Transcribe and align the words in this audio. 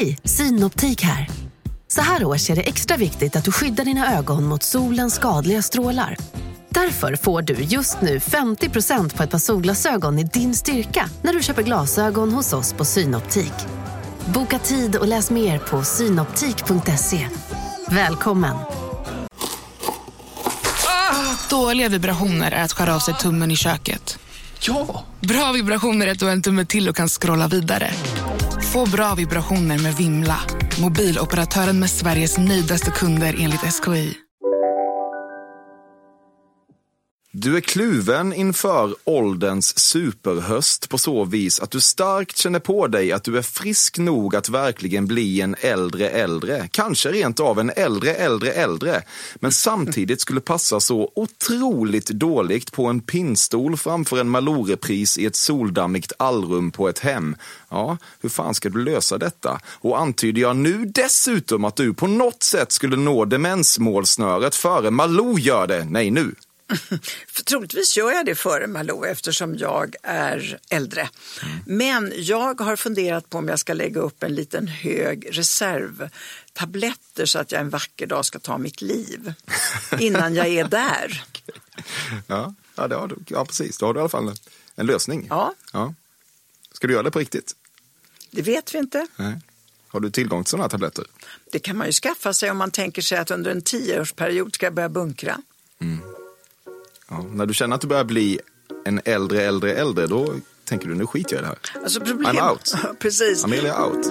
Hej, 0.00 0.18
Synoptik 0.24 1.02
här. 1.02 1.28
Så 1.88 2.00
här 2.00 2.24
års 2.24 2.50
är 2.50 2.56
det 2.56 2.62
extra 2.62 2.96
viktigt 2.96 3.36
att 3.36 3.44
du 3.44 3.52
skyddar 3.52 3.84
dina 3.84 4.18
ögon 4.18 4.44
mot 4.44 4.62
solens 4.62 5.14
skadliga 5.14 5.62
strålar. 5.62 6.16
Därför 6.68 7.16
får 7.16 7.42
du 7.42 7.54
just 7.54 8.00
nu 8.00 8.18
50% 8.18 9.16
på 9.16 9.22
ett 9.22 9.30
par 9.30 9.38
solglasögon 9.38 10.18
i 10.18 10.24
din 10.24 10.54
styrka 10.54 11.10
när 11.22 11.32
du 11.32 11.42
köper 11.42 11.62
glasögon 11.62 12.32
hos 12.32 12.52
oss 12.52 12.72
på 12.72 12.84
Synoptik. 12.84 13.52
Boka 14.34 14.58
tid 14.58 14.96
och 14.96 15.08
läs 15.08 15.30
mer 15.30 15.58
på 15.58 15.82
synoptik.se. 15.82 17.28
Välkommen! 17.90 18.56
Dåliga 21.50 21.88
vibrationer 21.88 22.52
är 22.52 22.64
att 22.64 22.72
skära 22.72 22.94
av 22.94 23.00
sig 23.00 23.14
tummen 23.14 23.50
i 23.50 23.56
köket. 23.56 24.18
Ja! 24.60 25.04
Bra 25.20 25.52
vibrationer 25.52 26.06
är 26.06 26.12
att 26.12 26.18
du 26.18 26.24
har 26.24 26.32
en 26.32 26.42
tumme 26.42 26.64
till 26.64 26.88
och 26.88 26.96
kan 26.96 27.08
scrolla 27.08 27.48
vidare. 27.48 27.90
Få 28.72 28.90
bra 28.90 29.14
vibrationer 29.14 29.78
med 29.78 29.96
Vimla. 29.96 30.38
Mobiloperatören 30.80 31.78
med 31.80 31.90
Sveriges 31.90 32.38
nöjdaste 32.38 32.90
kunder 32.90 33.34
enligt 33.38 33.74
SKI. 33.74 34.25
Du 37.38 37.56
är 37.56 37.60
kluven 37.60 38.32
inför 38.32 38.94
ålderns 39.04 39.78
superhöst 39.78 40.88
på 40.88 40.98
så 40.98 41.24
vis 41.24 41.60
att 41.60 41.70
du 41.70 41.80
starkt 41.80 42.36
känner 42.36 42.58
på 42.58 42.86
dig 42.86 43.12
att 43.12 43.24
du 43.24 43.38
är 43.38 43.42
frisk 43.42 43.98
nog 43.98 44.36
att 44.36 44.48
verkligen 44.48 45.06
bli 45.06 45.40
en 45.40 45.56
äldre 45.60 46.08
äldre, 46.08 46.68
kanske 46.70 47.12
rent 47.12 47.40
av 47.40 47.60
en 47.60 47.70
äldre 47.76 48.14
äldre 48.14 48.52
äldre, 48.52 49.02
men 49.34 49.52
samtidigt 49.52 50.20
skulle 50.20 50.40
passa 50.40 50.80
så 50.80 51.12
otroligt 51.14 52.06
dåligt 52.06 52.72
på 52.72 52.86
en 52.86 53.00
pinnstol 53.00 53.76
framför 53.76 54.20
en 54.20 54.28
Malou-repris 54.28 55.18
i 55.18 55.26
ett 55.26 55.36
soldammigt 55.36 56.12
allrum 56.18 56.70
på 56.70 56.88
ett 56.88 56.98
hem. 56.98 57.36
Ja, 57.68 57.98
hur 58.20 58.28
fan 58.28 58.54
ska 58.54 58.68
du 58.68 58.84
lösa 58.84 59.18
detta? 59.18 59.60
Och 59.66 60.00
antyder 60.00 60.40
jag 60.40 60.56
nu 60.56 60.84
dessutom 60.84 61.64
att 61.64 61.76
du 61.76 61.94
på 61.94 62.06
något 62.06 62.42
sätt 62.42 62.72
skulle 62.72 62.96
nå 62.96 63.24
demensmålsnöret 63.24 64.54
före 64.54 64.90
Malou 64.90 65.38
gör 65.38 65.66
det? 65.66 65.84
Nej, 65.84 66.10
nu. 66.10 66.34
Troligtvis 67.44 67.96
gör 67.96 68.12
jag 68.12 68.26
det 68.26 68.34
före 68.34 68.66
Malou 68.66 69.04
eftersom 69.04 69.56
jag 69.56 69.94
är 70.02 70.60
äldre. 70.70 71.08
Men 71.66 72.12
jag 72.16 72.60
har 72.60 72.76
funderat 72.76 73.30
på 73.30 73.38
om 73.38 73.48
jag 73.48 73.58
ska 73.58 73.72
lägga 73.72 74.00
upp 74.00 74.22
en 74.22 74.34
liten 74.34 74.68
hög 74.68 75.28
reservtabletter 75.38 77.26
så 77.26 77.38
att 77.38 77.52
jag 77.52 77.60
en 77.60 77.70
vacker 77.70 78.06
dag 78.06 78.24
ska 78.24 78.38
ta 78.38 78.58
mitt 78.58 78.82
liv 78.82 79.32
innan 79.98 80.34
jag 80.34 80.46
är 80.46 80.64
där. 80.64 81.24
Ja, 82.26 82.54
ja, 82.74 82.88
det 82.88 82.94
har 82.94 83.08
du. 83.08 83.16
ja 83.26 83.44
precis. 83.44 83.78
Då 83.78 83.86
har 83.86 83.94
du 83.94 83.98
i 83.98 84.00
alla 84.00 84.08
fall 84.08 84.34
en 84.74 84.86
lösning. 84.86 85.26
Ja. 85.30 85.54
ja. 85.72 85.94
Ska 86.72 86.86
du 86.86 86.92
göra 86.92 87.02
det 87.02 87.10
på 87.10 87.18
riktigt? 87.18 87.56
Det 88.30 88.42
vet 88.42 88.74
vi 88.74 88.78
inte. 88.78 89.06
Nej. 89.16 89.40
Har 89.88 90.00
du 90.00 90.10
tillgång 90.10 90.44
till 90.44 90.50
sådana 90.50 90.68
tabletter? 90.68 91.04
Det 91.52 91.58
kan 91.58 91.76
man 91.76 91.86
ju 91.86 91.92
skaffa 91.92 92.32
sig 92.32 92.50
om 92.50 92.56
man 92.56 92.70
tänker 92.70 93.02
sig 93.02 93.18
att 93.18 93.30
under 93.30 93.50
en 93.50 93.62
tioårsperiod 93.62 94.54
ska 94.54 94.66
jag 94.66 94.74
börja 94.74 94.88
bunkra. 94.88 95.38
Ja. 97.10 97.24
När 97.30 97.46
du 97.46 97.54
känner 97.54 97.74
att 97.74 97.80
du 97.80 97.86
börjar 97.86 98.04
bli 98.04 98.40
en 98.84 99.00
äldre, 99.04 99.42
äldre, 99.42 99.72
äldre, 99.72 100.06
då 100.06 100.34
tänker 100.64 100.88
du 100.88 100.94
nu 100.94 101.06
skiter 101.06 101.36
jag 101.36 101.40
i 101.40 101.42
det 101.42 101.48
här. 101.48 101.82
Alltså 101.82 102.00
problem... 102.00 102.36
I'm 102.36 102.50
out. 102.50 102.74
Precis. 102.98 103.44
Amelia 103.44 103.84
out. 103.84 104.06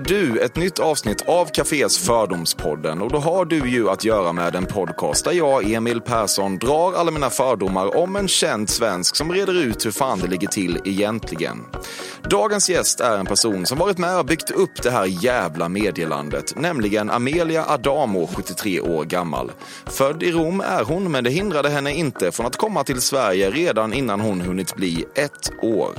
Du 0.00 0.38
ett 0.38 0.56
nytt 0.56 0.78
avsnitt 0.78 1.28
av 1.28 1.46
Cafés 1.46 1.98
Fördomspodden 1.98 3.02
och 3.02 3.12
då 3.12 3.18
har 3.18 3.44
du 3.44 3.70
ju 3.70 3.90
att 3.90 4.04
göra 4.04 4.32
med 4.32 4.54
en 4.54 4.66
podcast 4.66 5.24
där 5.24 5.32
jag, 5.32 5.72
Emil 5.72 6.00
Persson, 6.00 6.58
drar 6.58 6.92
alla 6.92 7.10
mina 7.10 7.30
fördomar 7.30 7.96
om 7.96 8.16
en 8.16 8.28
känd 8.28 8.70
svensk 8.70 9.16
som 9.16 9.32
reder 9.32 9.62
ut 9.62 9.86
hur 9.86 9.90
fan 9.90 10.18
det 10.18 10.26
ligger 10.26 10.48
till 10.48 10.78
egentligen. 10.84 11.64
Dagens 12.30 12.70
gäst 12.70 13.00
är 13.00 13.18
en 13.18 13.26
person 13.26 13.66
som 13.66 13.78
varit 13.78 13.98
med 13.98 14.18
och 14.18 14.24
byggt 14.26 14.50
upp 14.50 14.82
det 14.82 14.90
här 14.90 15.04
jävla 15.04 15.68
medielandet, 15.68 16.56
nämligen 16.56 17.10
Amelia 17.10 17.64
Adamo, 17.68 18.26
73 18.26 18.80
år 18.80 19.04
gammal. 19.04 19.52
Född 19.86 20.22
i 20.22 20.32
Rom 20.32 20.60
är 20.60 20.84
hon, 20.84 21.12
men 21.12 21.24
det 21.24 21.30
hindrade 21.30 21.68
henne 21.68 21.94
inte 21.94 22.32
från 22.32 22.46
att 22.46 22.56
komma 22.56 22.84
till 22.84 23.00
Sverige 23.00 23.50
redan 23.50 23.92
innan 23.92 24.20
hon 24.20 24.40
hunnit 24.40 24.76
bli 24.76 25.04
ett 25.14 25.52
år. 25.62 25.92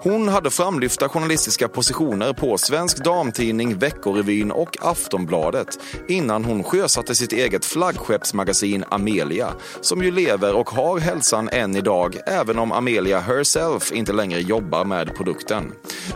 Hon 0.00 0.28
hade 0.28 0.50
framlyfta 0.50 1.08
journalistiska 1.08 1.68
positioner 1.68 2.32
på 2.32 2.58
Svensk 2.58 3.04
Dam 3.04 3.23
Damtidning, 3.24 3.78
Veckorevyn 3.78 4.50
och 4.50 4.76
Aftonbladet 4.80 5.78
innan 6.08 6.44
hon 6.44 6.62
sjösatte 6.64 7.14
sitt 7.14 7.32
eget 7.32 7.64
flaggskeppsmagasin 7.64 8.84
Amelia, 8.88 9.54
som 9.80 10.02
ju 10.02 10.10
lever 10.10 10.54
och 10.54 10.70
har 10.70 10.98
hälsan 10.98 11.48
än 11.52 11.76
idag, 11.76 12.16
även 12.26 12.58
om 12.58 12.72
Amelia 12.72 13.20
herself 13.20 13.92
inte 13.92 14.12
längre 14.12 14.40
jobbar 14.40 14.84
med 14.84 15.16
produkten. 15.16 15.72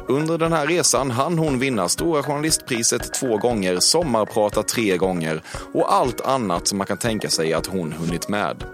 Under 0.08 0.38
den 0.38 0.52
här 0.52 0.66
resan 0.66 1.10
hann 1.10 1.38
hon 1.38 1.58
vinna 1.58 1.88
Stora 1.88 2.22
Journalistpriset 2.22 3.14
två 3.14 3.36
gånger, 3.36 3.80
Sommarprata 3.80 4.62
tre 4.62 4.96
gånger 4.96 5.42
och 5.72 5.94
allt 5.94 6.20
annat 6.20 6.68
som 6.68 6.78
man 6.78 6.86
kan 6.86 6.98
tänka 6.98 7.28
sig 7.28 7.52
att 7.52 7.66
hon 7.66 7.92
hunnit 7.92 8.28
med. 8.28 8.64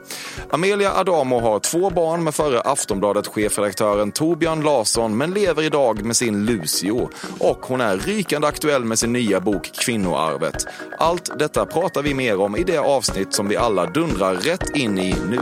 Amelia 0.50 0.92
Adamo 0.92 1.40
har 1.40 1.58
två 1.58 1.90
barn 1.90 2.24
med 2.24 2.34
förre 2.34 2.60
Aftonbladet 2.60 3.26
chefredaktören 3.26 4.12
Torbjörn 4.12 4.62
Larsson 4.62 5.16
men 5.16 5.30
lever 5.30 5.62
idag 5.62 6.04
med 6.04 6.16
sin 6.16 6.46
Lucio 6.46 7.08
och 7.40 7.58
hon 7.66 7.80
är 7.80 7.96
rik 7.96 8.23
rykande 8.24 8.48
aktuell 8.48 8.84
med 8.84 8.98
sin 8.98 9.12
nya 9.12 9.40
bok 9.40 9.70
Kvinnoarvet. 9.74 10.66
Allt 10.98 11.38
detta 11.38 11.66
pratar 11.66 12.02
vi 12.02 12.14
mer 12.14 12.40
om 12.40 12.56
i 12.56 12.64
det 12.64 12.78
avsnitt 12.78 13.34
som 13.34 13.48
vi 13.48 13.56
alla 13.56 13.86
dundrar 13.86 14.34
rätt 14.34 14.76
in 14.76 14.98
i 14.98 15.14
nu. 15.28 15.40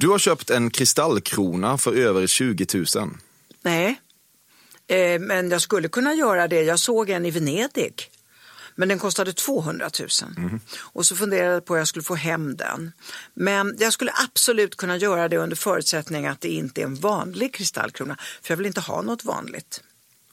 Du 0.00 0.08
har 0.08 0.18
köpt 0.18 0.50
en 0.50 0.70
kristallkrona 0.70 1.78
för 1.78 1.96
över 1.96 2.26
20 2.26 2.66
000. 2.74 2.86
Nej, 3.62 4.00
eh, 4.88 5.20
men 5.20 5.50
jag 5.50 5.60
skulle 5.60 5.88
kunna 5.88 6.14
göra 6.14 6.48
det. 6.48 6.62
Jag 6.62 6.78
såg 6.78 7.10
en 7.10 7.26
i 7.26 7.30
Venedig. 7.30 8.10
Men 8.78 8.88
den 8.88 8.98
kostade 8.98 9.32
200 9.32 9.90
000. 10.00 10.08
Och 10.78 11.06
så 11.06 11.16
funderade 11.16 11.54
jag 11.54 11.64
på 11.64 11.74
att 11.74 11.80
jag 11.80 11.88
skulle 11.88 12.02
få 12.02 12.14
hem 12.14 12.56
den. 12.56 12.92
Men 13.34 13.76
jag 13.78 13.92
skulle 13.92 14.12
absolut 14.24 14.76
kunna 14.76 14.96
göra 14.96 15.28
det 15.28 15.36
under 15.36 15.56
förutsättning 15.56 16.26
att 16.26 16.40
det 16.40 16.48
inte 16.48 16.80
är 16.80 16.84
en 16.84 16.94
vanlig 16.94 17.54
kristallkrona. 17.54 18.16
För 18.42 18.52
jag 18.52 18.56
vill 18.56 18.66
inte 18.66 18.80
ha 18.80 19.02
något 19.02 19.24
vanligt. 19.24 19.82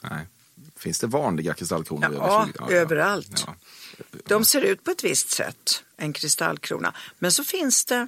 Nej. 0.02 0.28
Finns 0.76 1.00
det 1.00 1.08
vanliga 1.08 1.54
kristallkronor? 1.54 2.14
Ja, 2.14 2.48
20? 2.68 2.76
överallt. 2.76 3.44
Ja. 3.48 3.56
De 4.26 4.46
ser 4.46 4.62
ut 4.62 4.84
på 4.84 4.92
ett 4.92 5.04
visst 5.04 5.30
sätt, 5.30 5.84
en 5.98 6.14
kristallkrona. 6.14 6.94
Men 7.20 7.32
så 7.32 7.44
finns 7.44 7.86
det 7.86 8.08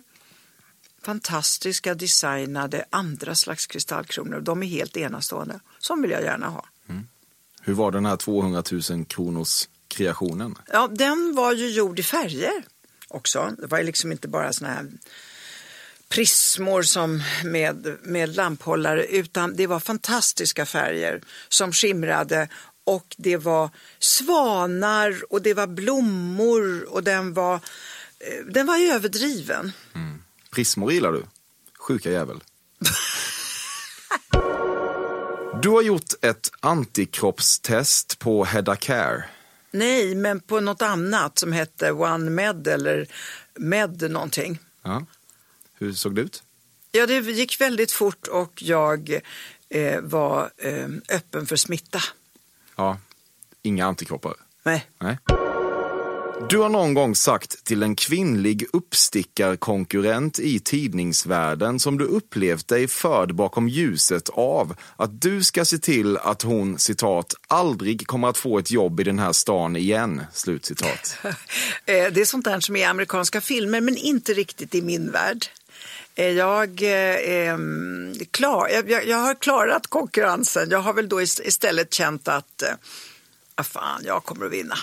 fantastiska 1.04 1.96
designade 1.96 2.86
andra 2.90 3.36
slags 3.36 3.68
kristallkronor. 3.68 4.42
De 4.42 4.64
är 4.64 4.68
helt 4.68 4.98
enastående. 4.98 5.60
Som 5.80 6.02
vill 6.02 6.12
jag 6.12 6.24
gärna 6.24 6.50
ha. 6.50 6.66
Hur 7.62 7.74
var 7.74 7.92
den 7.92 8.06
här 8.06 8.18
200 8.18 8.64
000 8.90 9.06
kronors 9.06 9.68
kreationen? 9.96 10.56
Ja, 10.72 10.88
den 10.88 11.36
var 11.36 11.54
ju 11.54 11.70
gjord 11.70 12.00
i 12.00 12.04
färger 12.04 12.64
också. 13.08 13.52
Det 13.58 13.68
var 13.68 13.78
ju 13.78 13.84
liksom 13.84 14.12
inte 14.12 14.28
bara 14.28 14.54
såna 14.54 14.70
här 14.70 14.92
prismor 16.10 16.82
som 16.82 17.24
med, 17.44 17.98
med 18.02 18.36
lamphållare 18.36 19.06
utan 19.06 19.56
det 19.56 19.68
var 19.68 19.80
fantastiska 19.80 20.66
färger 20.66 21.22
som 21.50 21.72
skimrade 21.72 22.50
och 22.86 23.16
det 23.18 23.38
var 23.38 23.70
svanar 24.00 25.22
och 25.30 25.42
det 25.42 25.54
var 25.54 25.68
blommor 25.68 26.84
och 26.90 27.04
den 27.04 27.34
var, 27.34 27.56
eh, 27.56 28.46
den 28.50 28.68
var 28.68 28.78
överdriven. 28.78 29.72
Prismor 30.52 30.92
gillar 30.92 31.12
du? 31.12 31.24
Sjuka 31.80 32.12
jävel. 32.12 32.44
Du 35.62 35.70
har 35.70 35.82
gjort 35.82 36.14
ett 36.22 36.52
antikroppstest 36.60 38.20
på 38.20 38.46
Hedda 38.46 38.76
Care. 38.76 39.26
Nej, 39.76 40.16
men 40.16 40.40
på 40.40 40.60
något 40.60 40.82
annat 40.82 41.40
som 41.40 41.52
hette 41.52 41.92
One 41.92 42.30
Med 42.30 42.68
eller 42.68 43.08
Med 43.56 44.12
någonting. 44.12 44.60
Ja. 44.84 45.06
Hur 45.74 45.94
såg 45.94 46.16
det 46.16 46.22
ut? 46.22 46.44
Ja, 46.92 47.06
det 47.06 47.20
gick 47.20 47.62
väldigt 47.62 47.92
fort 47.92 48.28
och 48.28 48.64
jag 48.64 49.20
eh, 49.70 50.02
var 50.02 50.50
eh, 50.58 50.88
öppen 51.10 51.46
för 51.46 51.56
smitta. 51.56 52.00
Ja, 52.76 52.98
inga 53.62 53.86
antikroppar. 53.86 54.34
Nej. 54.64 54.86
Nej. 55.00 55.18
Du 56.40 56.58
har 56.58 56.70
någon 56.70 56.94
gång 56.94 57.16
sagt 57.16 57.64
till 57.64 57.84
en 57.84 57.96
kvinnlig 57.96 58.66
uppstickarkonkurrent 58.74 60.40
i 60.40 60.60
tidningsvärlden 60.60 61.80
som 61.80 61.98
du 61.98 62.06
upplevt 62.06 62.68
dig 62.68 62.88
förd 62.88 63.36
bakom 63.36 63.70
ljuset 63.70 64.30
av 64.30 64.76
att 64.96 65.22
du 65.22 65.44
ska 65.44 65.66
se 65.66 65.78
till 65.78 66.18
att 66.18 66.42
hon, 66.42 66.80
citat, 66.80 67.34
aldrig 67.48 68.08
kommer 68.08 68.28
att 68.28 68.38
få 68.38 68.60
ett 68.60 68.72
jobb 68.72 69.00
i 69.00 69.04
den 69.04 69.20
här 69.20 69.34
stan 69.34 69.76
igen, 69.76 70.22
slutcitat. 70.34 71.18
Eh, 71.88 72.12
det 72.12 72.22
är 72.22 72.26
sånt 72.26 72.46
där 72.46 72.60
som 72.60 72.76
är 72.76 72.80
i 72.80 72.84
amerikanska 72.84 73.42
filmer 73.42 73.82
men 73.82 73.98
inte 73.98 74.34
riktigt 74.34 74.76
i 74.76 74.82
min 74.82 75.12
värld. 75.12 75.46
Eh, 76.16 76.30
jag 76.30 76.70
eh, 76.84 77.58
klar. 78.32 78.70
Jag, 78.70 79.08
jag, 79.08 79.18
har 79.18 79.36
klarat 79.36 79.88
konkurrensen. 79.88 80.70
Jag 80.70 80.80
har 80.80 80.94
väl 80.94 81.10
då 81.10 81.22
istället 81.22 81.94
känt 81.94 82.28
att 82.28 82.62
eh, 82.62 82.70
ah, 83.56 83.64
fan, 83.64 84.02
jag 84.06 84.24
kommer 84.24 84.46
att 84.46 84.52
vinna. 84.52 84.76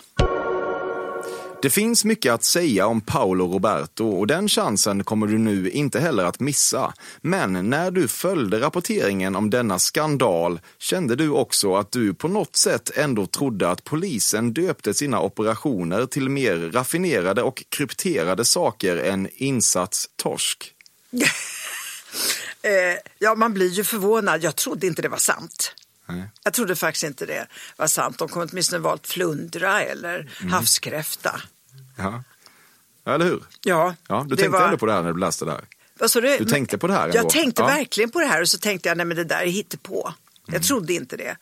Det 1.63 1.71
finns 1.71 2.05
mycket 2.05 2.33
att 2.33 2.45
säga 2.45 2.87
om 2.87 3.01
Paolo 3.01 3.53
Roberto 3.53 4.09
och 4.09 4.27
den 4.27 4.49
chansen 4.49 5.05
kommer 5.05 5.27
du 5.27 5.39
nu 5.39 5.71
inte 5.71 6.01
heller 6.01 6.25
att 6.25 6.41
missa. 6.41 6.95
Men 7.21 7.71
när 7.71 7.91
du 7.91 8.09
följde 8.09 8.61
rapporteringen 8.61 9.37
om 9.37 9.51
denna 9.51 9.79
skandal 9.79 10.61
kände 10.79 11.17
du 11.17 11.31
också 11.31 11.75
att 11.75 11.93
du 11.93 12.15
på 12.15 12.29
något 12.29 12.57
sätt 12.57 12.91
ändå 12.97 13.27
trodde 13.27 13.71
att 13.71 13.85
polisen 13.85 14.53
döpte 14.53 14.95
sina 14.95 15.21
operationer 15.21 16.07
till 16.07 16.29
mer 16.29 16.57
raffinerade 16.57 17.43
och 17.43 17.65
krypterade 17.69 18.45
saker 18.45 18.97
än 18.97 19.29
insats 19.35 20.09
torsk. 20.17 20.73
Eh, 22.65 22.99
ja, 23.19 23.35
man 23.35 23.55
blir 23.55 23.69
ju 23.69 23.85
förvånad. 23.85 24.43
Jag 24.43 24.57
trodde 24.57 24.87
inte 24.87 25.03
det 25.03 25.09
var 25.09 25.19
sant. 25.19 25.75
Nej. 26.17 26.25
Jag 26.45 26.53
trodde 26.53 26.77
faktiskt 26.77 27.05
inte 27.05 27.27
det 27.27 27.47
var 27.77 27.87
sant. 27.87 28.19
De 28.19 28.29
kom 28.29 28.49
åtminstone 28.53 28.79
valt 28.83 29.07
flundra 29.07 29.83
eller 29.83 30.31
Mm. 30.41 30.53
havskräfta. 30.53 31.41
Ja. 31.99 32.23
Eller 33.07 33.25
hur? 33.25 33.43
Ja, 33.63 33.95
Ja, 34.09 34.23
du 34.29 34.29
det 34.37 34.43
tänkte 34.43 34.59
var... 34.59 34.65
ändå 34.65 34.79
på 34.79 34.87
det 34.87 34.93
här 34.93 35.03
när 35.03 35.13
du 35.13 35.21
läste 35.21 35.45
det 35.45 35.51
här. 35.51 35.65
Vad 35.99 36.11
sa 36.11 36.21
du? 36.21 36.45
Tänkte 36.45 36.79
på 36.79 36.87
det 36.87 36.93
här 36.93 37.07
Jag 37.07 37.17
ändå? 37.17 37.31
tänkte 37.31 37.63
Ja. 37.63 37.67
verkligen 37.67 38.11
på 38.11 38.21
det 38.21 38.27
här 38.27 38.41
och 38.43 38.49
så 38.49 38.59
tänkte 38.59 38.89
jag, 38.89 38.97
nej 38.97 39.07
men 39.07 39.17
det 39.17 39.25
där 39.25 39.41
är 39.43 39.47
hittepå. 39.47 40.15
Jag 40.47 40.55
Mm. 40.55 40.63
trodde 40.63 40.93
inte 40.93 41.17
det. 41.17 41.37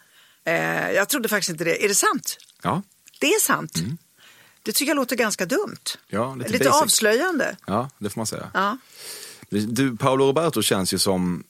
Eh, 0.44 0.90
jag 0.90 1.08
trodde 1.08 1.28
faktiskt 1.28 1.50
inte 1.50 1.64
det. 1.64 1.84
Är 1.84 1.88
det 1.88 1.94
sant? 1.94 2.36
Ja, 2.62 2.82
Det 3.20 3.26
är 3.26 3.40
sant. 3.40 3.72
Det 4.62 4.72
tycker 4.72 4.90
jag 4.90 4.96
låter 4.96 5.16
ganska 5.16 5.46
dumt. 5.46 5.60
Mm. 6.12 6.22
Ja, 6.22 6.34
lite 6.34 6.50
lite 6.50 6.70
avslöjande. 6.70 7.56
ja 7.66 7.90
det 7.98 8.10
får 8.10 8.20
man 8.20 8.26
säga. 8.26 8.50
Ja. 8.54 8.78
Du, 9.50 9.96
Paolo 9.96 10.26
Roberto 10.26 10.62
känns 10.62 10.94
ju 10.94 10.98
som, 10.98 11.44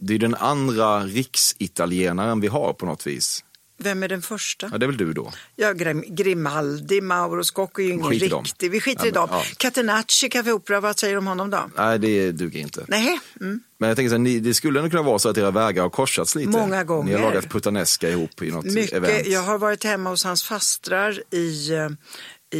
det 0.00 0.14
är 0.14 0.18
den 0.18 0.34
andra 0.34 1.00
riksitalienaren 1.04 2.40
vi 2.40 2.46
har 2.48 2.72
på 2.72 2.86
något 2.86 3.06
vis. 3.06 3.44
Vem 3.78 4.02
är 4.02 4.08
den 4.08 4.22
första? 4.22 4.68
Ja, 4.72 4.78
det 4.78 4.86
är 4.86 4.88
väl 4.88 4.96
du 4.96 5.12
då? 5.12 5.32
Ja, 5.56 5.72
Grim- 5.72 6.04
Grimaldi, 6.14 7.00
Mauro 7.00 7.44
Scocco 7.44 7.80
är 7.82 7.86
ju 7.86 7.92
ingen 7.92 8.06
Skit 8.10 8.22
riktig. 8.22 8.70
Vi 8.70 8.80
skiter 8.80 9.02
Ja, 9.04 9.08
i 9.08 9.10
dem. 9.10 9.28
men, 9.30 9.38
ja. 9.38 9.44
Catenacci, 9.56 10.28
Café 10.28 10.52
Opera, 10.52 10.80
vad 10.80 10.98
säger 10.98 11.14
du 11.14 11.18
om 11.18 11.26
honom 11.26 11.50
då? 11.50 11.70
Nej, 11.76 11.98
det 11.98 12.32
duger 12.32 12.60
inte. 12.60 12.84
Nej, 12.88 13.20
mm. 13.40 13.60
Men 13.78 13.88
jag 13.88 13.96
tänker 13.96 14.08
så 14.08 14.14
här, 14.14 14.18
ni, 14.18 14.40
det 14.40 14.54
skulle 14.54 14.78
ändå 14.78 14.90
kunna 14.90 15.02
vara 15.02 15.18
så 15.18 15.28
att 15.28 15.38
era 15.38 15.50
vägar 15.50 15.82
har 15.82 15.90
korsats 15.90 16.34
lite. 16.34 16.48
Många 16.50 16.84
gånger. 16.84 17.04
Ni 17.04 17.12
har 17.14 17.22
lagat 17.22 17.48
puttanesca 17.48 18.08
ihop 18.08 18.42
i 18.42 18.50
något 18.50 18.64
mycket. 18.64 18.92
event. 18.92 19.26
Jag 19.26 19.40
har 19.42 19.58
varit 19.58 19.84
hemma 19.84 20.10
hos 20.10 20.24
hans 20.24 20.42
fastrar 20.44 21.22
i, 21.34 21.70
eh, 21.74 21.88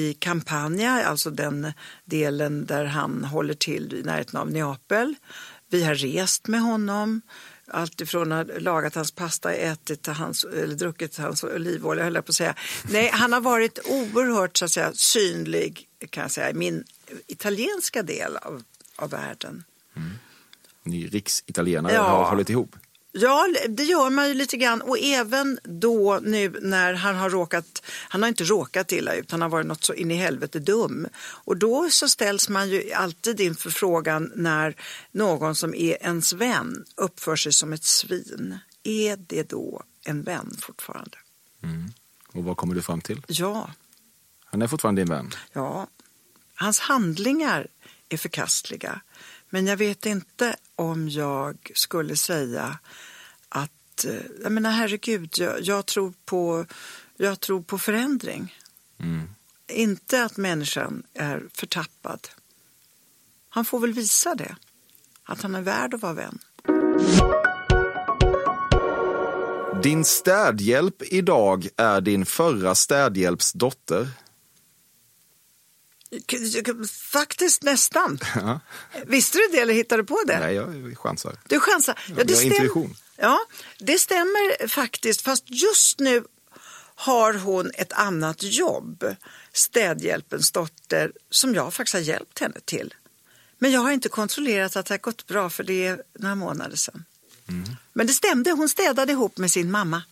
i 0.00 0.14
Campania, 0.14 1.04
alltså 1.04 1.30
den 1.30 1.72
delen 2.04 2.66
där 2.66 2.84
han 2.84 3.24
håller 3.24 3.54
till 3.54 3.94
i 3.94 4.02
närheten 4.02 4.40
av 4.40 4.50
Neapel. 4.50 5.14
Vi 5.74 5.84
har 5.84 5.94
rest 5.94 6.46
med 6.48 6.60
honom. 6.60 7.20
Alltifrån 7.68 8.32
att 8.32 8.62
lagat 8.62 8.94
hans 8.94 9.12
pasta, 9.12 9.52
ätit 9.52 10.06
hans, 10.06 10.44
eller 10.44 10.74
druckit 10.74 11.16
hans 11.18 11.44
olivolja, 11.44 12.04
höll 12.04 12.14
jag 12.14 12.24
på 12.26 12.30
att 12.30 12.36
säga. 12.36 12.54
Nej, 12.90 13.10
han 13.12 13.32
har 13.32 13.40
varit 13.40 13.78
oerhört 13.88 14.56
så 14.56 14.64
att 14.64 14.70
säga, 14.70 14.92
synlig 14.94 15.88
kan 16.10 16.22
jag 16.22 16.30
säga, 16.30 16.50
i 16.50 16.54
min 16.54 16.84
italienska 17.26 18.02
del 18.02 18.36
av, 18.36 18.62
av 18.96 19.10
världen. 19.10 19.64
Ni 20.82 21.06
riksitalienare 21.06 21.92
Ja. 21.92 22.02
har 22.02 22.28
hållit 22.30 22.50
ihop. 22.50 22.76
Ja, 23.16 23.46
det 23.68 23.84
gör 23.84 24.10
man 24.10 24.28
ju 24.28 24.34
lite 24.34 24.56
grann. 24.56 24.82
Och 24.82 24.98
även 24.98 25.58
då 25.62 26.20
nu 26.22 26.58
när 26.62 26.94
han 26.94 27.16
har 27.16 27.30
råkat, 27.30 27.82
han 28.08 28.22
har 28.22 28.28
inte 28.28 28.44
råkat 28.44 28.92
illa 28.92 29.14
ut, 29.14 29.30
han 29.30 29.42
har 29.42 29.48
varit 29.48 29.66
något 29.66 29.84
så 29.84 29.94
in 29.94 30.10
i 30.10 30.14
helvete 30.14 30.58
dum. 30.58 31.08
Och 31.16 31.56
då 31.56 31.88
så 31.90 32.08
ställs 32.08 32.48
man 32.48 32.68
ju 32.68 32.92
alltid 32.92 33.40
inför 33.40 33.70
frågan 33.70 34.32
när 34.34 34.76
någon 35.12 35.54
som 35.54 35.74
är 35.74 36.02
ens 36.02 36.32
vän 36.32 36.84
uppför 36.96 37.36
sig 37.36 37.52
som 37.52 37.72
ett 37.72 37.84
svin. 37.84 38.58
Är 38.82 39.16
det 39.16 39.48
då 39.48 39.82
en 40.04 40.22
vän 40.22 40.56
fortfarande? 40.60 41.16
Och 42.32 42.44
vad 42.44 42.56
kommer 42.56 42.74
du 42.74 42.82
fram 42.82 43.00
till? 43.00 43.22
Ja, 43.28 43.70
Han 44.44 44.62
är 44.62 44.66
fortfarande 44.66 45.00
din 45.02 45.08
vän. 45.10 45.30
ja. 45.52 45.86
Hans 46.54 46.78
handlingar 46.80 47.66
är 48.08 48.16
förkastliga. 48.16 49.00
Men 49.54 49.66
jag 49.66 49.76
vet 49.76 50.06
inte 50.06 50.56
om 50.76 51.08
jag 51.08 51.72
skulle 51.74 52.16
säga 52.16 52.78
att, 53.48 54.04
eh, 54.04 54.14
jag 54.42 54.52
menar 54.52 54.70
herregud, 54.70 55.34
jag, 55.38 55.60
jag, 55.60 55.86
tror, 55.86 56.12
på, 56.24 56.66
jag 57.16 57.40
tror 57.40 57.62
på 57.62 57.78
förändring. 57.78 58.58
Inte 59.68 60.24
att 60.24 60.36
människan 60.36 61.02
är 61.14 61.42
förtappad. 61.52 62.28
Han 63.48 63.64
får 63.64 63.80
väl 63.80 63.92
visa 63.92 64.34
det, 64.34 64.56
att 65.24 65.42
han 65.42 65.54
är 65.54 65.62
värd 65.62 65.94
att 65.94 66.02
vara 66.02 66.12
vän. 66.12 66.38
Din 69.82 70.04
städhjälp 70.04 71.02
idag 71.02 71.68
är 71.76 72.00
din 72.00 72.26
förra 72.26 72.74
städhjälps 72.74 73.52
dotter. 73.52 74.08
Faktiskt 77.12 77.62
nästan. 77.62 78.18
Ja. 78.34 78.60
Visste 79.06 79.38
du 79.38 79.48
det 79.52 79.60
eller 79.60 79.74
hittade 79.74 80.02
du 80.02 80.06
på 80.06 80.22
det? 80.26 80.38
Nej, 80.38 80.54
jag 80.54 80.98
chansar. 80.98 81.36
Du 81.48 81.60
chansar. 81.60 81.98
Ja, 82.08 82.14
jag 82.26 82.36
har 82.36 82.42
intuition. 82.42 82.96
Ja, 83.16 83.38
det 83.78 83.98
stämmer 83.98 84.68
faktiskt. 84.68 85.22
Fast 85.22 85.44
just 85.46 85.98
nu 85.98 86.24
har 86.94 87.34
hon 87.34 87.70
ett 87.74 87.92
annat 87.92 88.42
jobb, 88.42 89.04
städhjälpens 89.52 90.50
dotter, 90.50 91.12
som 91.30 91.54
jag 91.54 91.74
faktiskt 91.74 91.94
har 91.94 92.00
hjälpt 92.00 92.38
henne 92.38 92.60
till. 92.64 92.94
Men 93.58 93.72
jag 93.72 93.80
har 93.80 93.90
inte 93.90 94.08
kontrollerat 94.08 94.76
att 94.76 94.86
det 94.86 94.94
har 94.94 94.98
gått 94.98 95.26
bra 95.26 95.50
för 95.50 95.64
det 95.64 95.86
är 95.86 96.02
några 96.18 96.34
månader 96.34 96.76
sedan. 96.76 97.04
Mm. 97.48 97.64
Men 97.92 98.06
det 98.06 98.12
stämde, 98.12 98.50
hon 98.52 98.68
städade 98.68 99.12
ihop 99.12 99.38
med 99.38 99.52
sin 99.52 99.70
mamma. 99.70 100.02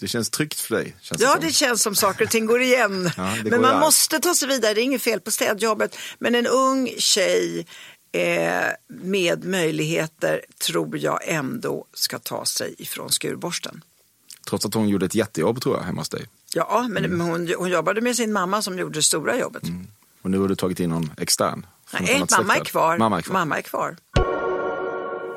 Det 0.00 0.08
känns 0.08 0.30
tryggt 0.30 0.60
för 0.60 0.74
dig. 0.74 0.96
Känns 1.00 1.20
Ja, 1.22 1.32
som. 1.32 1.40
det 1.40 1.52
känns 1.52 1.82
som 1.82 1.94
saker 1.94 2.24
och 2.24 2.30
ting 2.30 2.46
går 2.46 2.62
igen. 2.62 3.10
Ja, 3.16 3.22
det 3.22 3.42
går 3.42 3.50
men 3.50 3.60
man 3.60 3.70
arv. 3.74 3.80
måste 3.80 4.18
ta 4.20 4.34
sig 4.34 4.48
vidare, 4.48 4.74
det 4.74 4.80
är 4.80 4.82
inget 4.84 5.02
fel 5.02 5.20
på 5.20 5.30
städjobbet. 5.30 5.96
Men 6.18 6.34
en 6.34 6.46
ung 6.46 6.90
tjej 6.98 7.66
eh, 8.12 8.64
med 8.88 9.44
möjligheter 9.44 10.44
tror 10.66 10.98
jag 10.98 11.18
ändå 11.28 11.84
ska 11.94 12.18
ta 12.18 12.44
sig 12.44 12.74
ifrån 12.78 13.10
skurborsten. 13.12 13.84
Trots 14.48 14.66
att 14.66 14.74
hon 14.74 14.88
gjorde 14.88 15.06
ett 15.06 15.14
jättejobb 15.14 15.62
tror 15.62 15.76
jag 15.76 15.82
hemma 15.84 16.00
hos 16.00 16.08
dig. 16.08 16.26
Ja, 16.54 16.86
men 16.90 17.04
Mm. 17.04 17.20
hon, 17.20 17.54
hon 17.58 17.68
jobbade 17.70 18.00
med 18.00 18.16
sin 18.16 18.32
mamma 18.32 18.62
som 18.62 18.78
gjorde 18.78 18.98
det 18.98 19.02
stora 19.02 19.36
jobbet. 19.38 19.62
Och 20.22 20.30
nu 20.30 20.38
har 20.38 20.48
du 20.48 20.54
tagit 20.54 20.80
in 20.80 20.90
någon 20.90 21.10
extern. 21.18 21.66
Nej, 21.92 22.24
mamma 22.30 22.56
är, 22.56 22.64
kvar. 22.64 22.98
Mamma 22.98 23.18
är 23.18 23.22
kvar. 23.22 23.32
Mamma 23.34 23.58
är 23.58 23.62
kvar. 23.62 23.96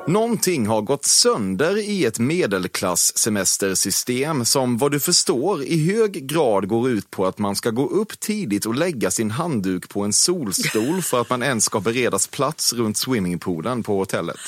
Någonting 0.06 0.66
har 0.66 0.82
gått 0.82 1.04
sönder 1.04 1.78
i 1.78 2.04
ett 2.04 2.18
medelklasssemestersystem 2.18 4.44
som 4.44 4.78
vad 4.78 4.92
du 4.92 5.00
förstår 5.00 5.62
i 5.62 5.92
hög 5.92 6.26
grad 6.26 6.68
går 6.68 6.90
ut 6.90 7.10
på 7.10 7.26
att 7.26 7.38
man 7.38 7.56
ska 7.56 7.70
gå 7.70 7.88
upp 7.88 8.20
tidigt 8.20 8.66
och 8.66 8.74
lägga 8.74 9.10
sin 9.10 9.30
handduk 9.30 9.88
på 9.88 10.02
en 10.02 10.12
solstol 10.12 11.02
för 11.02 11.20
att 11.20 11.30
man 11.30 11.42
ens 11.42 11.64
ska 11.64 11.80
beredas 11.80 12.26
plats 12.26 12.72
runt 12.72 12.96
swimmingpoolen 12.96 13.82
på 13.82 13.98
hotellet. 13.98 14.38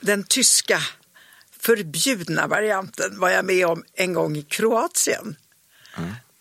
Den 0.00 0.24
tyska 0.24 0.78
förbjudna 1.60 2.46
varianten 2.46 3.18
var 3.18 3.30
jag 3.30 3.44
med 3.44 3.66
om 3.66 3.82
en 3.94 4.12
gång 4.12 4.36
i 4.36 4.42
Kroatien. 4.42 5.36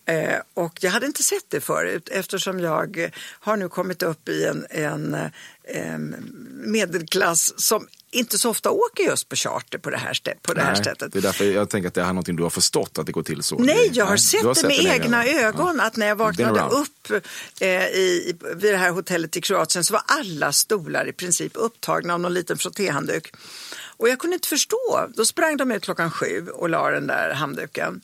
Eh, 0.09 0.39
och 0.53 0.77
jag 0.81 0.91
hade 0.91 1.05
inte 1.05 1.23
sett 1.23 1.49
det 1.49 1.61
förut 1.61 2.09
eftersom 2.11 2.59
jag 2.59 3.11
har 3.21 3.57
nu 3.57 3.69
kommit 3.69 4.03
upp 4.03 4.29
i 4.29 4.45
en, 4.45 4.65
en, 4.69 5.13
eh, 5.13 5.21
en 5.21 5.31
medelklass 6.71 7.53
som 7.61 7.87
inte 8.11 8.37
så 8.37 8.49
ofta 8.49 8.69
åker 8.71 9.03
just 9.03 9.29
på 9.29 9.35
charter 9.35 9.77
på 9.77 9.89
det 9.89 9.97
här, 9.97 10.13
stä- 10.13 10.33
på 10.41 10.53
det 10.53 10.61
här 10.61 10.73
Nej, 10.73 10.83
sättet. 10.83 11.13
Det 11.13 11.19
är 11.19 11.21
därför 11.21 11.45
jag 11.45 11.69
tänker 11.69 11.87
att 11.87 11.93
det 11.93 12.01
här 12.01 12.09
är 12.09 12.13
någonting 12.13 12.35
du 12.35 12.43
har 12.43 12.49
förstått 12.49 12.97
att 12.97 13.05
det 13.05 13.11
går 13.11 13.23
till 13.23 13.43
så. 13.43 13.57
Nej, 13.57 13.89
jag 13.93 14.05
har 14.05 14.11
Nej, 14.11 14.19
sett 14.19 14.41
du 14.41 14.53
det 14.53 14.67
med 14.67 14.79
egna 14.79 15.25
ögon. 15.25 15.79
Att 15.79 15.95
när 15.95 16.07
jag 16.07 16.15
vaknade 16.15 16.61
upp 16.61 17.23
eh, 17.59 17.67
i, 17.69 18.35
vid 18.55 18.73
det 18.73 18.77
här 18.77 18.91
hotellet 18.91 19.37
i 19.37 19.41
Kroatien 19.41 19.83
så 19.83 19.93
var 19.93 20.01
alla 20.05 20.51
stolar 20.53 21.07
i 21.07 21.13
princip 21.13 21.51
upptagna 21.55 22.13
av 22.13 22.19
någon 22.19 22.33
liten 22.33 22.57
frottéhandduk. 22.57 23.33
Och 23.97 24.09
jag 24.09 24.19
kunde 24.19 24.33
inte 24.33 24.47
förstå. 24.47 25.07
Då 25.15 25.25
sprang 25.25 25.57
de 25.57 25.71
ut 25.71 25.83
klockan 25.83 26.11
sju 26.11 26.47
och 26.53 26.69
la 26.69 26.89
den 26.89 27.07
där 27.07 27.33
handduken. 27.33 28.01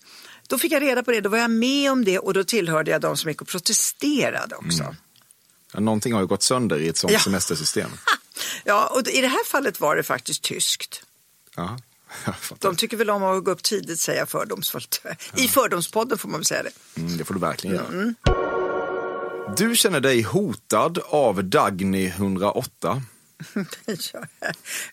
Då 0.48 0.58
fick 0.58 0.72
jag 0.72 0.82
reda 0.82 1.04
på 1.04 1.12
det, 1.12 1.22
då 1.22 1.30
var 1.30 1.38
jag 1.38 1.52
med 1.52 1.92
om 1.92 2.06
det 2.06 2.20
och 2.20 2.34
då 2.34 2.44
tillhörde 2.44 2.92
jag 2.92 3.02
de 3.02 3.18
som 3.18 3.30
gick 3.30 3.42
och 3.42 3.48
protesterade 3.48 4.56
också. 4.56 4.96
Ja, 5.76 5.82
Någonting 5.82 6.14
har 6.14 6.22
ju 6.22 6.28
gått 6.28 6.44
sönder 6.44 6.78
i 6.80 6.88
ett 6.88 6.98
sånt 6.98 7.14
Ja. 7.14 7.20
semestersystem. 7.20 7.90
Ja, 8.64 8.88
och 8.88 9.08
i 9.08 9.22
det 9.22 9.28
här 9.28 9.46
fallet 9.46 9.80
var 9.80 9.96
det 9.96 10.04
faktiskt 10.04 10.42
tyskt. 10.44 11.02
Ja. 11.56 11.80
De 12.60 12.76
tycker 12.76 12.98
väl 12.98 13.10
om 13.10 13.24
att 13.24 13.44
gå 13.44 13.52
upp 13.52 13.64
tidigt, 13.64 14.00
säger 14.00 14.26
fördomsfullt. 14.26 15.02
I 15.36 15.48
Fördomspodden 15.48 16.18
får 16.18 16.30
man 16.30 16.40
väl 16.40 16.46
säga 16.46 16.64
det. 16.64 17.00
Mm, 17.02 17.18
det 17.18 17.26
får 17.26 17.34
du 17.34 17.40
verkligen 17.40 17.76
göra. 17.76 17.88
Mm. 17.88 18.16
Du 19.58 19.76
känner 19.76 20.00
dig 20.00 20.22
hotad 20.22 21.00
av 21.06 21.44
Dagny 21.44 22.08
108. 22.08 23.02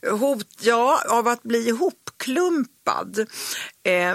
Hot, 0.21 0.47
ja, 0.61 1.03
av 1.09 1.29
att 1.29 1.43
bli 1.43 1.69
ihop 1.69 2.03
avklumpad. 2.23 3.27
Eh, 3.83 4.15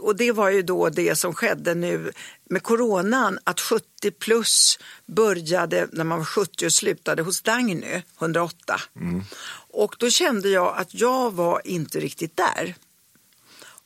och 0.00 0.16
det 0.16 0.32
var 0.32 0.50
ju 0.50 0.62
då 0.62 0.88
det 0.88 1.16
som 1.16 1.34
skedde 1.34 1.74
nu 1.74 2.12
med 2.50 2.62
coronan, 2.62 3.38
att 3.44 3.60
70 3.60 4.10
plus 4.10 4.78
började 5.06 5.88
när 5.92 6.04
man 6.04 6.18
var 6.18 6.24
70 6.24 6.66
och 6.66 6.72
slutade 6.72 7.22
hos 7.22 7.42
Dagny, 7.42 8.02
108. 8.18 8.80
Mm. 8.96 9.24
Och 9.70 9.96
då 9.98 10.10
kände 10.10 10.48
jag 10.48 10.76
att 10.76 10.94
jag 10.94 11.34
var 11.34 11.62
inte 11.64 12.00
riktigt 12.00 12.36
där. 12.36 12.74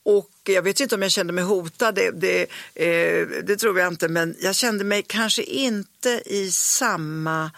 Och 0.03 0.31
jag 0.45 0.63
vet 0.63 0.81
inte 0.81 0.95
om 0.95 1.03
jag 1.03 1.11
kände 1.11 1.33
mig 1.33 1.45
hotad, 1.45 1.95
det, 1.95 2.11
det, 2.11 2.43
eh, 2.75 3.27
det, 3.45 3.57
tror 3.57 3.79
jag 3.79 3.89
inte, 3.89 4.09
men 4.09 4.37
jag 4.41 4.57
kände 4.57 4.85
mig 4.85 5.03
kanske 5.07 5.43
inte 5.43 6.23
i 6.27 6.51
samma 6.51 7.51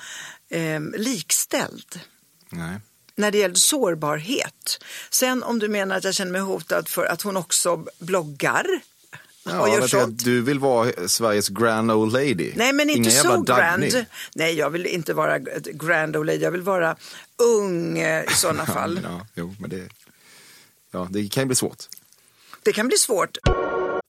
eh, 0.50 0.80
likställd. 0.96 2.00
Nej. 2.52 2.80
När 3.14 3.30
det 3.30 3.38
gällde 3.38 3.60
sårbarhet. 3.60 4.78
Sen 5.10 5.42
om 5.42 5.58
du 5.58 5.68
menar 5.68 5.96
att 5.96 6.04
jag 6.04 6.14
känner 6.14 6.32
mig 6.32 6.40
hotad 6.40 6.88
för 6.88 7.04
att 7.04 7.22
hon 7.22 7.36
också 7.36 7.84
bloggar, 7.98 8.66
Ja. 9.44 10.06
Du 10.10 10.40
vill 10.42 10.58
vara 10.58 11.08
Sveriges 11.08 11.48
grand 11.48 11.90
old 11.92 12.12
lady. 12.12 12.52
Nej, 12.56 12.72
men 12.72 12.90
inte 12.90 13.10
så 13.10 13.40
grand. 13.40 14.06
Nej, 14.34 14.54
jag 14.54 14.70
vill 14.70 14.86
inte 14.86 15.14
vara 15.14 15.38
grand 15.72 16.16
old 16.16 16.26
lady. 16.26 16.38
Jag 16.38 16.50
vill 16.50 16.62
vara 16.62 16.96
ung 17.36 17.98
eh, 17.98 18.24
i 18.24 18.34
sådana 18.34 18.66
fall. 18.74 19.00
ja, 19.02 19.26
jo, 19.34 19.54
men 19.58 19.70
det, 19.70 19.88
ja, 20.90 21.08
det 21.10 21.28
kan 21.28 21.42
ju 21.42 21.46
bli 21.46 21.56
svårt. 21.56 21.84
Det 22.62 22.72
kan 22.72 22.88
bli 22.88 22.96
svårt. 22.96 23.38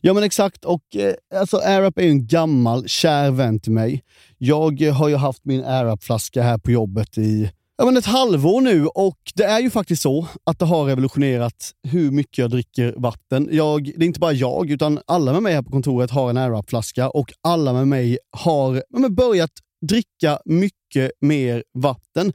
Ja 0.00 0.14
men 0.14 0.22
exakt 0.22 0.64
och 0.64 0.96
eh, 0.96 1.14
alltså 1.40 1.56
AirUp 1.56 1.98
är 1.98 2.02
ju 2.02 2.10
en 2.10 2.26
gammal 2.26 2.88
kär 2.88 3.30
vän 3.30 3.60
till 3.60 3.72
mig. 3.72 4.02
Jag 4.38 4.82
eh, 4.82 4.94
har 4.94 5.08
ju 5.08 5.16
haft 5.16 5.44
min 5.44 5.64
AirUp-flaska 5.64 6.42
här 6.42 6.58
på 6.58 6.70
jobbet 6.70 7.18
i 7.18 7.50
ja, 7.76 7.84
men 7.84 7.96
ett 7.96 8.06
halvår 8.06 8.60
nu 8.60 8.86
och 8.86 9.18
det 9.34 9.44
är 9.44 9.60
ju 9.60 9.70
faktiskt 9.70 10.02
så 10.02 10.26
att 10.44 10.58
det 10.58 10.64
har 10.64 10.84
revolutionerat 10.84 11.72
hur 11.88 12.10
mycket 12.10 12.38
jag 12.38 12.50
dricker 12.50 12.94
vatten. 12.96 13.48
Jag, 13.52 13.84
det 13.84 14.04
är 14.04 14.06
inte 14.06 14.20
bara 14.20 14.32
jag, 14.32 14.70
utan 14.70 15.00
alla 15.06 15.32
med 15.32 15.42
mig 15.42 15.54
här 15.54 15.62
på 15.62 15.70
kontoret 15.70 16.10
har 16.10 16.30
en 16.30 16.36
AirUp-flaska 16.36 17.08
och 17.08 17.32
alla 17.42 17.72
med 17.72 17.88
mig 17.88 18.18
har 18.30 18.82
ja, 18.88 19.08
börjat 19.08 19.50
dricka 19.88 20.38
mycket 20.44 21.12
mer 21.20 21.64
vatten. 21.78 22.32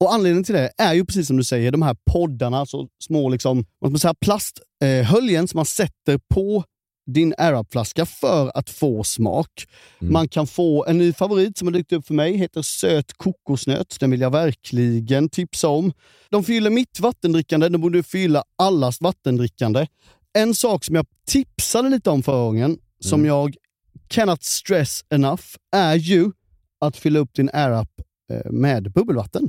Och 0.00 0.14
Anledningen 0.14 0.44
till 0.44 0.54
det 0.54 0.70
är 0.78 0.94
ju 0.94 1.04
precis 1.04 1.26
som 1.26 1.36
du 1.36 1.44
säger, 1.44 1.72
de 1.72 1.82
här 1.82 1.96
poddarna, 2.10 2.58
alltså 2.58 2.88
små 3.02 3.28
liksom, 3.28 3.64
vad 3.78 3.92
man 3.92 3.98
säga, 3.98 4.14
plasthöljen 4.14 5.48
som 5.48 5.58
man 5.58 5.66
sätter 5.66 6.20
på 6.34 6.64
din 7.06 7.34
Arab-flaska 7.38 8.06
för 8.06 8.52
att 8.54 8.70
få 8.70 9.04
smak. 9.04 9.66
Mm. 10.00 10.12
Man 10.12 10.28
kan 10.28 10.46
få 10.46 10.86
en 10.86 10.98
ny 10.98 11.12
favorit 11.12 11.58
som 11.58 11.68
har 11.68 11.72
dykt 11.72 11.92
upp 11.92 12.06
för 12.06 12.14
mig, 12.14 12.36
heter 12.36 12.62
söt 12.62 13.12
kokosnöt. 13.12 13.96
Den 14.00 14.10
vill 14.10 14.20
jag 14.20 14.30
verkligen 14.30 15.28
tipsa 15.28 15.68
om. 15.68 15.92
De 16.30 16.44
fyller 16.44 16.70
mitt 16.70 17.00
vattendrickande, 17.00 17.68
de 17.68 17.80
borde 17.80 18.02
fylla 18.02 18.44
allas 18.58 19.00
vattendrickande. 19.00 19.86
En 20.32 20.54
sak 20.54 20.84
som 20.84 20.94
jag 20.94 21.06
tipsade 21.26 21.88
lite 21.88 22.10
om 22.10 22.22
förra 22.22 22.44
gången, 22.44 22.70
mm. 22.70 22.80
som 23.00 23.26
jag 23.26 23.56
cannot 24.08 24.42
stress 24.42 25.04
enough, 25.10 25.44
är 25.76 25.94
ju 25.94 26.30
att 26.80 26.96
fylla 26.96 27.18
upp 27.18 27.34
din 27.34 27.50
Arab 27.52 27.88
eh, 28.32 28.50
med 28.50 28.92
bubbelvatten. 28.92 29.48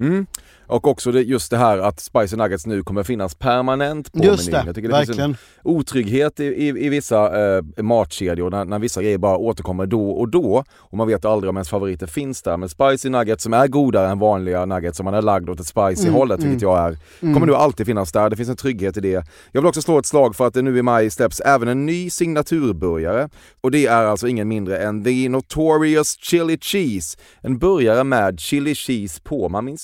Mm. 0.00 0.26
Och 0.66 0.86
också 0.86 1.12
det, 1.12 1.22
just 1.22 1.50
det 1.50 1.56
här 1.56 1.78
att 1.78 2.00
Spicy 2.00 2.36
Nuggets 2.36 2.66
nu 2.66 2.82
kommer 2.82 3.02
finnas 3.02 3.34
permanent 3.34 4.12
på 4.12 4.24
Just 4.24 4.46
menyn. 4.50 4.60
det, 4.64 4.66
Jag 4.68 4.74
tycker 4.74 4.88
det 4.88 4.96
finns 4.96 5.08
verkligen. 5.08 5.30
en 5.30 5.36
otrygghet 5.62 6.40
i, 6.40 6.44
i, 6.44 6.68
i 6.68 6.88
vissa 6.88 7.56
eh, 7.56 7.62
matkedjor 7.82 8.50
när, 8.50 8.64
när 8.64 8.78
vissa 8.78 9.02
grejer 9.02 9.18
bara 9.18 9.36
återkommer 9.36 9.86
då 9.86 10.10
och 10.10 10.28
då 10.28 10.64
och 10.76 10.96
man 10.98 11.06
vet 11.08 11.24
aldrig 11.24 11.50
om 11.50 11.56
ens 11.56 11.68
favoriter 11.68 12.06
finns 12.06 12.42
där. 12.42 12.56
Men 12.56 12.68
Spicy 12.68 13.08
Nuggets 13.08 13.42
som 13.42 13.52
är 13.54 13.68
godare 13.68 14.08
än 14.08 14.18
vanliga 14.18 14.64
nuggets 14.66 14.96
som 14.96 15.04
man 15.04 15.14
är 15.14 15.22
lagd 15.22 15.50
åt 15.50 15.60
ett 15.60 15.66
spicy 15.66 16.02
Mm, 16.08 16.14
hållet, 16.14 16.42
vilket 16.42 16.62
jag 16.62 16.78
är, 16.78 16.98
kommer 17.20 17.46
nu 17.46 17.54
alltid 17.54 17.86
finnas 17.86 18.12
där. 18.12 18.30
Det 18.30 18.36
finns 18.36 18.48
en 18.48 18.56
trygghet 18.56 18.96
i 18.96 19.00
det. 19.00 19.24
Jag 19.52 19.60
vill 19.60 19.66
också 19.66 19.82
slå 19.82 19.98
ett 19.98 20.06
slag 20.06 20.36
för 20.36 20.46
att 20.46 20.54
det 20.54 20.62
nu 20.62 20.78
i 20.78 20.82
maj 20.82 21.10
släpps 21.10 21.40
även 21.40 21.68
en 21.68 21.86
ny 21.86 22.10
signaturburgare 22.10 23.28
och 23.60 23.70
det 23.70 23.86
är 23.86 24.04
alltså 24.04 24.28
ingen 24.28 24.48
mindre 24.48 24.78
än 24.78 25.04
The 25.04 25.28
Notorious 25.28 26.16
Chili 26.20 26.58
Cheese. 26.60 27.18
En 27.40 27.58
burgare 27.58 28.04
med 28.04 28.40
chili 28.40 28.74
cheese 28.74 29.20
på. 29.24 29.48
Man 29.48 29.64
minns 29.64 29.83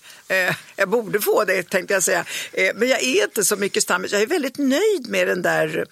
Eh, 0.31 0.55
jag 0.75 0.89
borde 0.89 1.19
få 1.19 1.43
det 1.43 1.63
tänkte 1.63 1.93
jag 1.93 2.03
säga. 2.03 2.25
Eh, 2.53 2.71
men 2.75 2.87
jag 2.87 3.03
är 3.03 3.23
inte 3.23 3.45
så 3.45 3.55
mycket 3.55 3.83
stammis. 3.83 4.11
Jag 4.11 4.21
är 4.21 4.27
väldigt 4.27 4.57
nöjd 4.57 5.07
med 5.09 5.27
den 5.27 5.41
där 5.41 5.85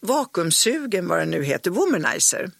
vakuumsugen, 0.00 1.08
vad 1.08 1.18
den 1.18 1.30
nu 1.30 1.44
heter, 1.44 1.70
Womanizer. 1.70 2.50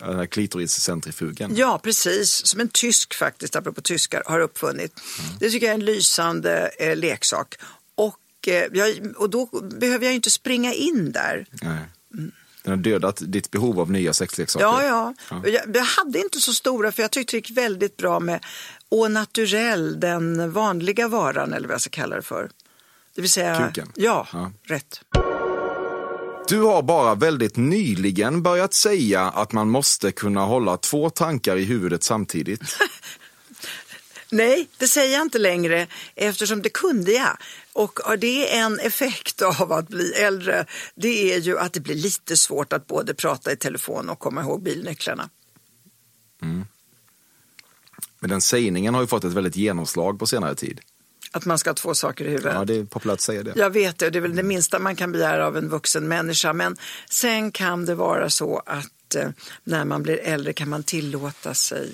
Den 0.00 0.16
här 0.16 0.26
klitoriscentrifugen. 0.26 1.56
Ja, 1.56 1.80
precis. 1.82 2.46
Som 2.46 2.60
en 2.60 2.68
tysk 2.68 3.14
faktiskt, 3.14 3.56
apropå 3.56 3.80
tyskar, 3.80 4.22
har 4.26 4.40
uppfunnit. 4.40 5.00
Det 5.40 5.50
tycker 5.50 5.66
jag 5.66 5.74
är 5.74 5.78
en 5.78 5.84
lysande 5.84 6.70
eh, 6.78 6.96
leksak. 6.96 7.54
Och, 7.94 8.48
eh, 8.48 8.64
jag, 8.72 9.14
och 9.16 9.30
då 9.30 9.46
behöver 9.80 10.04
jag 10.06 10.14
inte 10.14 10.30
springa 10.30 10.72
in 10.72 11.12
där. 11.12 11.46
Nej. 11.62 11.84
Den 12.62 12.70
har 12.70 12.76
dödat 12.76 13.22
ditt 13.26 13.50
behov 13.50 13.80
av 13.80 13.90
nya 13.90 14.12
sexleksaker. 14.12 14.66
Ja, 14.66 15.14
ja. 15.30 15.42
Jag, 15.48 15.76
jag 15.76 15.84
hade 15.84 16.18
inte 16.18 16.40
så 16.40 16.54
stora 16.54 16.92
för 16.92 17.02
jag 17.02 17.10
tyckte 17.10 17.36
det 17.36 17.36
gick 17.36 17.50
väldigt 17.50 17.96
bra 17.96 18.20
med 18.20 18.44
au 18.90 19.08
naturel, 19.08 20.00
den 20.00 20.52
vanliga 20.52 21.08
varan 21.08 21.52
eller 21.52 21.68
vad 21.68 21.74
jag 21.74 21.80
ska 21.80 21.90
kalla 21.90 22.16
det 22.16 22.22
för. 22.22 22.50
Det 23.14 23.20
vill 23.20 23.30
säga... 23.30 23.66
Kuken. 23.66 23.92
Ja, 23.94 24.26
Ja. 24.32 24.52
rätt. 24.64 25.00
Du 26.48 26.60
har 26.60 26.82
bara 26.82 27.14
väldigt 27.14 27.56
nyligen 27.56 28.42
börjat 28.42 28.74
säga 28.74 29.20
att 29.22 29.52
man 29.52 29.70
måste 29.70 30.12
kunna 30.12 30.44
hålla 30.44 30.76
två 30.76 31.10
tankar 31.10 31.56
i 31.56 31.64
huvudet 31.64 32.02
samtidigt. 32.02 32.62
Nej, 34.30 34.68
det 34.78 34.88
säger 34.88 35.12
jag 35.14 35.22
inte 35.22 35.38
längre 35.38 35.86
eftersom 36.14 36.62
det 36.62 36.68
kunde 36.68 37.12
jag. 37.12 37.36
Och 37.72 38.00
det 38.18 38.56
är 38.56 38.64
en 38.64 38.78
effekt 38.80 39.42
av 39.42 39.72
att 39.72 39.88
bli 39.88 40.12
äldre. 40.12 40.66
Det 40.94 41.34
är 41.34 41.38
ju 41.38 41.58
att 41.58 41.72
det 41.72 41.80
blir 41.80 41.94
lite 41.94 42.36
svårt 42.36 42.72
att 42.72 42.86
både 42.86 43.14
prata 43.14 43.52
i 43.52 43.56
telefon 43.56 44.08
och 44.08 44.18
komma 44.18 44.42
ihåg 44.42 44.62
bilnycklarna. 44.62 45.28
Men 48.20 48.30
den 48.30 48.40
sägningen 48.40 48.94
har 48.94 49.00
ju 49.00 49.06
fått 49.06 49.24
ett 49.24 49.32
väldigt 49.32 49.56
genomslag 49.56 50.18
på 50.18 50.26
senare 50.26 50.54
tid. 50.54 50.80
Att 51.32 51.44
man 51.44 51.58
ska 51.58 51.70
ha 51.70 51.74
två 51.74 51.94
saker 51.94 52.24
i 52.24 52.28
huvudet. 52.28 52.54
Ja, 52.54 52.64
det 52.64 52.74
är 52.74 52.84
populärt 52.84 53.14
att 53.14 53.20
säga 53.20 53.42
det. 53.42 53.52
Jag 53.56 53.70
vet 53.70 53.98
det, 53.98 54.10
det 54.10 54.18
är 54.18 54.20
väl 54.20 54.36
det 54.36 54.42
minsta 54.42 54.78
man 54.78 54.96
kan 54.96 55.12
begära 55.12 55.46
av 55.46 55.56
en 55.56 55.68
vuxen 55.68 56.08
människa. 56.08 56.52
Men 56.52 56.76
sen 57.10 57.52
kan 57.52 57.84
det 57.84 57.94
vara 57.94 58.30
så 58.30 58.62
att 58.66 59.14
eh, 59.14 59.28
när 59.64 59.84
man 59.84 60.02
blir 60.02 60.18
äldre 60.18 60.52
kan 60.52 60.68
man 60.68 60.82
tillåta 60.82 61.54
sig 61.54 61.92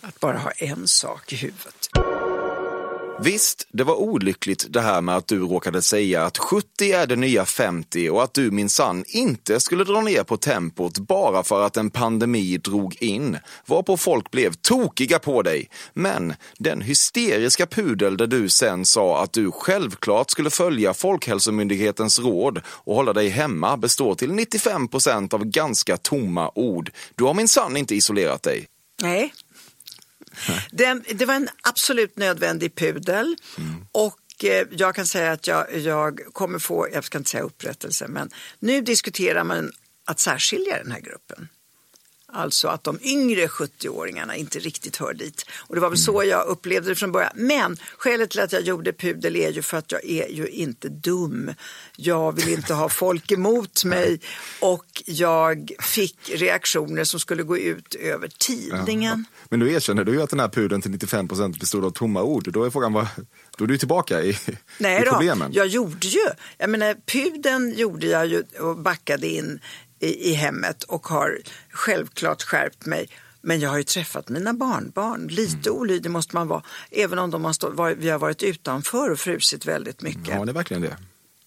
att 0.00 0.20
bara 0.20 0.38
ha 0.38 0.50
en 0.50 0.86
sak 0.86 1.32
i 1.32 1.36
huvudet. 1.36 1.88
Visst, 3.18 3.66
det 3.72 3.84
var 3.84 3.94
olyckligt 3.94 4.66
det 4.68 4.80
här 4.80 5.00
med 5.00 5.16
att 5.16 5.26
du 5.26 5.38
råkade 5.38 5.82
säga 5.82 6.24
att 6.24 6.38
70 6.38 6.92
är 6.92 7.06
det 7.06 7.16
nya 7.16 7.44
50 7.44 8.10
och 8.10 8.22
att 8.22 8.34
du 8.34 8.50
minsann 8.50 9.04
inte 9.08 9.60
skulle 9.60 9.84
dra 9.84 10.00
ner 10.00 10.22
på 10.22 10.36
tempot 10.36 10.98
bara 10.98 11.42
för 11.42 11.62
att 11.62 11.76
en 11.76 11.90
pandemi 11.90 12.56
drog 12.56 13.02
in, 13.02 13.38
varpå 13.66 13.96
folk 13.96 14.30
blev 14.30 14.52
tokiga 14.52 15.18
på 15.18 15.42
dig. 15.42 15.70
Men 15.92 16.34
den 16.58 16.80
hysteriska 16.80 17.66
pudel 17.66 18.16
där 18.16 18.26
du 18.26 18.48
sen 18.48 18.84
sa 18.84 19.22
att 19.22 19.32
du 19.32 19.50
självklart 19.52 20.30
skulle 20.30 20.50
följa 20.50 20.94
Folkhälsomyndighetens 20.94 22.18
råd 22.18 22.60
och 22.66 22.94
hålla 22.94 23.12
dig 23.12 23.28
hemma 23.28 23.76
består 23.76 24.14
till 24.14 24.32
95 24.32 24.88
procent 24.88 25.34
av 25.34 25.44
ganska 25.44 25.96
tomma 25.96 26.50
ord. 26.54 26.90
Du 27.14 27.24
har 27.24 27.34
minsann 27.34 27.76
inte 27.76 27.94
isolerat 27.94 28.42
dig. 28.42 28.66
Nej. 29.02 29.32
Den, 30.70 31.04
det 31.14 31.24
var 31.24 31.34
en 31.34 31.48
absolut 31.62 32.16
nödvändig 32.16 32.74
pudel 32.74 33.36
och 33.92 34.44
eh, 34.44 34.66
jag 34.70 34.94
kan 34.94 35.06
säga 35.06 35.32
att 35.32 35.46
jag, 35.46 35.78
jag 35.78 36.20
kommer 36.32 36.58
få, 36.58 36.88
jag 36.92 37.04
ska 37.04 37.18
inte 37.18 37.30
säga 37.30 37.42
upprättelse, 37.42 38.08
men 38.08 38.30
nu 38.58 38.80
diskuterar 38.80 39.44
man 39.44 39.72
att 40.04 40.20
särskilja 40.20 40.78
den 40.82 40.92
här 40.92 41.00
gruppen. 41.00 41.48
Alltså 42.36 42.68
att 42.68 42.84
de 42.84 42.98
yngre 43.02 43.46
70-åringarna 43.46 44.34
inte 44.34 44.58
riktigt 44.58 44.96
hör 44.96 45.14
dit. 45.14 45.46
Och 45.58 45.74
det 45.74 45.80
var 45.80 45.88
väl 45.88 45.98
så 45.98 46.24
jag 46.24 46.46
upplevde 46.46 46.88
det 46.88 46.94
från 46.94 47.12
början. 47.12 47.32
Men 47.34 47.76
skälet 47.98 48.30
till 48.30 48.40
att 48.40 48.52
jag 48.52 48.62
gjorde 48.62 48.92
pudel 48.92 49.36
är 49.36 49.50
ju 49.50 49.62
för 49.62 49.76
att 49.76 49.92
jag 49.92 50.04
är 50.04 50.28
ju 50.28 50.48
inte 50.48 50.88
dum. 50.88 51.50
Jag 51.96 52.32
vill 52.32 52.48
inte 52.48 52.74
ha 52.74 52.88
folk 52.88 53.32
emot 53.32 53.84
mig 53.84 54.20
och 54.60 55.02
jag 55.06 55.72
fick 55.80 56.30
reaktioner 56.34 57.04
som 57.04 57.20
skulle 57.20 57.42
gå 57.42 57.58
ut 57.58 57.94
över 57.94 58.28
tidningen. 58.38 59.24
Men 59.48 59.60
du 59.60 59.72
erkänner 59.72 60.04
du 60.04 60.12
ju 60.12 60.22
att 60.22 60.30
den 60.30 60.40
här 60.40 60.48
pudeln 60.48 60.82
till 60.82 60.90
95 60.90 61.28
procent 61.28 61.60
bestod 61.60 61.84
av 61.84 61.90
tomma 61.90 62.22
ord. 62.22 62.52
Då 62.52 62.64
är 62.64 62.70
frågan, 62.70 62.92
vad, 62.92 63.06
då 63.56 63.64
är 63.64 63.68
du 63.68 63.78
tillbaka 63.78 64.22
i, 64.22 64.38
Nej 64.78 65.02
i 65.02 65.04
då, 65.04 65.10
problemen. 65.10 65.52
jag 65.52 65.66
gjorde 65.66 66.06
ju, 66.06 66.26
jag 66.58 66.70
menar 66.70 66.96
pudeln 67.06 67.74
gjorde 67.76 68.06
jag 68.06 68.26
ju 68.26 68.42
och 68.60 68.78
backade 68.78 69.26
in 69.28 69.60
i, 70.06 70.30
i 70.30 70.34
hemmet 70.34 70.82
och 70.82 71.06
har 71.06 71.38
självklart 71.70 72.42
skärpt 72.42 72.86
mig. 72.86 73.08
Men 73.40 73.60
jag 73.60 73.70
har 73.70 73.76
ju 73.78 73.84
träffat 73.84 74.28
mina 74.28 74.52
barnbarn. 74.54 75.26
Lite 75.28 75.68
Mm. 75.70 75.80
olydig 75.80 76.10
måste 76.10 76.34
man 76.36 76.48
vara. 76.48 76.62
Även 76.90 77.18
om 77.18 77.30
de 77.30 77.44
har 77.44 77.52
stå, 77.52 77.94
vi 77.98 78.08
har 78.08 78.18
varit 78.18 78.42
utanför 78.42 79.10
och 79.10 79.18
frusit 79.18 79.66
väldigt 79.66 80.02
mycket. 80.02 80.28
Ja, 80.28 80.44
det 80.44 80.50
är 80.50 80.54
verkligen 80.54 80.82
det. 80.82 80.96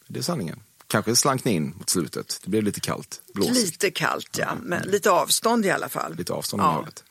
Det 0.08 0.20
är 0.20 0.24
sanningen. 0.24 0.60
Kanske 0.88 1.16
slank 1.16 1.46
ni 1.46 1.52
in 1.52 1.74
mot 1.78 1.90
slutet. 1.90 2.40
Det 2.44 2.50
blev 2.50 2.64
lite 2.64 2.80
kallt. 2.80 3.22
Blåsigt. 3.34 3.58
Lite 3.58 3.92
kallt 3.92 4.38
ja, 4.38 4.50
men 4.64 4.82
lite 4.88 5.12
avstånd 5.12 5.66
i 5.66 5.72
alla 5.72 5.90
fall. 5.90 6.16
Lite 6.16 6.34
avstånd 6.34 6.62
i 6.62 6.66
ja. 6.66 6.72
havet. 6.72 7.04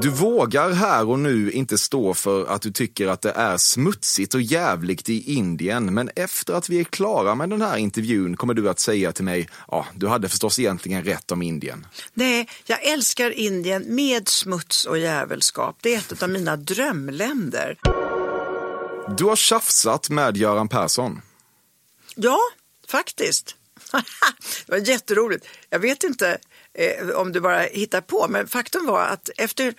Du 0.00 0.10
vågar 0.10 0.70
här 0.70 1.08
och 1.08 1.18
nu 1.18 1.50
inte 1.50 1.78
stå 1.78 2.14
för 2.14 2.46
att 2.46 2.62
du 2.62 2.70
tycker 2.70 3.06
att 3.06 3.22
det 3.22 3.30
är 3.30 3.56
smutsigt 3.56 4.34
och 4.34 4.42
jävligt 4.42 5.08
i 5.08 5.34
Indien, 5.34 5.94
men 5.94 6.10
efter 6.16 6.54
att 6.54 6.68
vi 6.68 6.80
är 6.80 6.84
klara 6.84 7.34
med 7.34 7.50
den 7.50 7.62
här 7.62 7.76
intervjun 7.76 8.36
kommer 8.36 8.54
du 8.54 8.68
att 8.68 8.80
säga 8.80 9.12
till 9.12 9.24
mig, 9.24 9.48
ja, 9.68 9.86
du 9.94 10.08
hade 10.08 10.28
förstås 10.28 10.58
egentligen 10.58 11.04
rätt 11.04 11.32
om 11.32 11.42
Indien. 11.42 11.86
Nej, 12.14 12.48
jag 12.66 12.84
älskar 12.84 13.30
Indien 13.30 13.94
med 13.94 14.28
smuts 14.28 14.84
och 14.84 14.98
jävelskap. 14.98 15.76
Det 15.80 15.94
är 15.94 15.98
ett 15.98 16.22
av 16.22 16.30
mina 16.30 16.56
drömländer. 16.56 17.78
Du 19.18 19.24
har 19.24 19.36
tjafsat 19.36 20.10
med 20.10 20.36
Göran 20.36 20.68
Persson. 20.68 21.20
Ja, 22.14 22.38
faktiskt. 22.88 23.56
det 24.66 24.72
var 24.72 24.78
jätteroligt. 24.78 25.46
Jag 25.70 25.78
vet 25.78 26.04
inte 26.04 26.38
eh, 26.74 27.08
om 27.08 27.32
du 27.32 27.40
bara 27.40 27.60
hittar 27.60 28.00
på, 28.00 28.28
men 28.28 28.48
faktum 28.48 28.86
var 28.86 29.02
att 29.02 29.30
efter 29.36 29.74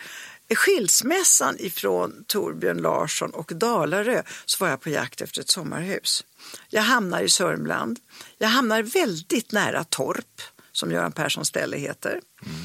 skilsmässan 0.55 1.55
ifrån 1.60 2.23
Torbjörn 2.27 2.77
Larsson 2.77 3.29
och 3.29 3.51
Dalarö 3.55 4.23
så 4.45 4.63
var 4.63 4.69
jag 4.69 4.81
på 4.81 4.89
jakt 4.89 5.21
efter 5.21 5.41
ett 5.41 5.49
sommarhus. 5.49 6.23
Jag 6.69 6.81
hamnar 6.81 7.21
i 7.21 7.29
Sörmland. 7.29 7.99
Jag 8.38 8.47
hamnar 8.47 8.84
väldigt 8.84 9.51
nära 9.51 9.84
Torp, 9.84 10.41
som 10.71 10.91
Göran 10.91 11.12
Perssons 11.12 11.47
ställe 11.47 11.77
heter. 11.77 12.12
Mm. 12.45 12.55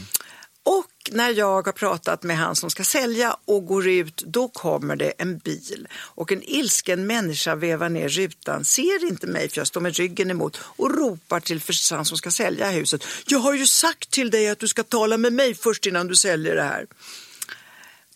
Och 0.70 1.11
när 1.11 1.30
jag 1.30 1.62
har 1.62 1.72
pratat 1.72 2.22
med 2.22 2.37
han 2.37 2.56
som 2.56 2.70
ska 2.70 2.85
sälja 2.85 3.37
och 3.44 3.66
går 3.66 3.88
ut, 3.88 4.22
då 4.26 4.48
kommer 4.48 4.96
det 4.96 5.12
en 5.18 5.38
bil. 5.38 5.88
Och 5.92 6.33
en 6.33 6.42
ilsken 6.42 7.06
människa 7.06 7.54
vevar 7.54 7.88
ner 7.88 8.09
rutan, 8.09 8.64
ser 8.64 9.09
inte 9.09 9.26
mig 9.26 9.48
för 9.48 9.59
jag 9.59 9.66
står 9.66 9.80
med 9.80 9.96
ryggen 9.96 10.30
emot 10.30 10.61
och 10.62 10.98
ropar 10.98 11.40
till 11.40 11.62
han 11.90 12.04
som 12.04 12.18
ska 12.18 12.30
sälja 12.30 12.70
huset. 12.70 13.04
Jag 13.26 13.38
har 13.38 13.54
ju 13.54 13.66
sagt 13.66 14.11
till 14.11 14.30
dig 14.30 14.48
att 14.48 14.59
du 14.59 14.68
ska 14.68 14.83
tala 14.83 15.16
med 15.16 15.33
mig 15.33 15.54
först 15.54 15.87
innan 15.87 16.06
du 16.06 16.16
säljer 16.16 16.56
det 16.56 16.62
här. 16.62 16.87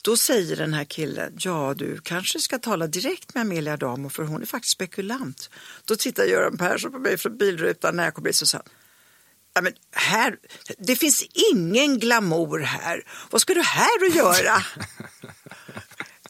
Då 0.02 0.16
säger 0.16 0.56
den 0.56 0.74
här 0.74 0.84
killen, 0.84 1.32
ja 1.38 1.74
du 1.76 1.98
kanske 2.02 2.38
ska 2.38 2.58
tala 2.58 2.86
direkt 2.86 3.34
med 3.34 3.40
Amelia 3.40 3.76
Damo 3.76 4.08
för 4.08 4.22
hon 4.22 4.42
är 4.42 4.46
faktiskt 4.46 4.72
spekulant. 4.72 5.50
Då 5.84 5.96
tittar 5.96 6.24
Göran 6.24 6.58
Persson 6.58 6.92
på 6.92 6.98
mig 6.98 7.18
från 7.18 7.36
bilrutan 7.36 7.96
när 7.96 8.04
jag 8.04 8.14
kommer 8.14 8.28
in 8.28 8.34
och 8.42 8.48
säger 8.48 8.64
Ja, 9.54 9.60
men 9.60 9.72
här, 9.92 10.36
det 10.78 10.96
finns 10.96 11.24
ingen 11.52 11.98
glamour 11.98 12.58
här. 12.58 13.02
Vad 13.30 13.40
ska 13.40 13.54
du 13.54 13.62
här 13.62 14.06
att 14.06 14.14
göra? 14.14 14.62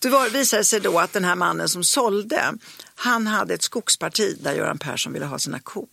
Det 0.00 0.28
visade 0.28 0.64
sig 0.64 0.80
då 0.80 0.98
att 0.98 1.12
den 1.12 1.24
här 1.24 1.34
mannen 1.34 1.68
som 1.68 1.84
sålde, 1.84 2.54
han 2.94 3.26
hade 3.26 3.54
ett 3.54 3.62
skogsparti 3.62 4.36
där 4.40 4.54
Göran 4.54 4.78
Persson 4.78 5.12
ville 5.12 5.26
ha 5.26 5.38
sina 5.38 5.58
kor. 5.58 5.88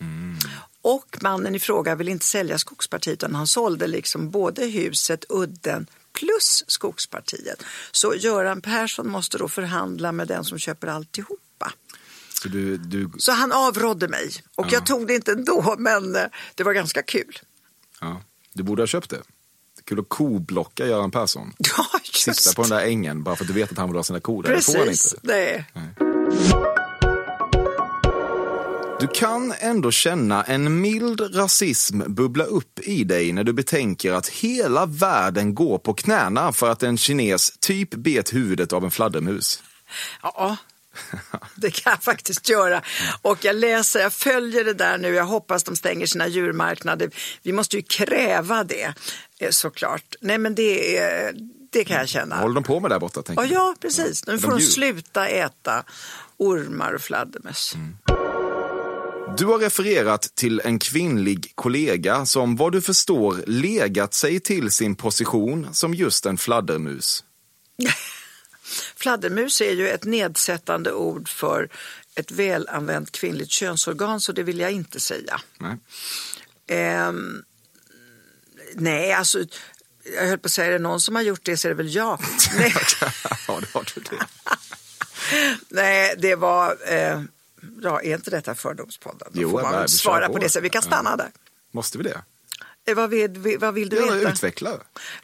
Mm. 0.00 0.36
Och 0.82 1.18
mannen 1.20 1.54
i 1.54 1.60
fråga 1.60 1.94
ville 1.94 2.10
inte 2.10 2.24
sälja 2.24 2.58
skogspartiet 2.58 3.14
utan 3.14 3.34
han 3.34 3.46
sålde 3.46 3.86
liksom 3.86 4.30
både 4.30 4.66
huset, 4.66 5.24
udden 5.28 5.86
plus 6.12 6.64
skogspartiet. 6.66 7.62
Så 7.92 8.14
Göran 8.14 8.60
Persson 8.60 9.10
måste 9.10 9.38
då 9.38 9.48
förhandla 9.48 10.12
med 10.12 10.28
den 10.28 10.44
som 10.44 10.58
köper 10.58 10.86
alltihop. 10.86 11.47
Så, 12.42 12.48
du, 12.48 12.76
du... 12.76 13.10
så 13.18 13.32
han 13.32 13.52
avrådde 13.52 14.08
mig 14.08 14.30
och 14.56 14.66
ja. 14.66 14.70
jag 14.72 14.86
tog 14.86 15.06
det 15.06 15.14
inte 15.14 15.32
ändå 15.32 15.74
men 15.78 16.16
eh, 16.16 16.22
det 16.54 16.64
var 16.64 16.72
ganska 16.72 17.02
kul. 17.02 17.38
Ja. 18.00 18.22
Du 18.54 18.62
borde 18.62 18.82
ha 18.82 18.86
köpt 18.86 19.10
det. 19.10 19.22
Kul 19.84 20.00
att 20.00 20.08
koblocka 20.08 20.86
Göran 20.86 21.10
Persson. 21.10 21.52
Ja, 21.76 22.00
just 22.02 22.42
Sitta 22.42 22.56
på 22.56 22.62
den 22.62 22.70
där 22.70 22.86
ängen 22.86 23.22
bara 23.22 23.36
för 23.36 23.44
att 23.44 23.48
du 23.48 23.54
vet 23.54 23.72
att 23.72 23.78
han 23.78 23.88
vill 23.88 23.96
ha 23.96 24.02
sina 24.02 24.20
kor 24.20 24.42
där. 24.42 24.54
Precis, 24.54 24.66
det 24.66 24.78
får 24.78 24.84
han 24.84 24.92
inte. 24.92 25.16
Nej. 25.22 25.64
nej. 25.74 26.08
Du 29.00 29.06
kan 29.06 29.54
ändå 29.58 29.90
känna 29.90 30.42
en 30.42 30.80
mild 30.80 31.36
rasism 31.36 32.02
bubbla 32.06 32.44
upp 32.44 32.80
i 32.80 33.04
dig 33.04 33.32
när 33.32 33.44
du 33.44 33.52
betänker 33.52 34.12
att 34.12 34.28
hela 34.28 34.86
världen 34.86 35.54
går 35.54 35.78
på 35.78 35.94
knäna 35.94 36.52
för 36.52 36.70
att 36.70 36.82
en 36.82 36.98
kines 36.98 37.52
typ 37.60 37.90
bet 37.94 38.34
huvudet 38.34 38.72
av 38.72 38.84
en 38.84 38.90
fladdermus. 38.90 39.62
Ja, 40.22 40.56
Det 41.54 41.70
kan 41.70 41.90
jag 41.90 42.02
faktiskt 42.02 42.48
göra. 42.48 42.82
Och 43.22 43.44
jag 43.44 43.56
läser, 43.56 44.00
jag 44.00 44.12
följer 44.12 44.64
det 44.64 44.74
där 44.74 44.98
nu. 44.98 45.14
Jag 45.14 45.24
hoppas 45.24 45.64
de 45.64 45.76
stänger 45.76 46.06
sina 46.06 46.28
djurmarknader. 46.28 47.10
Vi 47.42 47.52
måste 47.52 47.76
ju 47.76 47.82
kräva 47.82 48.64
det 48.64 48.94
eh, 49.38 49.50
såklart. 49.50 50.14
Nej 50.20 50.38
men 50.38 50.54
det, 50.54 50.98
är, 50.98 51.34
det 51.72 51.84
kan 51.84 51.96
jag 51.96 52.08
känna. 52.08 52.36
Håller 52.36 52.54
de 52.54 52.64
på 52.64 52.80
med 52.80 52.90
där 52.90 52.98
borta? 52.98 53.22
Ja, 53.36 53.44
ja, 53.44 53.74
precis. 53.80 54.26
Nu 54.26 54.38
får 54.38 54.50
de, 54.50 54.58
de 54.58 54.64
sluta 54.64 55.28
äta 55.28 55.84
ormar 56.36 56.92
och 56.92 57.00
fladdermöss. 57.00 57.74
Mm. 57.74 57.96
Du 59.36 59.46
har 59.46 59.58
refererat 59.58 60.22
till 60.22 60.60
en 60.64 60.78
kvinnlig 60.78 61.52
kollega 61.54 62.26
som 62.26 62.56
vad 62.56 62.72
du 62.72 62.82
förstår 62.82 63.42
legat 63.46 64.14
sig 64.14 64.40
till 64.40 64.70
sin 64.70 64.96
position 64.96 65.68
som 65.72 65.94
just 65.94 66.26
en 66.26 66.38
fladdermus. 66.38 67.24
Fladdermus 68.98 69.60
är 69.60 69.72
ju 69.72 69.88
ett 69.88 70.04
nedsättande 70.04 70.92
ord 70.92 71.28
för 71.28 71.68
ett 72.14 72.30
välanvänt 72.30 73.12
kvinnligt 73.12 73.50
könsorgan 73.50 74.20
så 74.20 74.32
det 74.32 74.42
vill 74.42 74.60
jag 74.60 74.72
inte 74.72 75.00
säga. 75.00 75.40
Nej, 75.58 77.08
um, 77.08 77.44
nej 78.74 79.12
alltså 79.12 79.38
jag 80.16 80.26
höll 80.26 80.38
på 80.38 80.46
att 80.46 80.52
säga, 80.52 80.66
är 80.66 80.72
det 80.72 80.78
någon 80.78 81.00
som 81.00 81.14
har 81.14 81.22
gjort 81.22 81.44
det 81.44 81.56
så 81.56 81.68
är 81.68 81.70
det 81.70 81.74
väl 81.74 81.94
jag. 81.94 82.20
Nej, 82.56 82.74
ja, 83.00 83.60
det 83.60 83.72
har 83.72 83.92
du 83.94 84.00
det. 84.00 84.26
nej 85.68 86.14
det 86.18 86.34
var, 86.34 86.76
eh, 86.86 87.22
ja, 87.82 88.00
är 88.00 88.14
inte 88.14 88.30
detta 88.30 88.54
Fördomspodden? 88.54 89.28
Då 89.32 89.40
jo, 89.40 89.50
får 89.50 89.62
man 89.62 89.88
svara 89.88 90.26
på. 90.26 90.32
på 90.32 90.38
det, 90.38 90.50
så 90.50 90.60
vi 90.60 90.70
kan 90.70 90.82
stanna 90.82 91.10
ja. 91.10 91.16
där. 91.16 91.30
Måste 91.72 91.98
vi 91.98 92.04
det? 92.04 92.22
Eh, 92.88 92.94
vad 92.94 93.10
vill, 93.10 93.56
vad 93.60 93.74
vill 93.74 93.88
du 93.88 93.96
ja, 93.96 94.12
veta? 94.12 94.32
Utveckla. 94.32 94.70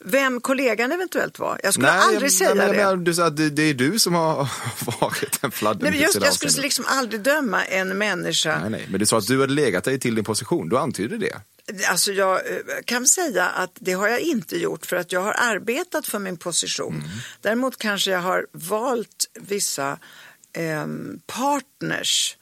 Vem 0.00 0.40
kollegan 0.40 0.92
eventuellt 0.92 1.38
var. 1.38 1.60
Jag 1.62 1.74
skulle 1.74 1.92
nej, 1.92 2.00
aldrig 2.00 2.22
jag, 2.22 2.32
säga 2.32 2.54
nej, 2.54 2.68
det. 2.68 2.84
Men, 2.84 3.04
du 3.04 3.14
sa 3.14 3.26
att 3.26 3.36
det, 3.36 3.50
det, 3.50 3.62
är 3.62 3.74
du 3.74 3.98
som 3.98 4.14
har 4.14 4.48
varit 5.00 5.44
en 5.44 5.50
fladdermus. 5.50 6.14
Nej, 6.14 6.24
jag 6.24 6.34
skulle 6.34 6.62
liksom 6.62 6.84
aldrig 6.88 7.20
döma 7.20 7.64
en 7.64 7.98
människa. 7.98 8.58
Nej, 8.60 8.70
nej, 8.70 8.86
men 8.90 9.00
du 9.00 9.06
sa 9.06 9.18
att 9.18 9.26
du 9.26 9.40
hade 9.40 9.52
legat 9.52 9.84
dig 9.84 10.00
till 10.00 10.14
din 10.14 10.24
position. 10.24 10.68
Du 10.68 10.78
antydde 10.78 11.18
det. 11.18 11.40
Alltså 11.88 12.12
jag 12.12 12.36
eh, 12.36 12.56
kan 12.84 13.06
säga 13.06 13.46
att 13.46 13.72
det 13.80 13.92
har 13.92 14.08
jag 14.08 14.20
inte 14.20 14.56
gjort 14.56 14.86
för 14.86 14.96
att 14.96 15.12
jag 15.12 15.20
har 15.20 15.34
arbetat 15.38 16.06
för 16.06 16.18
min 16.18 16.36
position. 16.36 16.94
Mm. 16.94 17.08
Däremot 17.40 17.78
kanske 17.78 18.10
jag 18.10 18.20
har 18.20 18.46
valt 18.52 19.30
vissa 19.40 19.98
eh, 20.52 20.86
partners 21.26 22.36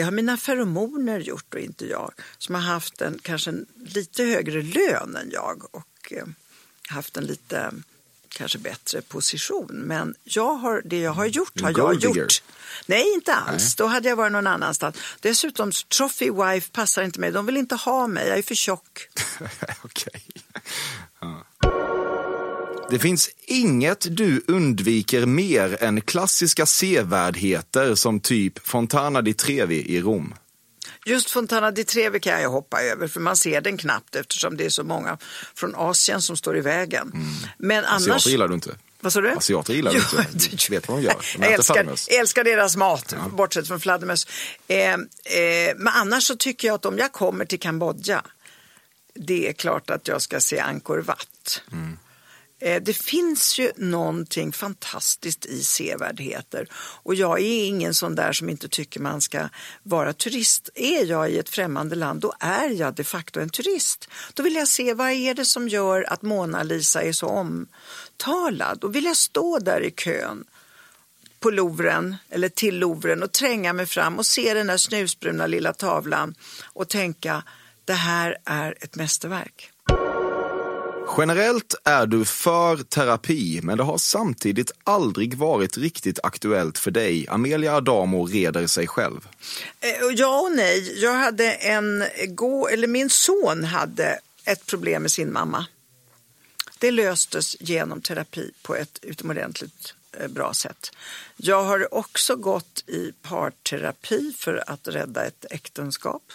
det 0.00 0.04
har 0.04 0.12
mina 0.12 0.36
feromoner 0.36 1.20
gjort 1.20 1.54
och 1.54 1.60
inte 1.60 1.86
jag 1.86 2.12
som 2.38 2.54
har 2.54 2.62
haft 2.62 3.00
en 3.00 3.18
kanske 3.22 3.50
en 3.50 3.66
lite 3.84 4.24
högre 4.24 4.62
lön 4.62 5.16
än 5.16 5.30
jag 5.30 5.74
och 5.74 6.12
eh, 6.12 6.24
haft 6.88 7.16
en 7.16 7.24
lite 7.24 7.72
kanske 8.28 8.58
bättre 8.58 9.02
position. 9.02 9.66
Men 9.70 10.14
jag 10.24 10.54
har, 10.54 10.82
det 10.84 10.98
jag 10.98 11.12
har 11.12 11.26
gjort 11.26 11.60
har 11.60 11.70
jag 11.78 12.04
gjort. 12.04 12.42
Nej, 12.86 13.14
inte 13.14 13.34
alls. 13.34 13.62
Nej. 13.62 13.74
Då 13.76 13.86
hade 13.86 14.08
jag 14.08 14.16
varit 14.16 14.32
någon 14.32 14.46
annanstans. 14.46 14.96
Dessutom, 15.20 15.72
trophy 15.72 16.30
wife 16.30 16.70
passar 16.72 17.02
inte 17.02 17.20
mig. 17.20 17.30
De 17.32 17.46
vill 17.46 17.56
inte 17.56 17.74
ha 17.74 18.06
mig. 18.06 18.28
Jag 18.28 18.38
är 18.38 18.42
för 18.42 18.54
tjock. 18.54 19.08
Okej. 19.82 20.26
Ja. 21.20 21.44
Det 22.90 22.98
finns 22.98 23.30
inget 23.46 24.16
du 24.16 24.44
undviker 24.46 25.26
mer 25.26 25.82
än 25.82 26.00
klassiska 26.00 26.66
sevärdheter 26.66 27.94
som 27.94 28.20
typ 28.20 28.66
Fontana 28.66 29.22
di 29.22 29.34
Trevi 29.34 29.96
i 29.96 30.00
Rom. 30.00 30.34
Just 31.06 31.30
Fontana 31.30 31.70
di 31.70 31.84
Trevi 31.84 32.20
kan 32.20 32.42
jag 32.42 32.50
hoppa 32.50 32.82
över 32.82 33.08
för 33.08 33.20
man 33.20 33.36
ser 33.36 33.60
den 33.60 33.76
knappt 33.76 34.16
eftersom 34.16 34.56
det 34.56 34.64
är 34.64 34.68
så 34.68 34.84
många 34.84 35.18
från 35.54 35.74
Asien 35.74 36.22
som 36.22 36.36
står 36.36 36.56
i 36.56 36.60
vägen. 36.60 37.10
Mm. 37.14 37.26
Men 37.58 37.84
annars... 37.84 38.08
Asiater 38.08 38.30
gillar 38.30 38.48
du 38.48 38.54
inte? 38.54 38.76
Vad 39.00 39.12
sa 39.12 39.20
du? 39.20 39.30
Asiater 39.30 39.74
gillar 39.74 39.92
du 39.92 39.98
inte. 39.98 40.56
Du 40.68 40.74
vet 40.74 40.88
vad 40.88 40.98
de 40.98 41.02
gör. 41.02 41.14
De 41.36 41.42
jag 41.42 41.52
älskar, 41.52 41.94
älskar 42.20 42.44
deras 42.44 42.76
mat, 42.76 43.14
ja. 43.16 43.28
bortsett 43.28 43.68
från 43.68 43.80
fladdermöss. 43.80 44.26
Eh, 44.68 44.92
eh, 44.92 44.96
men 45.76 45.88
annars 45.88 46.24
så 46.24 46.36
tycker 46.36 46.68
jag 46.68 46.74
att 46.74 46.86
om 46.86 46.98
jag 46.98 47.12
kommer 47.12 47.44
till 47.44 47.60
Kambodja, 47.60 48.22
det 49.14 49.48
är 49.48 49.52
klart 49.52 49.90
att 49.90 50.08
jag 50.08 50.22
ska 50.22 50.40
se 50.40 50.58
Angkor 50.58 50.98
Wat. 50.98 51.62
Mm. 51.72 51.96
Eh, 52.60 52.82
det 52.82 52.92
finns 52.94 53.58
ju 53.58 53.72
någonting 53.76 54.52
fantastiskt 54.52 55.46
i 55.46 55.62
sevärdheter 55.62 56.68
och 57.02 57.14
jag 57.14 57.40
är 57.40 57.64
ingen 57.64 57.94
sån 57.94 58.14
där 58.14 58.32
som 58.32 58.48
inte 58.48 58.68
tycker 58.68 59.00
man 59.00 59.20
ska 59.20 59.48
vara 59.82 60.12
turist. 60.12 60.70
Är 60.74 61.04
jag 61.04 61.30
i 61.30 61.38
ett 61.38 61.48
främmande 61.48 61.96
land 61.96 62.20
då 62.20 62.32
är 62.40 62.68
jag 62.68 62.94
de 62.94 63.04
facto 63.04 63.40
en 63.40 63.50
turist. 63.50 64.08
Då 64.34 64.42
vill 64.42 64.54
jag 64.54 64.68
se 64.68 64.94
vad 64.94 65.10
är 65.10 65.34
det 65.34 65.44
som 65.44 65.68
gör 65.68 66.12
att 66.12 66.22
Mona 66.22 66.62
Lisa 66.62 67.02
är 67.02 67.12
så 67.12 67.26
omtalad. 67.26 68.78
Då 68.80 68.88
vill 68.88 69.04
jag 69.04 69.16
stå 69.16 69.58
där 69.58 69.80
i 69.80 69.90
kön 69.90 70.44
på 71.40 71.50
Louvren 71.50 72.16
eller 72.28 72.48
till 72.48 72.78
Louvren 72.78 73.22
och 73.22 73.32
tränga 73.32 73.72
mig 73.72 73.86
fram 73.86 74.18
och 74.18 74.26
se 74.26 74.54
den 74.54 74.66
där 74.66 74.76
snusbruna 74.76 75.46
lilla 75.46 75.72
tavlan 75.72 76.34
och 76.62 76.88
tänka 76.88 77.42
det 77.84 77.92
här 77.92 78.36
är 78.44 78.74
ett 78.80 78.96
mästerverk. 78.96 79.70
Generellt 81.18 81.74
är 81.84 82.06
du 82.06 82.24
för 82.24 82.76
terapi, 82.76 83.60
men 83.62 83.78
det 83.78 83.84
har 83.84 83.98
samtidigt 83.98 84.70
aldrig 84.84 85.34
varit 85.34 85.78
riktigt 85.78 86.18
aktuellt 86.22 86.78
för 86.78 86.90
dig. 86.90 87.28
Amelia 87.28 87.74
Adamo 87.74 88.26
reder 88.26 88.66
sig 88.66 88.86
själv. 88.86 89.28
Eh, 89.80 89.90
ja 90.16 90.40
och 90.40 90.52
nej. 90.52 91.02
Jag 91.02 91.14
hade 91.14 91.52
en 91.52 92.04
gå, 92.28 92.68
eller 92.68 92.88
min 92.88 93.10
son 93.10 93.64
hade 93.64 94.18
ett 94.44 94.66
problem 94.66 95.02
med 95.02 95.10
sin 95.10 95.32
mamma. 95.32 95.66
Det 96.78 96.90
löstes 96.90 97.56
genom 97.60 98.00
terapi 98.00 98.50
på 98.62 98.76
ett 98.76 98.98
utomordentligt 99.02 99.94
eh, 100.12 100.28
bra 100.28 100.54
sätt. 100.54 100.92
Jag 101.36 101.64
har 101.64 101.94
också 101.94 102.36
gått 102.36 102.84
i 102.86 103.12
parterapi 103.22 104.32
för 104.38 104.64
att 104.66 104.88
rädda 104.88 105.24
ett 105.24 105.44
äktenskap. 105.50 106.32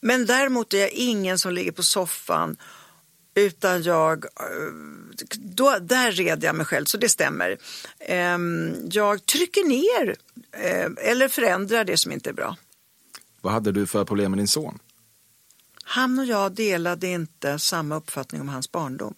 Men 0.00 0.26
däremot 0.26 0.74
är 0.74 0.78
jag 0.78 0.90
ingen 0.90 1.38
som 1.38 1.52
ligger 1.52 1.72
på 1.72 1.82
soffan 1.82 2.56
utan 3.40 3.82
jag, 3.82 4.24
eh, 4.24 4.30
då, 5.36 5.78
där 5.80 6.12
red 6.12 6.44
jag 6.44 6.54
mig 6.54 6.66
själv, 6.66 6.84
så 6.84 6.96
det 6.96 7.08
stämmer. 7.08 7.58
Ehm, 7.98 8.74
jag 8.90 9.26
trycker 9.26 9.64
ner 9.64 10.16
eh, 10.52 11.10
eller 11.10 11.28
förändrar 11.28 11.84
det 11.84 11.96
som 11.96 12.12
inte 12.12 12.30
är 12.30 12.34
bra. 12.34 12.56
Vad 13.40 13.52
hade 13.52 13.72
du 13.72 13.86
för 13.86 14.04
problem 14.04 14.30
med 14.30 14.38
din 14.38 14.48
son? 14.48 14.78
Han 15.84 16.18
och 16.18 16.24
jag 16.24 16.52
delade 16.52 17.06
inte 17.06 17.58
samma 17.58 17.96
uppfattning 17.96 18.40
om 18.40 18.48
hans 18.48 18.72
barndom. 18.72 19.14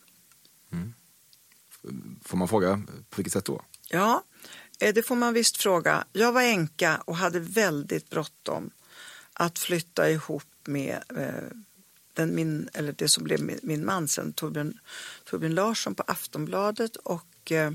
Får 2.25 2.37
man 2.37 2.49
fråga, 2.49 2.83
på 2.87 3.17
vilket 3.17 3.33
sätt 3.33 3.45
då? 3.45 3.63
Ja, 3.91 4.25
eh, 4.81 4.95
det 4.95 5.03
får 5.03 5.17
man 5.17 5.35
visst 5.35 5.57
fråga. 5.57 6.05
Jag 6.13 6.33
var 6.33 6.43
änka 6.43 7.03
och 7.05 7.17
hade 7.17 7.41
väldigt 7.41 8.11
bråttom 8.11 8.71
att 9.33 9.59
flytta 9.59 10.11
ihop 10.11 10.45
med 10.65 11.03
eh, 11.17 11.57
den, 12.13 12.35
min, 12.35 12.69
eller 12.73 12.93
det 12.93 13.09
som 13.09 13.25
blev 13.25 13.43
min, 13.43 13.59
min 13.63 13.85
man 13.85 14.09
sen, 14.09 14.33
Torbjörn, 14.33 14.79
Torbjörn 15.25 15.55
Larsson 15.55 15.95
på 15.95 16.03
Aftonbladet 16.07 16.97
och 16.97 17.53
eh, 17.53 17.71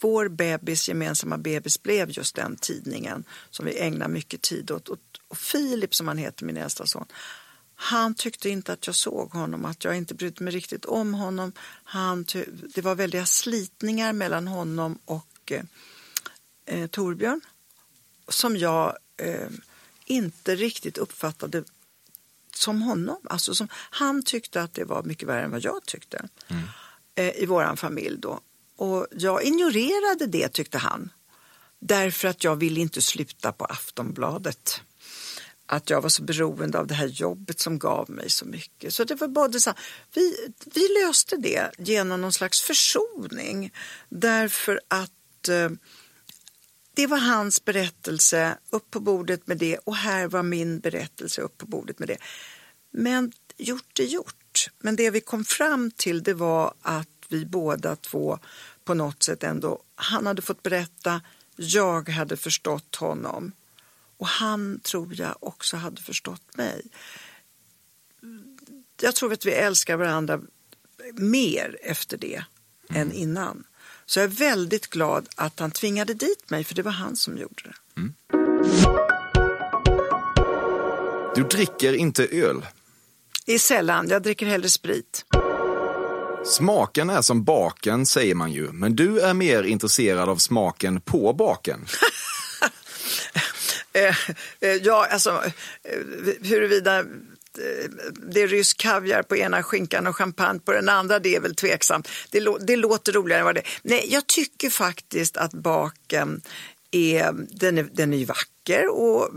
vår 0.00 0.28
bebis, 0.28 0.88
gemensamma 0.88 1.38
bebis 1.38 1.82
blev 1.82 2.10
just 2.10 2.34
den 2.34 2.56
tidningen 2.56 3.24
som 3.50 3.66
vi 3.66 3.78
ägnar 3.78 4.08
mycket 4.08 4.42
tid 4.42 4.70
åt. 4.70 4.88
Och, 4.88 4.98
och 5.28 5.38
Filip 5.38 5.94
som 5.94 6.08
han 6.08 6.18
heter, 6.18 6.44
min 6.44 6.56
äldsta 6.56 6.86
son, 6.86 7.06
han 7.74 8.14
tyckte 8.14 8.48
inte 8.48 8.72
att 8.72 8.86
jag 8.86 8.96
såg 8.96 9.32
honom, 9.32 9.64
att 9.64 9.84
jag 9.84 9.96
inte 9.96 10.14
brydde 10.14 10.44
mig 10.44 10.52
riktigt 10.52 10.84
om 10.84 11.14
honom. 11.14 11.52
Han 11.84 12.24
ty- 12.24 12.44
det 12.74 12.82
var 12.82 12.94
väldiga 12.94 13.26
slitningar 13.26 14.12
mellan 14.12 14.48
honom 14.48 14.98
och 15.04 15.52
eh, 15.52 15.62
eh, 16.66 16.86
Torbjörn 16.86 17.40
som 18.28 18.56
jag 18.56 18.96
eh, 19.16 19.48
inte 20.04 20.56
riktigt 20.56 20.98
uppfattade 20.98 21.64
som 22.56 22.82
honom. 22.82 23.16
Alltså 23.30 23.54
som, 23.54 23.68
han 23.72 24.22
tyckte 24.22 24.62
att 24.62 24.74
det 24.74 24.84
var 24.84 25.02
mycket 25.02 25.28
värre 25.28 25.42
än 25.44 25.50
vad 25.50 25.64
jag 25.64 25.86
tyckte 25.86 26.28
eh, 27.14 27.42
i 27.42 27.46
vår 27.46 27.76
familj 27.76 28.16
då. 28.18 28.40
Och 28.76 29.06
jag 29.10 29.44
ignorerade 29.44 30.26
det 30.26 30.48
tyckte 30.48 30.78
han. 30.78 31.10
Därför 31.80 32.28
att 32.28 32.44
jag 32.44 32.56
ville 32.56 32.80
inte 32.80 33.02
sluta 33.02 33.52
på 33.52 33.64
Aftonbladet. 33.64 34.80
Att 35.66 35.90
jag 35.90 36.00
var 36.00 36.08
så 36.08 36.22
beroende 36.22 36.78
av 36.78 36.86
det 36.86 36.94
här 36.94 37.06
jobbet 37.06 37.60
som 37.60 37.78
gav 37.78 38.10
mig 38.10 38.30
så 38.30 38.44
mycket. 38.44 38.94
Så 38.94 39.04
det 39.04 39.14
var 39.14 39.28
både 39.28 39.60
så, 39.60 39.72
vi, 40.14 40.50
vi 40.74 40.88
löste 41.02 41.36
det 41.36 41.70
genom 41.78 42.20
någon 42.20 42.32
slags 42.32 42.62
försoning. 42.62 43.72
Därför 44.08 44.80
att 44.88 45.48
eh, 45.48 45.70
det 46.94 47.06
var 47.06 47.18
hans 47.18 47.64
berättelse, 47.64 48.58
upp 48.70 48.90
på 48.90 49.00
bordet 49.00 49.46
med 49.46 49.58
det 49.58 49.78
och 49.78 49.96
här 49.96 50.28
var 50.28 50.42
min 50.42 50.80
berättelse, 50.80 51.40
upp 51.40 51.58
på 51.58 51.66
bordet 51.66 51.98
med 51.98 52.08
det. 52.08 52.18
Men 52.90 53.32
gjort 53.56 53.98
är 53.98 54.04
gjort. 54.04 54.70
Men 54.78 54.96
det 54.96 55.10
vi 55.10 55.20
kom 55.20 55.44
fram 55.44 55.90
till 55.90 56.22
det 56.22 56.34
var 56.34 56.74
att 56.80 57.08
vi 57.28 57.46
båda 57.46 57.96
två 57.96 58.38
på 58.84 58.94
något 58.94 59.22
sätt 59.22 59.42
ändå, 59.42 59.82
han 59.94 60.26
hade 60.26 60.42
fått 60.42 60.62
berätta, 60.62 61.20
jag 61.56 62.08
hade 62.08 62.36
förstått 62.36 62.96
honom 62.96 63.52
och 64.16 64.26
han 64.26 64.80
tror 64.80 65.14
jag 65.20 65.36
också 65.40 65.76
hade 65.76 66.02
förstått 66.02 66.56
mig. 66.56 66.82
Jag 69.00 69.14
tror 69.14 69.32
att 69.32 69.46
vi 69.46 69.52
älskar 69.52 69.96
varandra 69.96 70.40
mer 71.14 71.78
efter 71.82 72.16
det 72.16 72.44
än 72.88 73.12
innan. 73.12 73.64
Så 74.06 74.18
jag 74.18 74.24
är 74.24 74.28
väldigt 74.28 74.86
glad 74.86 75.28
att 75.36 75.60
han 75.60 75.70
tvingade 75.70 76.14
dit 76.14 76.50
mig, 76.50 76.64
för 76.64 76.74
det 76.74 76.82
var 76.82 76.92
han 76.92 77.16
som 77.16 77.38
gjorde 77.38 77.62
det. 77.64 77.74
Du 81.34 81.42
dricker 81.42 81.92
inte 81.92 82.26
öl. 82.26 82.66
Det 83.46 83.52
är 83.52 83.58
sällan, 83.58 84.08
jag 84.08 84.22
dricker 84.22 84.46
hellre 84.46 84.68
sprit. 84.68 85.24
Smaken 86.44 87.10
är 87.10 87.22
som 87.22 87.44
baken, 87.44 88.06
säger 88.06 88.34
man 88.34 88.52
ju. 88.52 88.72
Men 88.72 88.96
du 88.96 89.20
är 89.20 89.34
mer 89.34 89.62
intresserad 89.62 90.28
av 90.28 90.36
smaken 90.36 91.00
på 91.00 91.32
baken. 91.32 91.86
Eh, 93.96 94.16
eh, 94.60 94.76
ja, 94.82 95.06
alltså 95.10 95.42
eh, 95.82 95.98
huruvida 96.42 97.04
det 98.32 98.42
är 98.42 98.48
rysk 98.48 98.78
kaviar 98.78 99.22
på 99.22 99.36
ena 99.36 99.62
skinkan 99.62 100.06
och 100.06 100.16
champagne 100.16 100.60
på 100.64 100.72
den 100.72 100.88
andra, 100.88 101.18
det 101.18 101.36
är 101.36 101.40
väl 101.40 101.54
tveksamt. 101.54 102.08
Det, 102.30 102.46
det 102.66 102.76
låter 102.76 103.12
roligare 103.12 103.40
än 103.40 103.44
vad 103.44 103.54
det 103.54 103.60
är. 103.60 103.78
Nej, 103.82 104.06
jag 104.08 104.26
tycker 104.26 104.70
faktiskt 104.70 105.36
att 105.36 105.52
baken 105.52 106.40
är, 106.90 107.32
den 107.32 107.78
är, 107.78 107.88
den 107.92 108.12
är 108.12 108.18
ju 108.18 108.24
vacker 108.24 108.88
och 108.88 109.30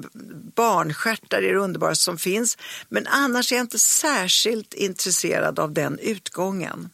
barnstjärtar 0.55 1.41
är 1.41 1.53
det 1.53 1.59
underbaraste 1.59 2.03
som 2.03 2.17
finns. 2.17 2.57
Men 2.89 3.07
annars 3.07 3.51
är 3.51 3.55
jag 3.55 3.63
inte 3.63 3.79
särskilt 3.79 4.73
intresserad 4.73 5.59
av 5.59 5.73
den 5.73 5.99
utgången. 5.99 6.89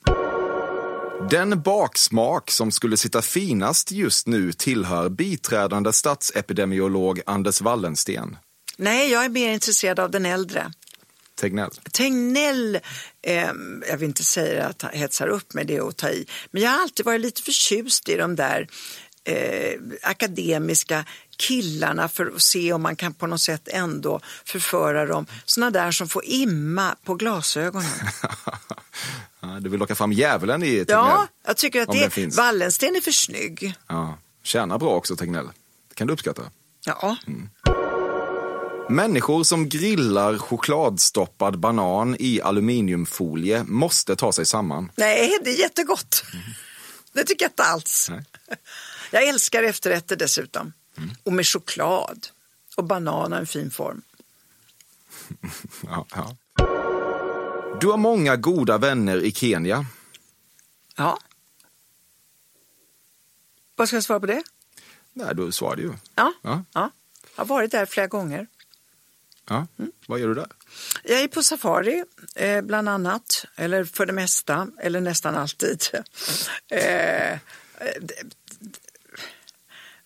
Den 1.30 1.62
baksmak 1.62 2.52
som 2.52 2.72
skulle 2.72 2.98
sitta 2.98 3.22
finast 3.22 3.92
just 3.92 4.28
nu 4.28 4.54
tillhör 4.54 5.10
biträdande 5.10 5.94
statsepidemiolog 5.94 7.22
Anders 7.26 7.62
Wallensten. 7.62 8.38
Nej, 8.78 9.12
jag 9.12 9.26
är 9.26 9.30
mer 9.30 9.54
intresserad 9.54 10.00
av 10.00 10.12
den 10.12 10.26
äldre. 10.26 10.72
Tegnell. 11.43 11.71
Tegnell, 11.91 12.79
eh, 13.21 13.51
jag 13.89 13.97
vill 13.97 14.08
inte 14.08 14.23
säga 14.23 14.67
att 14.67 14.82
han 14.82 14.91
hetsar 14.93 15.27
upp 15.27 15.53
mig, 15.53 15.65
det 15.65 15.75
är 15.75 15.88
att 15.88 15.97
ta 15.97 16.10
i. 16.10 16.25
Men 16.51 16.62
jag 16.62 16.69
har 16.69 16.82
alltid 16.82 17.06
varit 17.06 17.21
lite 17.21 17.41
förtjust 17.41 18.10
i 18.10 18.17
de 18.17 18.36
där 18.36 18.67
eh, 19.23 19.79
akademiska 20.01 21.06
killarna 21.38 22.10
för 22.10 22.32
att 22.36 22.41
se 22.41 22.73
om 22.73 22.82
man 22.82 22.95
kan 22.95 23.13
på 23.13 23.27
något 23.27 23.41
sätt 23.41 23.67
ändå 23.71 24.19
förföra 24.45 25.06
dem. 25.06 25.25
Såna 25.45 25.69
där 25.71 25.91
som 25.91 26.10
får 26.10 26.25
imma 26.25 26.95
på 27.03 27.15
glasögonen. 27.15 27.91
Du 29.62 29.69
vill 29.69 29.79
locka 29.79 29.95
fram 29.95 30.13
djävulen 30.13 30.63
i 30.63 30.67
Tegnell. 30.67 30.86
Ja, 30.88 31.27
jag 31.45 31.58
tycker 31.58 31.82
att 31.82 32.15
det. 32.15 32.38
Wallensten 32.38 32.95
är 32.95 33.01
för 33.01 33.12
snygg. 33.12 33.73
Ja. 33.88 34.17
Tjänar 34.43 34.79
bra 34.79 34.89
också, 34.89 35.15
Tegnell. 35.15 35.45
Det 35.89 35.95
kan 35.95 36.08
du 36.08 36.13
uppskatta. 36.13 36.41
Ja, 36.86 37.17
Människor 38.89 39.43
som 39.43 39.69
grillar 39.69 40.38
chokladstoppad 40.38 41.60
banan 41.60 42.15
i 42.19 42.41
aluminiumfolie 42.41 43.63
måste 43.63 44.15
ta 44.15 44.32
sig 44.32 44.46
samman. 44.46 44.91
nej, 44.96 45.38
det 45.43 45.50
är 45.50 45.60
jättegott. 45.60 46.24
Det 47.13 47.24
tycker 47.24 47.46
jag 47.46 47.50
inte 47.52 47.63
alls. 47.63 48.08
Nej. 48.10 48.26
Jag 49.12 49.28
älskar 49.28 49.63
efterrätter 49.63 50.15
dessutom. 50.15 50.74
Och 51.24 51.34
med 51.34 51.48
choklad. 51.48 52.28
Och 52.78 52.84
banan 52.84 53.32
har 53.32 53.39
en 53.39 53.48
fin 53.48 53.72
form. 53.72 54.02
Ja, 55.82 56.06
ja. 56.15 56.36
Du 57.82 57.88
har 57.88 57.98
många 57.98 58.36
goda 58.36 58.78
vänner 58.78 59.17
i 59.24 59.32
Kenya. 59.32 59.86
Ja. 60.96 61.19
Vad 63.76 63.88
ska 63.88 63.96
jag 63.98 64.04
svara 64.04 64.19
på 64.19 64.26
det? 64.26 64.43
Nej, 65.13 65.36
du 65.36 65.52
svarade 65.52 65.82
ju. 65.82 65.93
Ja, 66.15 66.34
Ja. 66.41 66.63
ja. 66.74 66.91
jag 67.36 67.41
har 67.43 67.46
varit 67.46 67.72
där 67.72 67.86
flera 67.86 68.08
gånger. 68.08 68.48
Ja. 69.49 69.67
Vad 70.08 70.19
gör 70.19 70.27
du 70.27 70.34
där? 70.34 70.47
Jag 71.03 71.19
är 71.21 71.27
på 71.27 71.43
safari, 71.43 72.03
eh, 72.36 72.62
bland 72.62 72.89
annat, 72.89 73.45
eller 73.56 73.84
för 73.84 74.06
det 74.06 74.13
mesta, 74.13 74.67
eller 74.82 75.01
nästan 75.01 75.36
alltid. 75.36 75.82
eh, 76.71 77.38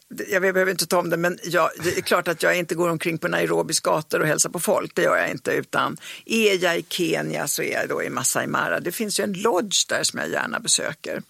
det- 0.09 0.27
jag 0.29 0.41
behöver 0.41 0.69
inte 0.71 0.85
ta 0.87 0.99
om 0.99 1.09
det, 1.09 1.17
men 1.17 1.39
jag, 1.43 1.69
det 1.83 1.97
är 1.97 2.01
klart 2.01 2.27
att 2.27 2.43
jag 2.43 2.57
inte 2.57 2.75
går 2.75 2.89
omkring 2.89 3.17
på 3.17 3.27
Nairobis 3.27 3.79
gator 3.79 4.19
och 4.19 4.27
hälsar 4.27 4.49
på 4.49 4.59
folk. 4.59 4.95
Det 4.95 5.01
gör 5.01 5.17
jag 5.17 5.31
inte. 5.31 5.51
Utan 5.51 5.97
är 6.25 6.63
jag 6.63 6.77
i 6.79 6.85
Kenya 6.89 7.47
så 7.47 7.61
är 7.61 7.73
jag 7.73 7.89
då 7.89 8.03
i 8.03 8.09
Masai 8.09 8.47
Mara. 8.47 8.79
Det 8.79 8.91
finns 8.91 9.19
ju 9.19 9.23
en 9.23 9.33
lodge 9.33 9.85
där 9.89 10.03
som 10.03 10.19
jag 10.19 10.29
gärna 10.29 10.59
besöker. 10.59 11.21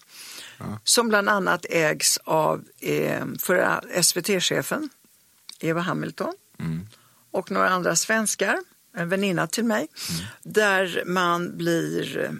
Som 0.84 1.08
bland 1.08 1.28
annat 1.28 1.66
ägs 1.70 2.18
av 2.24 2.64
eh, 2.80 3.24
förra 3.38 3.82
SVT-chefen 4.02 4.88
Eva 5.60 5.80
Hamilton 5.80 6.34
och 7.30 7.50
några 7.50 7.68
andra 7.68 7.96
svenskar, 7.96 8.58
en 8.96 9.08
väninna 9.08 9.46
till 9.46 9.64
mig, 9.64 9.88
där 10.42 11.02
man 11.06 11.56
blir, 11.56 12.18
eh, 12.18 12.30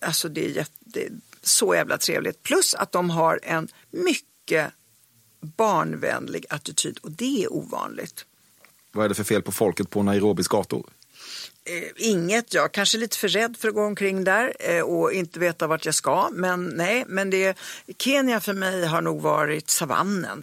alltså 0.00 0.28
det 0.28 0.44
är, 0.44 0.48
jätte, 0.48 0.72
det 0.80 1.06
är 1.06 1.12
så 1.42 1.74
jävla 1.74 1.98
trevligt. 1.98 2.42
Plus 2.42 2.74
att 2.74 2.92
de 2.92 3.10
har 3.10 3.40
en 3.42 3.68
mycket 3.90 4.72
barnvänlig 5.40 6.46
attityd 6.48 6.98
och 6.98 7.10
det 7.10 7.44
är 7.44 7.52
ovanligt. 7.52 8.24
Vad 8.92 9.04
är 9.04 9.08
det 9.08 9.14
för 9.14 9.24
fel 9.24 9.42
på 9.42 9.52
folket 9.52 9.90
på 9.90 10.02
Nairobis 10.02 10.48
gator? 10.48 10.90
Eh, 11.64 12.10
inget, 12.10 12.54
jag 12.54 12.64
är 12.64 12.68
kanske 12.68 12.98
lite 12.98 13.16
för 13.16 13.28
rädd 13.28 13.56
för 13.56 13.68
att 13.68 13.74
gå 13.74 13.84
omkring 13.84 14.24
där 14.24 14.56
eh, 14.60 14.82
och 14.82 15.12
inte 15.12 15.38
veta 15.38 15.66
vart 15.66 15.86
jag 15.86 15.94
ska. 15.94 16.28
Men 16.32 16.64
nej, 16.64 17.04
men 17.08 17.30
det, 17.30 17.58
Kenya 17.98 18.40
för 18.40 18.54
mig 18.54 18.86
har 18.86 19.00
nog 19.00 19.20
varit 19.20 19.70
savannen. 19.70 20.42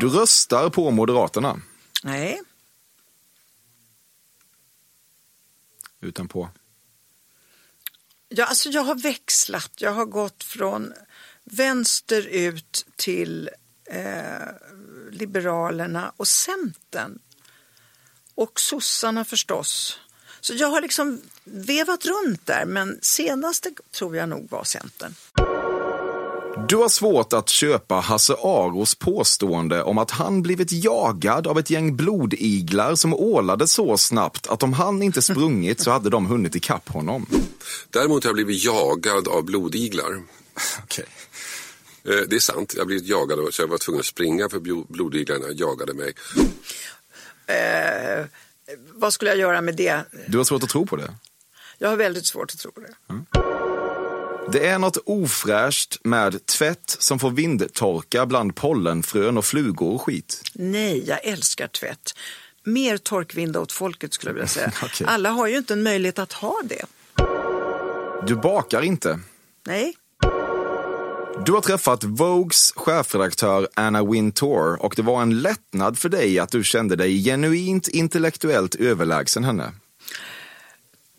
Du 0.00 0.08
röstar 0.08 0.70
på 0.70 0.90
Moderaterna. 0.90 1.60
Nej, 2.02 2.40
Utan 6.00 6.28
på... 6.28 6.50
Ja, 8.28 8.44
alltså 8.44 8.68
jag 8.68 8.82
har 8.82 8.94
växlat. 8.94 9.72
Jag 9.76 9.92
har 9.92 10.04
gått 10.06 10.44
från 10.44 10.92
vänster 11.44 12.26
ut 12.26 12.86
till 12.96 13.50
eh, 13.84 14.48
Liberalerna 15.10 16.12
och 16.16 16.28
Centern. 16.28 17.18
Och 18.34 18.60
sossarna 18.60 19.24
förstås. 19.24 19.98
Så 20.40 20.54
jag 20.54 20.68
har 20.68 20.80
liksom 20.80 21.20
vevat 21.44 22.04
runt 22.04 22.46
där, 22.46 22.64
men 22.64 22.98
senaste 23.02 23.70
tror 23.90 24.16
jag 24.16 24.28
nog 24.28 24.50
var 24.50 24.64
Centern. 24.64 25.14
Du 26.68 26.76
har 26.76 26.88
svårt 26.88 27.32
att 27.32 27.48
köpa 27.48 27.94
Hasse 27.94 28.32
Aros 28.34 28.94
påstående 28.94 29.82
om 29.82 29.98
att 29.98 30.10
han 30.10 30.42
blivit 30.42 30.72
jagad 30.72 31.46
av 31.46 31.58
ett 31.58 31.70
gäng 31.70 31.96
blodiglar 31.96 32.94
som 32.94 33.14
ålade 33.14 33.66
så 33.68 33.96
snabbt 33.98 34.46
att 34.46 34.62
om 34.62 34.72
han 34.72 35.02
inte 35.02 35.22
sprungit 35.22 35.80
så 35.80 35.90
hade 35.90 36.10
de 36.10 36.26
hunnit 36.26 36.56
ikapp 36.56 36.88
honom. 36.88 37.26
Däremot 37.90 38.24
har 38.24 38.28
jag 38.28 38.34
blivit 38.34 38.64
jagad 38.64 39.28
av 39.28 39.44
blodiglar. 39.44 40.22
Okej. 40.82 41.04
Eh, 42.04 42.14
Det 42.28 42.36
är 42.36 42.40
sant, 42.40 42.72
jag 42.74 42.80
har 42.80 42.86
blivit 42.86 43.06
jagad 43.06 43.38
så 43.54 43.62
jag 43.62 43.68
var 43.68 43.78
tvungen 43.78 44.00
att 44.00 44.06
springa 44.06 44.48
för 44.48 44.58
blo- 44.58 44.86
blodiglarna 44.88 45.44
jagade 45.54 45.94
mig. 45.94 46.12
Eh, 47.46 48.26
vad 48.94 49.12
skulle 49.12 49.30
jag 49.30 49.38
göra 49.38 49.60
med 49.60 49.76
det? 49.76 50.00
Du 50.28 50.36
har 50.38 50.44
svårt 50.44 50.62
att 50.62 50.68
tro 50.68 50.86
på 50.86 50.96
det? 50.96 51.14
Jag 51.78 51.88
har 51.88 51.96
väldigt 51.96 52.26
svårt 52.26 52.50
att 52.54 52.58
tro 52.58 52.72
det. 52.76 52.94
Det 54.52 54.66
är 54.66 54.78
något 54.78 54.96
ofräscht 55.06 55.98
med 56.04 56.46
tvätt 56.46 56.96
som 56.98 57.18
får 57.18 57.30
vindtorka 57.30 58.26
bland 58.26 58.54
pollenfrön 58.56 59.38
och 59.38 59.44
flugor 59.44 59.94
och 59.94 60.02
skit. 60.02 60.42
Nej, 60.54 61.04
jag 61.06 61.24
älskar 61.24 61.68
tvätt. 61.68 62.14
Mer 62.64 62.96
torkvinda 62.96 63.60
åt 63.60 63.72
folket 63.72 64.14
skulle 64.14 64.30
jag 64.30 64.34
vilja 64.34 64.48
säga. 64.48 64.72
Okej. 64.82 65.06
Alla 65.10 65.30
har 65.30 65.46
ju 65.46 65.56
inte 65.58 65.72
en 65.72 65.82
möjlighet 65.82 66.18
att 66.18 66.32
ha 66.32 66.56
det. 66.64 66.84
Du 68.26 68.36
bakar 68.36 68.82
inte. 68.82 69.20
Nej, 69.66 69.94
Du 71.46 71.52
har 71.52 71.60
träffat 71.60 72.04
Vogues 72.04 72.72
chefredaktör 72.76 73.68
Anna 73.74 74.04
Wintour 74.04 74.82
och 74.82 74.92
det 74.96 75.02
var 75.02 75.22
en 75.22 75.40
lättnad 75.40 75.98
för 75.98 76.08
dig 76.08 76.38
att 76.38 76.50
du 76.50 76.64
kände 76.64 76.96
dig 76.96 77.24
genuint 77.24 77.88
intellektuellt 77.88 78.74
överlägsen 78.74 79.44
henne. 79.44 79.72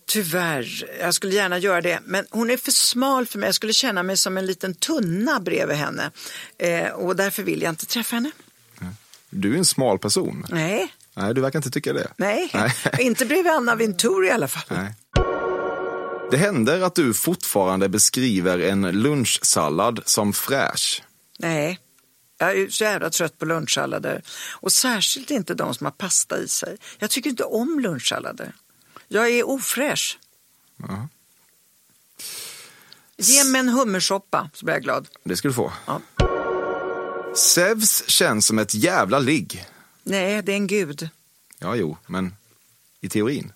Tyvärr. 0.10 0.86
Jag 1.00 1.14
skulle 1.14 1.36
gärna 1.36 1.58
göra 1.58 1.82
det. 1.82 2.00
Men 2.06 2.26
hon 2.30 2.50
är 2.50 2.58
för 2.58 2.72
smal 2.72 3.26
för 3.26 3.40
mig. 3.40 3.48
Jag 3.48 3.56
skulle 3.56 3.74
känna 3.74 4.04
mig 4.04 4.18
som 4.18 4.38
en 4.38 4.46
liten 4.46 4.74
tunna 4.74 5.40
bredvid 5.40 5.78
henne. 5.78 6.12
Eh, 6.58 6.90
och 6.90 7.16
därför 7.16 7.44
vill 7.44 7.62
jag 7.62 7.70
inte 7.72 7.86
träffa 7.86 8.16
henne. 8.16 8.32
Du 9.30 9.54
är 9.54 9.58
en 9.58 9.66
smal 9.66 10.00
person. 10.00 10.46
Nej, 10.50 10.94
Nej, 11.14 11.34
du 11.34 11.42
verkar 11.42 11.60
inte 11.60 11.72
tycka 11.72 11.94
det. 11.94 12.08
nej. 12.18 12.50
Nej. 12.54 12.74
inte 13.00 13.26
bredvid 13.26 13.52
Anna 13.52 13.76
Wintour 13.76 14.26
i 14.26 14.32
alla 14.32 14.48
fall. 14.48 14.64
Nej. 14.78 14.96
Det 16.32 16.38
händer 16.38 16.82
att 16.82 16.96
du 16.96 17.14
fortfarande 17.14 17.90
beskriver 17.90 18.60
en 18.60 18.82
lunchsallad 18.82 20.02
som 20.06 20.34
fräsch. 20.34 21.04
Nej. 21.40 21.80
Jag 22.38 22.58
är 22.58 22.70
så 22.70 22.84
jävla 22.84 23.10
trött 23.10 23.40
på 23.40 23.46
lunchsallader. 23.46 24.22
Och 24.52 24.72
särskilt 24.72 25.32
inte 25.32 25.54
de 25.54 25.74
som 25.74 25.86
har 25.86 25.92
pasta 25.92 26.40
i 26.40 26.48
sig. 26.48 26.78
Jag 27.00 27.10
tycker 27.10 27.30
inte 27.30 27.44
om 27.44 27.80
lunchsallader. 27.80 28.54
Jag 29.12 29.30
är 29.30 29.50
ofräsch. 29.50 30.20
Ge 33.18 33.44
mig 33.44 33.60
en 33.60 33.70
hummersoppa 33.70 34.50
så 34.54 34.66
blir 34.66 34.76
jag 34.76 34.84
glad. 34.84 35.08
Det 35.24 35.38
ska 35.38 35.48
du 35.48 35.54
få. 35.54 35.74
Ja. 35.86 36.02
Zeus 37.36 38.10
känns 38.10 38.46
som 38.46 38.60
ett 38.60 38.74
jävla 38.74 39.20
ligg. 39.20 39.66
Nej, 40.04 40.42
det 40.42 40.52
är 40.52 40.56
en 40.56 40.68
gud. 40.68 41.10
Ja, 41.60 41.76
jo, 41.76 41.98
men 42.08 42.36
i 43.02 43.10
teorin. 43.10 43.54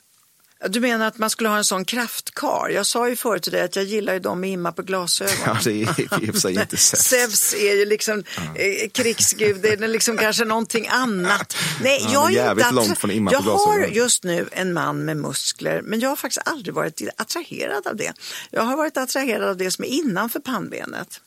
Du 0.70 0.80
menar 0.80 1.08
att 1.08 1.18
man 1.18 1.30
skulle 1.30 1.50
ha 1.50 1.58
en 1.58 1.64
sån 1.64 1.86
kraftkar? 1.86 2.70
Jag 2.70 2.86
sa 2.86 3.10
ju 3.10 3.16
förut 3.16 3.44
till 3.44 3.52
dig 3.52 3.62
att 3.62 3.76
jag 3.76 3.86
gillar 3.86 4.14
ju 4.14 4.20
de 4.20 4.40
med 4.40 4.50
imma 4.50 4.72
på 4.72 4.82
glasögon. 4.82 5.34
Ja, 5.46 5.58
det 5.64 5.70
är 5.72 6.00
i 6.24 6.30
och 6.30 6.34
för 6.34 6.40
sig 6.42 6.54
inte 6.62 6.78
Zeus. 6.78 7.02
Zeus 7.04 7.54
är 7.54 7.76
ju 7.76 7.86
liksom 7.86 8.24
eh, 8.56 8.90
krigsgud, 8.90 9.62
det 9.62 9.70
är 9.70 9.88
liksom 9.88 10.18
kanske 10.18 10.46
någonting 10.46 10.88
annat. 10.88 11.56
Nej, 11.82 12.00
Ja, 12.04 12.10
jag 12.14 12.26
är 12.32 12.36
jävligt 12.36 12.66
inte 12.66 12.76
långt 12.76 12.98
från 13.00 13.12
imma 13.12 13.32
Jag 13.32 13.40
på 13.40 13.44
glasögon. 13.50 13.82
har 13.82 13.88
just 13.88 14.24
nu 14.24 14.50
en 14.52 14.74
man 14.74 15.06
med 15.06 15.18
muskler, 15.18 15.82
men 15.82 16.00
jag 16.00 16.10
har 16.10 16.16
faktiskt 16.16 16.48
aldrig 16.48 16.76
varit 16.76 17.02
attraherad 17.18 17.88
av 17.88 17.96
det. 17.96 18.14
Jag 18.52 18.62
har 18.62 18.78
varit 18.78 18.98
attraherad 18.98 19.50
av 19.50 19.58
det 19.58 19.72
som 19.72 19.84
är 19.84 19.90
innanför 19.90 20.40
pannbenet. 20.40 21.22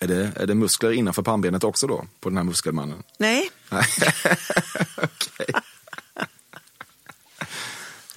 Är 0.00 0.06
det, 0.08 0.32
är 0.36 0.46
det 0.46 0.54
muskler 0.54 0.90
innanför 0.92 1.22
pannbenet 1.22 1.64
också 1.64 1.86
då, 1.86 2.06
på 2.20 2.28
den 2.28 2.36
här 2.36 2.44
muskelmannen? 2.44 3.02
Nej, 3.18 3.50
Nej. 3.70 3.84
Okej. 4.96 5.54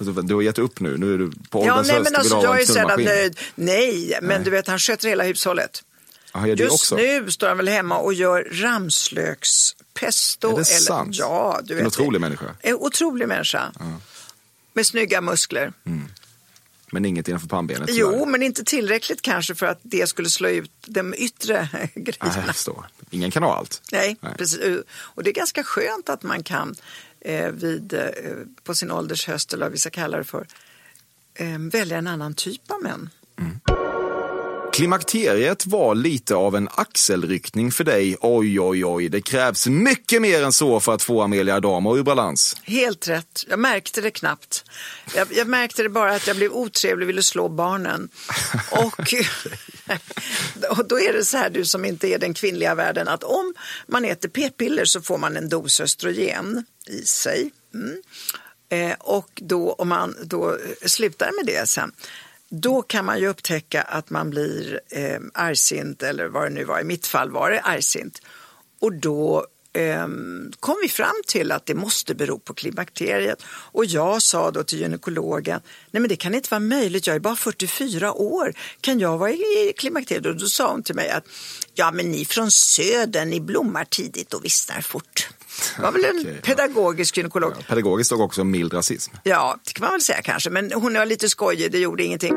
Alltså, 0.08 0.22
Du 0.22 0.34
har 0.34 0.42
gett 0.42 0.58
upp 0.58 0.80
nu, 0.80 0.96
nu 0.98 1.14
är 1.14 1.18
du 1.18 1.30
på 1.50 1.66
ja, 1.66 1.72
ålderns 1.72 1.88
nej 1.88 1.96
höst 1.96 2.10
men 2.10 2.18
alltså, 2.20 2.34
ha 2.34 2.42
jag 2.42 2.54
en 2.54 2.60
är 2.60 2.64
knullmaskin. 2.74 3.04
nöjd. 3.06 3.38
Nej, 3.54 4.18
men 4.22 4.28
Nej. 4.28 4.44
du 4.44 4.50
vet 4.50 4.66
han 4.66 4.78
sköter 4.78 5.08
hela 5.08 5.24
hushållet. 5.24 5.82
Ja, 6.34 6.40
det 6.40 6.48
Just 6.48 6.72
också? 6.72 6.96
nu 6.96 7.30
står 7.30 7.48
han 7.48 7.56
väl 7.56 7.68
hemma 7.68 7.98
och 7.98 8.14
gör 8.14 8.48
ramslökspesto. 8.52 10.46
Är 10.48 10.50
det 10.50 10.56
eller, 10.56 10.62
sant? 10.86 11.16
Ja, 11.16 11.60
du 11.64 11.72
En 11.72 11.78
vet. 11.78 11.86
otrolig 11.86 12.20
det. 12.20 12.24
människa. 12.24 12.54
En 12.60 12.74
otrolig 12.74 13.28
människa. 13.28 13.72
Med 14.72 14.86
snygga 14.86 15.20
muskler. 15.20 15.72
Men 16.94 17.04
inget 17.04 17.28
innanför 17.28 17.48
pannbenet 17.48 17.88
Jo, 17.92 18.10
tyvärr. 18.10 18.26
men 18.26 18.42
inte 18.42 18.64
tillräckligt 18.64 19.22
kanske 19.22 19.54
för 19.54 19.66
att 19.66 19.78
det 19.82 20.06
skulle 20.08 20.30
slå 20.30 20.48
ut 20.48 20.70
de 20.86 21.14
yttre 21.14 21.68
grejerna. 21.94 22.52
förstår. 22.52 22.86
Ingen 23.10 23.30
kan 23.30 23.42
ha 23.42 23.56
allt. 23.56 23.82
Nej, 23.92 24.16
Nej. 24.20 24.34
precis. 24.38 24.60
Och 24.94 25.22
det 25.24 25.30
är 25.30 25.34
ganska 25.34 25.62
skönt 25.62 26.08
att 26.08 26.22
man 26.22 26.42
kan 26.42 26.68
eh, 26.70 26.74
Eh, 27.24 27.52
vid, 27.52 27.92
eh, 27.94 28.02
på 28.64 28.74
sin 28.74 28.90
ålders 28.90 29.26
höst, 29.26 29.52
eller 29.52 29.64
vad 29.64 29.72
vi 29.72 29.78
ska 29.78 29.90
kalla 29.90 30.16
det 30.16 30.24
för, 30.24 30.46
eh, 31.34 31.58
välja 31.58 31.98
en 31.98 32.06
annan 32.06 32.34
typ 32.34 32.70
av 32.70 32.82
män. 32.82 33.10
Mm. 33.38 33.81
Klimakteriet 34.72 35.66
var 35.66 35.94
lite 35.94 36.34
av 36.34 36.56
en 36.56 36.68
axelryckning 36.74 37.72
för 37.72 37.84
dig. 37.84 38.16
Oj, 38.20 38.60
oj, 38.60 38.84
oj. 38.84 39.08
Det 39.08 39.20
krävs 39.20 39.66
mycket 39.66 40.22
mer 40.22 40.42
än 40.42 40.52
så 40.52 40.80
för 40.80 40.94
att 40.94 41.02
få 41.02 41.22
Amelia 41.22 41.56
Adamo 41.56 41.96
ur 41.96 42.02
balans. 42.02 42.56
Helt 42.62 43.08
rätt. 43.08 43.44
Jag 43.48 43.58
märkte 43.58 44.00
det 44.00 44.10
knappt. 44.10 44.64
Jag, 45.14 45.28
jag 45.30 45.46
märkte 45.46 45.82
det 45.82 45.88
bara 45.88 46.14
att 46.14 46.26
jag 46.26 46.36
blev 46.36 46.52
otrevlig 46.52 47.06
och 47.06 47.08
ville 47.08 47.22
slå 47.22 47.48
barnen. 47.48 48.08
Och, 48.70 49.14
och 50.78 50.88
då 50.88 51.00
är 51.00 51.12
det 51.12 51.24
så 51.24 51.36
här, 51.36 51.50
du 51.50 51.64
som 51.64 51.84
inte 51.84 52.08
är 52.08 52.18
den 52.18 52.34
kvinnliga 52.34 52.74
världen, 52.74 53.08
att 53.08 53.24
om 53.24 53.54
man 53.86 54.04
äter 54.04 54.28
p-piller 54.28 54.84
så 54.84 55.02
får 55.02 55.18
man 55.18 55.36
en 55.36 55.48
dos 55.48 55.80
östrogen 55.80 56.64
i 56.86 57.02
sig. 57.06 57.50
Mm. 57.74 58.02
Eh, 58.68 58.96
och 58.98 59.30
då, 59.34 59.72
om 59.72 59.88
man 59.88 60.16
då 60.22 60.50
eh, 60.50 60.56
slutar 60.86 61.30
med 61.36 61.46
det 61.46 61.68
sen, 61.68 61.92
då 62.54 62.82
kan 62.82 63.04
man 63.04 63.20
ju 63.20 63.28
upptäcka 63.28 63.82
att 63.82 64.10
man 64.10 64.30
blir 64.30 64.80
eh, 64.90 65.20
argsint, 65.34 66.02
eller 66.02 66.28
vad 66.28 66.44
det 66.44 66.50
nu 66.50 66.64
var, 66.64 66.80
i 66.80 66.84
mitt 66.84 67.06
fall 67.06 67.30
var 67.30 67.50
det 67.50 67.60
argsint. 67.60 68.22
Och 68.80 68.92
då 68.92 69.46
eh, 69.72 70.06
kom 70.60 70.76
vi 70.82 70.88
fram 70.88 71.22
till 71.26 71.52
att 71.52 71.66
det 71.66 71.74
måste 71.74 72.14
bero 72.14 72.38
på 72.38 72.54
klimakteriet. 72.54 73.42
Och 73.46 73.84
jag 73.84 74.22
sa 74.22 74.50
då 74.50 74.64
till 74.64 74.80
gynekologen, 74.80 75.60
nej 75.90 76.00
men 76.00 76.08
det 76.08 76.16
kan 76.16 76.34
inte 76.34 76.48
vara 76.50 76.60
möjligt, 76.60 77.06
jag 77.06 77.16
är 77.16 77.20
bara 77.20 77.36
44 77.36 78.12
år, 78.12 78.54
kan 78.80 79.00
jag 79.00 79.18
vara 79.18 79.30
i 79.30 79.72
klimakteriet? 79.78 80.26
Och 80.26 80.36
då 80.36 80.46
sa 80.46 80.70
hon 80.70 80.82
till 80.82 80.94
mig 80.94 81.10
att, 81.10 81.24
ja 81.74 81.90
men 81.90 82.10
ni 82.10 82.24
från 82.24 82.50
södern, 82.50 83.30
ni 83.30 83.40
blommar 83.40 83.84
tidigt 83.84 84.34
och 84.34 84.44
vissnar 84.44 84.80
fort. 84.80 85.28
Det 85.76 85.82
var 85.82 85.92
väl 85.92 86.04
en 86.04 86.18
Okej, 86.20 86.34
ja. 86.34 86.40
pedagogisk 86.54 87.16
gynekolog. 87.16 87.54
Pedagogiskt 87.68 88.06
stod 88.08 88.20
också 88.20 88.44
mild 88.44 88.74
rasism. 88.74 89.14
Ja, 89.22 89.58
det 89.64 89.72
kan 89.72 89.84
man 89.84 89.92
väl 89.92 90.00
säga 90.00 90.22
kanske, 90.22 90.50
men 90.50 90.72
hon 90.72 90.94
var 90.94 91.06
lite 91.06 91.28
skojig, 91.28 91.72
det 91.72 91.78
gjorde 91.78 92.04
ingenting. 92.04 92.34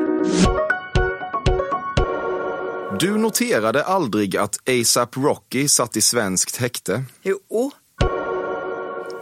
Du 3.00 3.18
noterade 3.18 3.84
aldrig 3.84 4.36
att 4.36 4.68
ASAP 4.68 5.16
Rocky 5.16 5.68
satt 5.68 5.96
i 5.96 6.00
svenskt 6.02 6.56
häkte. 6.56 7.04
Jo, 7.22 7.72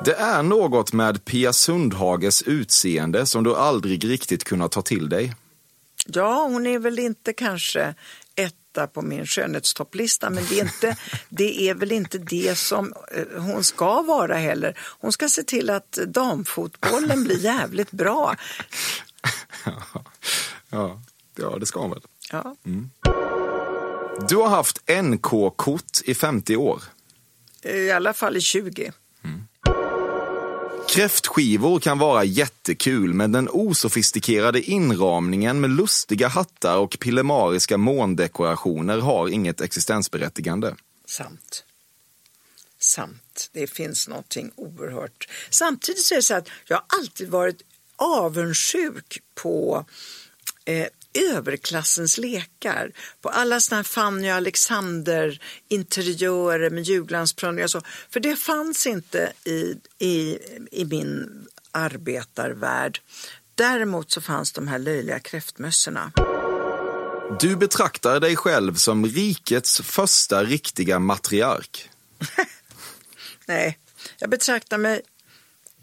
Det 0.04 0.14
är 0.14 0.42
något 0.42 0.92
med 0.92 1.24
Pia 1.24 1.52
Sundhages 1.52 2.42
utseende 2.42 3.26
som 3.26 3.44
du 3.44 3.54
aldrig 3.57 4.04
riktigt 4.04 4.44
kunnat 4.44 4.72
ta 4.72 4.83
till 4.83 5.09
dig. 5.09 5.35
Ja, 6.07 6.42
hon 6.50 6.66
är 6.66 6.78
väl 6.78 6.98
inte 6.98 7.33
kanske 7.33 7.94
etta 8.74 8.87
på 8.87 9.02
min 9.02 9.26
skönhetstopplista, 9.26 10.30
men 10.30 10.44
det 10.48 10.60
är, 10.60 10.64
inte, 10.64 10.96
det 11.28 11.68
är 11.68 11.74
väl 11.74 11.92
inte 11.92 12.18
det 12.18 12.58
som 12.58 12.94
eh, 13.12 13.42
hon 13.42 13.64
ska 13.64 14.02
vara 14.02 14.34
heller. 14.34 14.78
Hon 15.00 15.12
ska 15.12 15.28
se 15.28 15.42
till 15.42 15.70
att 15.70 15.92
damfotbollen 15.92 17.24
blir 17.24 17.38
jävligt 17.38 17.90
bra. 17.90 18.37
Ja, 20.70 21.02
ja 21.37 21.58
det 21.58 21.66
ska 21.66 21.80
hon 21.80 21.90
väl. 21.90 22.00
Ja. 22.30 22.56
Du 24.28 24.37
har 24.37 24.48
haft 24.48 24.90
NK-kort 25.02 26.00
i 26.04 26.14
50 26.14 26.56
år. 26.56 26.82
I 27.62 27.90
alla 27.90 28.12
fall 28.12 28.37
i 28.37 28.40
20. 28.40 28.92
Kräftskivor 30.94 31.80
kan 31.80 31.98
vara 31.98 32.24
jättekul, 32.24 33.14
men 33.14 33.33
den 33.33 33.48
osofistikerade 33.48 34.61
inramningen 34.62 35.61
med 35.61 35.70
lustiga 35.70 36.28
hattar 36.28 36.76
och 36.76 36.96
pillemariska 37.00 37.78
måndekorationer 37.78 38.98
har 38.98 39.28
inget 39.28 39.61
existensberättigande. 39.61 40.74
Sant. 41.07 41.64
Sant. 42.78 43.50
Det 43.52 43.66
finns 43.66 44.09
någonting 44.09 44.50
oerhört. 44.57 45.28
Samtidigt 45.50 46.04
så 46.04 46.14
är 46.14 46.16
det 46.16 46.22
så 46.22 46.35
att 46.35 46.48
jag 46.64 46.76
har 46.76 46.85
alltid 46.98 47.28
varit 47.28 47.62
avundsjuk 47.96 49.18
på 49.35 49.87
eh, 50.64 50.87
överklassens 51.14 52.18
lekar. 52.18 52.92
På 53.20 53.29
alla 53.29 53.61
sådana 53.61 53.79
här 53.79 53.85
Fanny 53.85 54.31
och 54.31 54.35
Alexander 54.35 55.42
interiörer 55.68 56.70
med 56.70 56.85
julglansprövningar 56.85 57.64
och 57.64 57.70
så. 57.70 57.83
För 58.11 58.20
det 58.20 58.37
fanns 58.37 58.87
inte 58.87 59.33
i, 59.44 59.77
i, 59.98 60.38
i 60.71 60.85
min 60.85 61.46
arbetarvärld. 61.73 63.00
Däremot 63.54 64.10
så 64.10 64.21
fanns 64.21 64.52
de 64.52 64.69
här 64.69 64.79
löjliga 64.79 65.19
kräftmössorna. 65.19 66.12
Du 67.40 67.56
betraktar 67.56 68.21
dig 68.21 68.37
själv 68.37 68.75
som 68.75 69.06
rikets 69.06 69.81
första 69.81 70.44
riktiga 70.44 70.98
matriark. 70.98 71.90
Nej, 73.46 73.79
jag 74.19 74.31
betraktar 74.31 74.79
mig... 74.79 75.02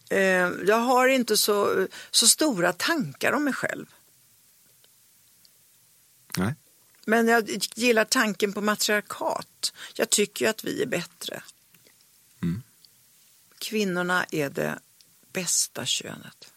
Eh, 0.10 0.50
jag 0.68 0.80
har 0.80 1.08
inte 1.08 1.38
så, 1.38 1.88
så 2.12 2.28
stora 2.28 2.74
tankar 2.74 3.32
om 3.32 3.44
mig 3.44 3.54
själv. 3.54 3.86
Nej. 6.38 6.56
Men 7.06 7.28
jag 7.28 7.50
gillar 7.76 8.06
tanken 8.06 8.54
på 8.54 8.62
matriarkat. 8.62 9.74
Jag 9.94 10.10
tycker 10.10 10.46
ju 10.46 10.50
att 10.50 10.64
vi 10.64 10.82
är 10.82 10.86
bättre. 10.86 11.44
Mm. 12.42 12.62
Kvinnorna 13.58 14.26
är 14.32 14.50
det 14.50 14.80
bästa 15.34 15.86
könet. 15.86 16.52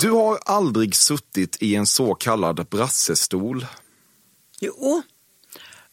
Du 0.00 0.10
har 0.10 0.38
aldrig 0.44 0.94
suttit 0.94 1.56
i 1.60 1.74
en 1.74 1.86
så 1.86 2.14
kallad 2.14 2.66
brassestol. 2.66 3.66
Jo, 4.60 5.02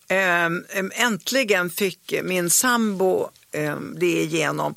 Ehm, 0.08 0.92
äntligen 0.94 1.70
fick 1.70 2.14
min 2.24 2.50
sambo 2.50 3.30
ehm, 3.52 3.96
det 4.00 4.22
igenom 4.22 4.76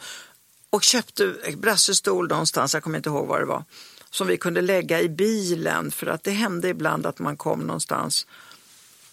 och 0.71 0.83
köpte 0.83 1.35
brassestol 1.57 2.29
någonstans, 2.29 2.75
jag 2.75 2.83
kommer 2.83 2.97
inte 2.97 3.09
ihåg 3.09 3.27
var 3.27 3.41
det 3.41 3.47
var, 3.47 3.65
som 4.11 4.27
vi 4.27 4.37
kunde 4.37 4.61
lägga 4.61 5.01
i 5.01 5.09
bilen 5.09 5.91
för 5.91 6.07
att 6.07 6.25
det 6.25 6.31
hände 6.31 6.69
ibland 6.69 7.07
att 7.07 7.19
man 7.19 7.37
kom 7.37 7.61
någonstans 7.61 8.27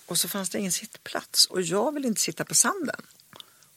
och 0.05 0.17
så 0.17 0.27
fanns 0.27 0.49
det 0.49 0.59
ingen 0.59 0.71
sittplats 0.71 1.45
och 1.45 1.61
jag 1.61 1.93
vill 1.93 2.05
inte 2.05 2.21
sitta 2.21 2.45
på 2.45 2.55
sanden. 2.55 3.01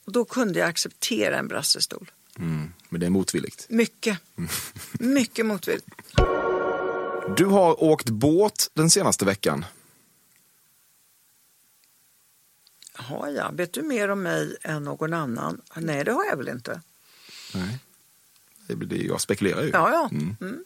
Och 0.05 0.13
då 0.13 0.25
kunde 0.25 0.59
jag 0.59 0.69
acceptera 0.69 1.39
en 1.39 1.49
brassestol. 1.49 2.11
Mm, 2.39 2.73
men 2.89 3.01
det 3.01 3.07
är 3.07 3.11
motvilligt. 3.11 3.67
Mycket, 3.69 4.19
mycket 4.93 5.47
motvilligt. 5.47 5.87
Du 7.37 7.45
har 7.45 7.83
åkt 7.83 8.11
båt 8.11 8.71
den 8.75 8.91
senaste 8.91 9.25
veckan. 9.25 9.65
Har 12.93 13.29
jag? 13.29 13.57
Vet 13.57 13.73
du 13.73 13.83
mer 13.83 14.09
om 14.09 14.23
mig 14.23 14.57
än 14.63 14.85
någon 14.85 15.13
annan? 15.13 15.61
Nej, 15.75 16.05
det 16.05 16.13
har 16.13 16.25
jag 16.25 16.37
väl 16.37 16.49
inte. 16.49 16.81
Nej. 17.55 17.79
Det 18.67 18.77
blir 18.77 18.89
det 18.89 19.05
jag 19.05 19.21
spekulerar 19.21 19.63
ju. 19.63 19.71
Ja, 19.71 19.91
ja. 19.91 20.09
Mm. 20.13 20.37
Mm. 20.41 20.65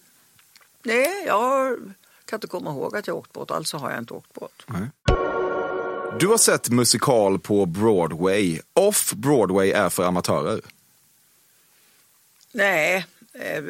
Nej, 0.84 1.24
jag 1.26 1.78
kan 2.24 2.36
inte 2.36 2.46
komma 2.46 2.70
ihåg 2.70 2.96
att 2.96 3.06
jag 3.06 3.16
åkt 3.16 3.32
båt, 3.32 3.50
alltså 3.50 3.76
har 3.76 3.90
jag 3.90 3.98
inte 3.98 4.14
åkt 4.14 4.32
båt. 4.32 4.62
Nej. 4.66 4.88
Du 6.18 6.26
har 6.26 6.38
sett 6.38 6.68
musikal 6.68 7.38
på 7.38 7.66
Broadway. 7.66 8.60
Off-Broadway 8.74 9.72
är 9.72 9.88
för 9.88 10.04
amatörer. 10.04 10.60
Nej, 12.52 13.06
eh, 13.32 13.62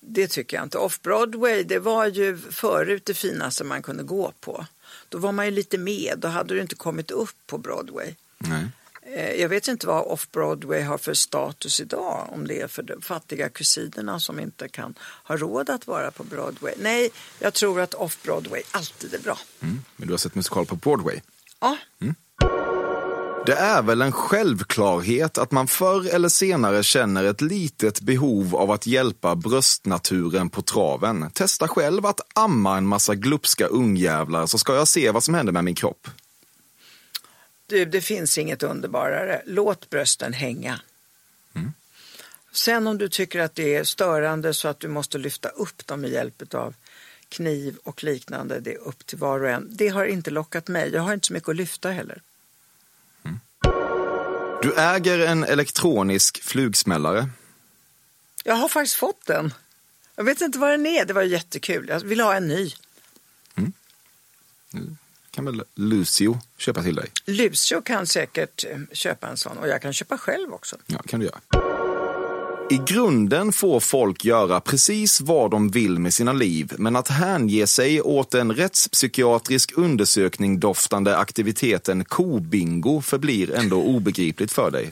det 0.00 0.26
tycker 0.26 0.56
jag 0.56 0.64
inte. 0.66 0.78
Off-Broadway, 0.78 1.62
det 1.62 1.78
var 1.78 2.06
ju 2.06 2.38
förut 2.38 3.06
det 3.06 3.14
finaste 3.14 3.64
man 3.64 3.82
kunde 3.82 4.02
gå 4.02 4.32
på. 4.40 4.66
Då 5.08 5.18
var 5.18 5.32
man 5.32 5.44
ju 5.44 5.50
lite 5.50 5.78
med, 5.78 6.14
då 6.18 6.28
hade 6.28 6.54
du 6.54 6.60
inte 6.60 6.74
kommit 6.74 7.10
upp 7.10 7.36
på 7.46 7.58
Broadway. 7.58 8.14
Nej. 8.38 8.66
Eh, 9.14 9.30
Jag 9.40 9.48
vet 9.48 9.68
inte 9.68 9.86
vad 9.86 10.06
Off-Broadway 10.06 10.82
har 10.82 10.98
för 10.98 11.14
status 11.14 11.80
idag, 11.80 12.28
om 12.32 12.46
det 12.46 12.60
är 12.60 12.68
för 12.68 12.82
de 12.82 13.00
fattiga 13.02 13.48
kusinerna 13.48 14.20
som 14.20 14.40
inte 14.40 14.68
kan 14.68 14.94
ha 15.24 15.36
råd 15.36 15.70
att 15.70 15.86
vara 15.86 16.10
på 16.10 16.24
Broadway. 16.24 16.74
Nej, 16.78 17.10
jag 17.38 17.54
tror 17.54 17.80
att 17.80 17.94
Off-Broadway 17.94 18.62
alltid 18.70 19.14
är 19.14 19.18
bra. 19.18 19.38
Mm. 19.62 19.82
Men 19.96 20.06
du 20.08 20.12
har 20.12 20.18
sett 20.18 20.34
musikal 20.34 20.66
på 20.66 20.76
Broadway. 20.76 21.20
Ja, 21.60 21.76
Det 23.46 23.52
är 23.54 23.82
väl 23.82 24.02
en 24.02 24.12
självklarhet 24.12 25.38
att 25.38 25.50
man 25.50 25.66
förr 25.68 26.14
eller 26.14 26.28
senare 26.28 26.82
känner 26.82 27.24
ett 27.24 27.40
litet 27.40 28.00
behov 28.00 28.56
av 28.56 28.70
att 28.70 28.86
hjälpa 28.86 29.36
bröstnaturen 29.36 30.50
på 30.50 30.62
traven. 30.62 31.30
Testa 31.30 31.68
själv 31.68 32.06
att 32.06 32.20
amma 32.34 32.76
en 32.76 32.86
massa 32.86 33.14
glupska 33.14 33.66
ungjävlar 33.66 34.46
så 34.46 34.58
ska 34.58 34.74
jag 34.74 34.88
se 34.88 35.10
vad 35.10 35.24
som 35.24 35.34
händer 35.34 35.52
med 35.52 35.64
min 35.64 35.74
kropp. 35.74 36.08
Du, 37.70 37.84
det 37.84 38.00
finns 38.00 38.38
inget 38.38 38.62
underbarare. 38.62 39.42
Låt 39.46 39.90
brösten 39.90 40.32
hänga. 40.32 40.80
Sen 42.52 42.86
om 42.86 42.98
du 42.98 43.08
tycker 43.08 43.40
att 43.40 43.54
det 43.54 43.74
är 43.74 43.84
störande 43.84 44.54
så 44.54 44.68
att 44.68 44.80
du 44.80 44.88
måste 44.88 45.18
lyfta 45.18 45.48
upp 45.48 45.86
dem 45.86 46.00
med 46.00 46.10
hjälp 46.10 46.54
av 46.54 46.74
kniv 47.28 47.78
och 47.82 48.04
liknande, 48.04 48.60
det 48.60 48.74
är 48.74 48.78
upp 48.78 49.06
till 49.06 49.18
var 49.18 49.40
och 49.40 49.50
en. 49.50 49.68
Det 49.70 49.88
har 49.88 50.04
inte 50.04 50.30
lockat 50.30 50.68
mig. 50.68 50.90
Jag 50.92 51.02
har 51.02 51.14
inte 51.14 51.26
så 51.26 51.32
mycket 51.32 51.48
att 51.48 51.56
lyfta 51.56 51.90
heller. 51.90 52.22
Du 54.62 54.74
äger 54.74 55.18
en 55.18 55.44
elektronisk 55.44 56.42
flugsmällare. 56.42 57.28
Jag 58.44 58.54
har 58.54 58.68
faktiskt 58.68 58.96
fått 58.96 59.26
den. 59.26 59.54
Jag 60.16 60.24
vet 60.24 60.40
inte 60.40 60.58
vad 60.58 60.70
den 60.70 60.86
är. 60.86 61.04
Det 61.04 61.12
var 61.12 61.22
jättekul. 61.22 61.88
Jag 61.88 62.00
vill 62.00 62.20
ha 62.20 62.34
en 62.34 62.48
ny. 62.48 62.72
Kan 65.30 65.44
väl 65.44 65.62
Lucio 65.74 66.38
köpa 66.58 66.82
till 66.82 66.94
dig? 66.94 67.10
Lucio 67.26 67.82
kan 67.82 68.06
säkert 68.06 68.64
eh, 68.64 68.78
köpa 68.92 69.28
en 69.28 69.36
sån 69.36 69.58
och 69.58 69.68
jag 69.68 69.82
kan 69.82 69.92
köpa 69.92 70.18
själv 70.18 70.52
också. 70.52 70.76
Ja, 70.86 70.98
kan 70.98 71.20
du 71.20 71.26
göra. 71.26 71.40
I 72.70 72.80
grunden 72.86 73.52
får 73.52 73.80
folk 73.80 74.24
göra 74.24 74.60
precis 74.60 75.20
vad 75.20 75.50
de 75.50 75.70
vill 75.70 75.98
med 75.98 76.14
sina 76.14 76.32
liv, 76.32 76.72
men 76.78 76.96
att 76.96 77.08
hänge 77.08 77.66
sig 77.66 78.02
åt 78.02 78.34
en 78.34 78.52
rättspsykiatrisk 78.52 79.72
undersökning 79.76 80.60
doftande 80.60 81.16
aktiviteten 81.16 82.04
kobingo 82.04 83.00
förblir 83.00 83.54
ändå 83.54 83.82
obegripligt 83.82 84.52
för 84.52 84.70
dig. 84.70 84.90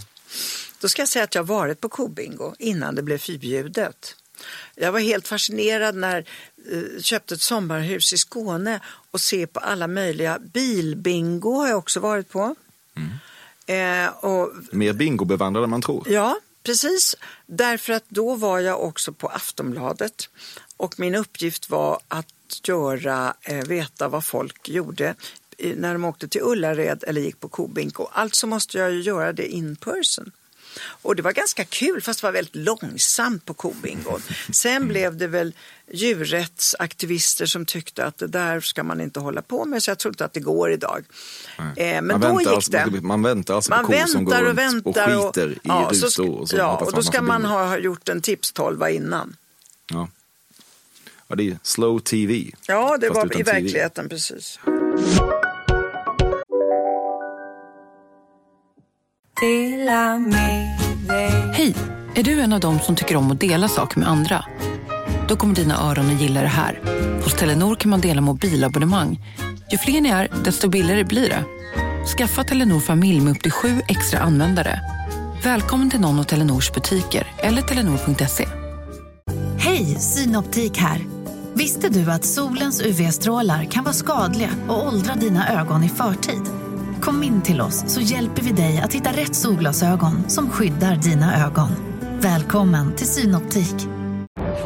Då 0.81 0.89
ska 0.89 1.03
jag 1.03 1.09
säga 1.09 1.25
att 1.25 1.35
jag 1.35 1.45
varit 1.45 1.81
på 1.81 1.89
kobingo 1.89 2.55
innan 2.59 2.95
det 2.95 3.03
blev 3.03 3.19
förbjudet. 3.19 4.17
Jag 4.75 4.93
var 4.93 5.01
helt 5.01 5.29
fascinerad 5.29 5.95
när 5.95 6.25
jag 6.95 7.05
köpte 7.05 7.35
ett 7.35 7.41
sommarhus 7.41 8.13
i 8.13 8.17
Skåne 8.19 8.81
och 9.11 9.21
se 9.21 9.47
på 9.47 9.61
alla 9.61 9.87
möjliga 9.87 10.39
bilbingo 10.39 11.53
har 11.53 11.69
jag 11.69 11.79
också 11.79 12.01
varit 12.01 12.29
på. 12.29 12.55
Eh, 13.67 14.09
och 14.25 14.53
Mer 14.71 14.93
bingobevandrad 14.93 15.65
än 15.65 15.71
man 15.71 15.83
tror. 15.83 16.09
Ja, 16.09 16.41
precis. 16.63 17.17
Därför 17.47 17.93
att 17.93 18.05
då 18.09 18.35
var 18.35 18.59
jag 18.59 18.85
också 18.85 19.13
på 19.13 19.29
Aftonbladet 19.29 20.29
och 20.77 21.01
min 21.01 21.15
uppgift 21.15 21.71
var 21.71 22.01
att 22.09 22.27
göra, 22.69 23.35
eh, 23.43 23.65
veta 23.67 24.09
vad 24.09 24.25
folk 24.25 24.69
gjorde 24.69 25.15
eh, 25.59 25.77
när 25.77 25.93
de 25.93 26.05
åkte 26.05 26.29
till 26.29 26.41
Ullared 26.43 27.05
eller 27.07 27.21
gick 27.21 27.41
på 27.41 27.49
kobingo. 27.49 28.09
Alltså 28.13 28.47
måste 28.47 28.79
jag 28.79 28.93
ju 28.93 29.01
göra 29.01 29.33
det 29.33 29.47
in 29.47 29.77
person. 29.77 30.33
Och 31.03 31.17
det 31.17 31.23
var 31.23 31.33
ganska 31.33 31.65
kul 31.65 32.03
fast 32.03 32.21
det 32.21 32.27
var 32.27 32.33
väldigt 32.33 32.57
långsamt 32.57 33.45
på 33.45 33.55
kobingon. 33.55 34.23
Sen 34.51 34.89
blev 34.89 35.17
det 35.17 35.27
väl 35.27 35.55
djurrättsaktivister 35.93 37.47
som 37.47 37.67
tyckte 37.67 38.05
att 38.05 38.19
det 38.19 38.27
där 38.27 38.61
ska 38.61 38.83
man 38.83 39.01
inte 39.01 39.21
hålla 39.21 39.43
på 39.43 39.65
med 39.65 39.83
så 39.83 39.91
jag 39.91 39.99
tror 39.99 40.13
inte 40.13 40.25
att 40.25 40.33
det 40.33 40.41
går 40.41 40.73
idag. 40.73 41.05
Eh, 41.59 41.65
men 41.77 42.07
man, 42.07 42.21
då 42.21 42.41
gick 42.41 42.49
alltså, 42.49 42.71
det. 42.71 43.01
man 43.01 43.23
väntar 43.23 43.55
alltså 43.55 43.71
Man 43.71 43.87
på 43.87 43.93
kor 43.93 44.07
som 44.07 44.25
går 44.25 44.35
och 44.35 44.57
runt 44.57 44.59
väntar 44.59 45.17
och 45.17 45.27
skiter 45.27 45.51
i 45.51 45.59
ja, 45.63 45.89
rusor. 45.91 46.09
så, 46.09 46.29
och 46.29 46.49
så 46.49 46.57
ja, 46.57 46.77
och 46.77 46.93
då 46.93 47.03
ska 47.03 47.23
man 47.23 47.45
ha 47.45 47.79
gjort 47.79 48.09
en 48.09 48.21
tipstolva 48.21 48.91
innan. 48.91 49.37
Ja. 49.91 50.09
ja, 51.29 51.37
det 51.37 51.49
är 51.49 51.59
slow 51.63 51.99
TV. 51.99 52.51
Ja, 52.67 52.99
det 53.01 53.11
var 53.11 53.27
i 53.27 53.29
TV. 53.29 53.53
verkligheten 53.53 54.09
precis. 54.09 54.59
Hej! 61.53 61.75
Är 62.15 62.23
du 62.23 62.41
en 62.41 62.53
av 62.53 62.61
dem 62.61 62.79
som 62.79 62.97
tycker 62.97 63.17
om 63.17 63.31
att 63.31 63.41
dela 63.41 63.69
saker 63.69 63.99
med 63.99 64.09
andra? 64.09 64.45
Då 65.29 65.37
kommer 65.37 65.55
dina 65.55 65.91
öron 65.91 66.15
att 66.15 66.21
gilla 66.21 66.41
det 66.41 66.47
här. 66.49 66.81
Hos 67.25 67.35
Telenor 67.35 67.75
kan 67.75 67.91
man 67.91 68.01
dela 68.01 68.21
mobilabonnemang. 68.21 69.21
Ju 69.71 69.79
fler 69.79 70.01
ni 70.01 70.09
är, 70.09 70.29
desto 70.45 70.69
billigare 70.69 71.05
blir 71.05 71.29
det. 71.29 71.45
Skaffa 72.17 72.45
Telenor 72.45 72.81
familj 72.81 73.21
med 73.21 73.31
upp 73.31 73.43
till 73.43 73.53
sju 73.53 73.81
extra 73.89 74.21
användare. 74.21 74.81
Välkommen 75.45 75.91
till 75.91 76.01
någon 76.01 76.19
av 76.19 76.25
Telenors 76.25 76.73
butiker 76.73 77.27
eller 77.39 77.63
telenor.se. 77.63 78.49
Hej, 79.59 79.85
Synoptik 79.85 80.79
här. 80.79 81.01
Visste 81.55 81.89
du 81.89 82.11
att 82.11 82.25
solens 82.25 82.83
UV-strålar 82.83 83.65
kan 83.65 83.85
vara 83.85 83.95
skadliga 83.95 84.51
och 84.69 84.87
åldra 84.87 85.15
dina 85.15 85.61
ögon 85.61 85.85
i 85.85 85.89
förtid? 85.89 86.58
Kom 87.09 87.23
in 87.23 87.43
till 87.43 87.61
oss 87.61 87.85
så 87.87 88.01
hjälper 88.01 88.43
vi 88.43 88.53
dig 88.53 88.79
att 88.79 88.93
hitta 88.93 89.13
rätt 89.13 89.35
solglasögon 89.35 90.31
som 90.31 90.51
skyddar 90.51 90.97
dina 90.97 91.47
ögon. 91.47 91.69
Välkommen 92.21 92.97
till 92.97 93.07
Synoptik. 93.07 93.75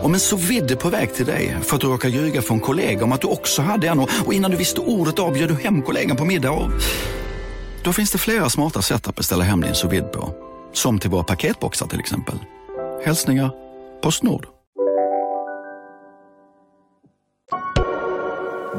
Om 0.02 0.14
en 0.14 0.20
så 0.20 0.36
vidde 0.36 0.76
på 0.76 0.88
väg 0.88 1.14
till 1.14 1.26
dig 1.26 1.56
för 1.62 1.74
att 1.74 1.80
du 1.80 1.86
råkar 1.86 2.08
ljuga 2.08 2.42
från 2.42 2.60
kollega 2.60 3.04
om 3.04 3.12
att 3.12 3.20
du 3.20 3.26
också 3.26 3.62
hade 3.62 3.88
en 3.88 3.98
och 3.98 4.08
och 4.26 4.34
innan 4.34 4.50
du 4.50 4.56
visste 4.56 4.80
ordet 4.80 5.18
av 5.18 5.32
bjöd 5.32 5.48
du 5.48 5.54
hem 5.54 5.82
kollegan 5.82 6.16
på 6.16 6.24
middag 6.24 6.50
och... 6.50 6.70
Då 7.84 7.92
finns 7.92 8.10
det 8.10 8.18
flera 8.18 8.50
smarta 8.50 8.82
sätt 8.82 9.08
att 9.08 9.16
beställa 9.16 9.44
hem 9.44 9.60
din 9.60 9.74
sous 9.74 9.92
vide 9.92 10.06
på. 10.06 10.34
Som 10.72 10.98
till 10.98 11.10
våra 11.10 11.24
paketboxar 11.24 11.86
till 11.86 12.00
exempel. 12.00 12.38
Hälsningar 13.04 13.50
Postnord. 14.02 14.51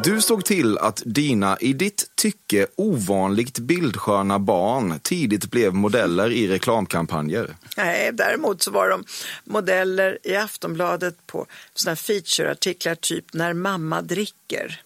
Du 0.01 0.21
såg 0.21 0.45
till 0.45 0.77
att 0.77 1.03
dina, 1.05 1.57
i 1.59 1.73
ditt 1.73 2.11
tycke 2.15 2.67
ovanligt 2.75 3.59
bildsköna 3.59 4.39
barn 4.39 4.99
tidigt 4.99 5.51
blev 5.51 5.73
modeller 5.73 6.31
i 6.31 6.47
reklamkampanjer. 6.47 7.55
Nej, 7.77 8.09
däremot 8.13 8.61
så 8.61 8.71
var 8.71 8.89
de 8.89 9.03
modeller 9.43 10.17
i 10.23 10.35
Aftonbladet 10.35 11.27
på 11.27 11.45
såna 11.73 11.95
featureartiklar 11.95 12.95
typ 12.95 13.33
När 13.33 13.53
mamma 13.53 14.01
dricker 14.01 14.81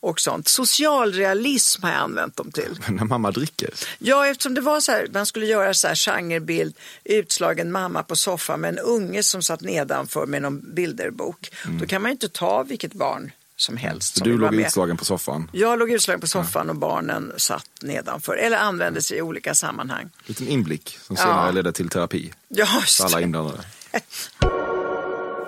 och 0.00 0.20
sånt. 0.20 0.48
Socialrealism 0.48 1.82
har 1.82 1.90
jag 1.90 2.00
använt 2.00 2.36
dem 2.36 2.52
till. 2.52 2.78
När 2.88 3.04
mamma 3.04 3.30
dricker. 3.30 3.70
Ja, 3.98 4.26
eftersom 4.26 4.54
det 4.54 4.60
var 4.60 4.80
så 4.80 4.92
här, 4.92 5.08
man 5.12 5.26
skulle 5.26 5.46
göra 5.46 5.74
så 5.74 5.88
här 5.88 5.94
genrebild, 5.94 6.74
utslagen 7.04 7.72
mamma 7.72 8.02
på 8.02 8.16
soffan 8.16 8.60
med 8.60 8.68
en 8.68 8.78
unge 8.78 9.22
som 9.22 9.42
satt 9.42 9.60
nedanför 9.60 10.26
med 10.26 10.42
någon 10.42 10.74
bilderbok. 10.74 11.50
Då 11.80 11.86
kan 11.86 12.02
man 12.02 12.08
ju 12.10 12.12
inte 12.12 12.28
ta 12.28 12.62
vilket 12.62 12.92
barn 12.92 13.32
som 13.58 13.76
helst. 13.76 14.14
Så 14.14 14.18
som 14.18 14.28
du 14.28 14.38
låg 14.38 14.54
utslagen 14.54 14.96
på 14.96 15.04
soffan. 15.04 15.50
Jag 15.52 15.78
låg 15.78 15.90
utslagen 15.90 16.20
på 16.20 16.26
soffan 16.26 16.70
och 16.70 16.76
barnen 16.76 17.32
satt 17.36 17.66
nedanför 17.82 18.36
eller 18.36 18.56
användes 18.56 19.12
i 19.12 19.22
olika 19.22 19.54
sammanhang. 19.54 20.10
Liten 20.26 20.48
inblick 20.48 20.98
som 21.06 21.16
Ja. 21.16 21.22
senare 21.22 21.52
ledde 21.52 21.72
till 21.72 21.88
terapi 21.88 22.32
Ja, 22.48 22.66
för 22.66 22.80
just 22.80 23.00
alla 23.00 23.20
inblandade. 23.20 23.64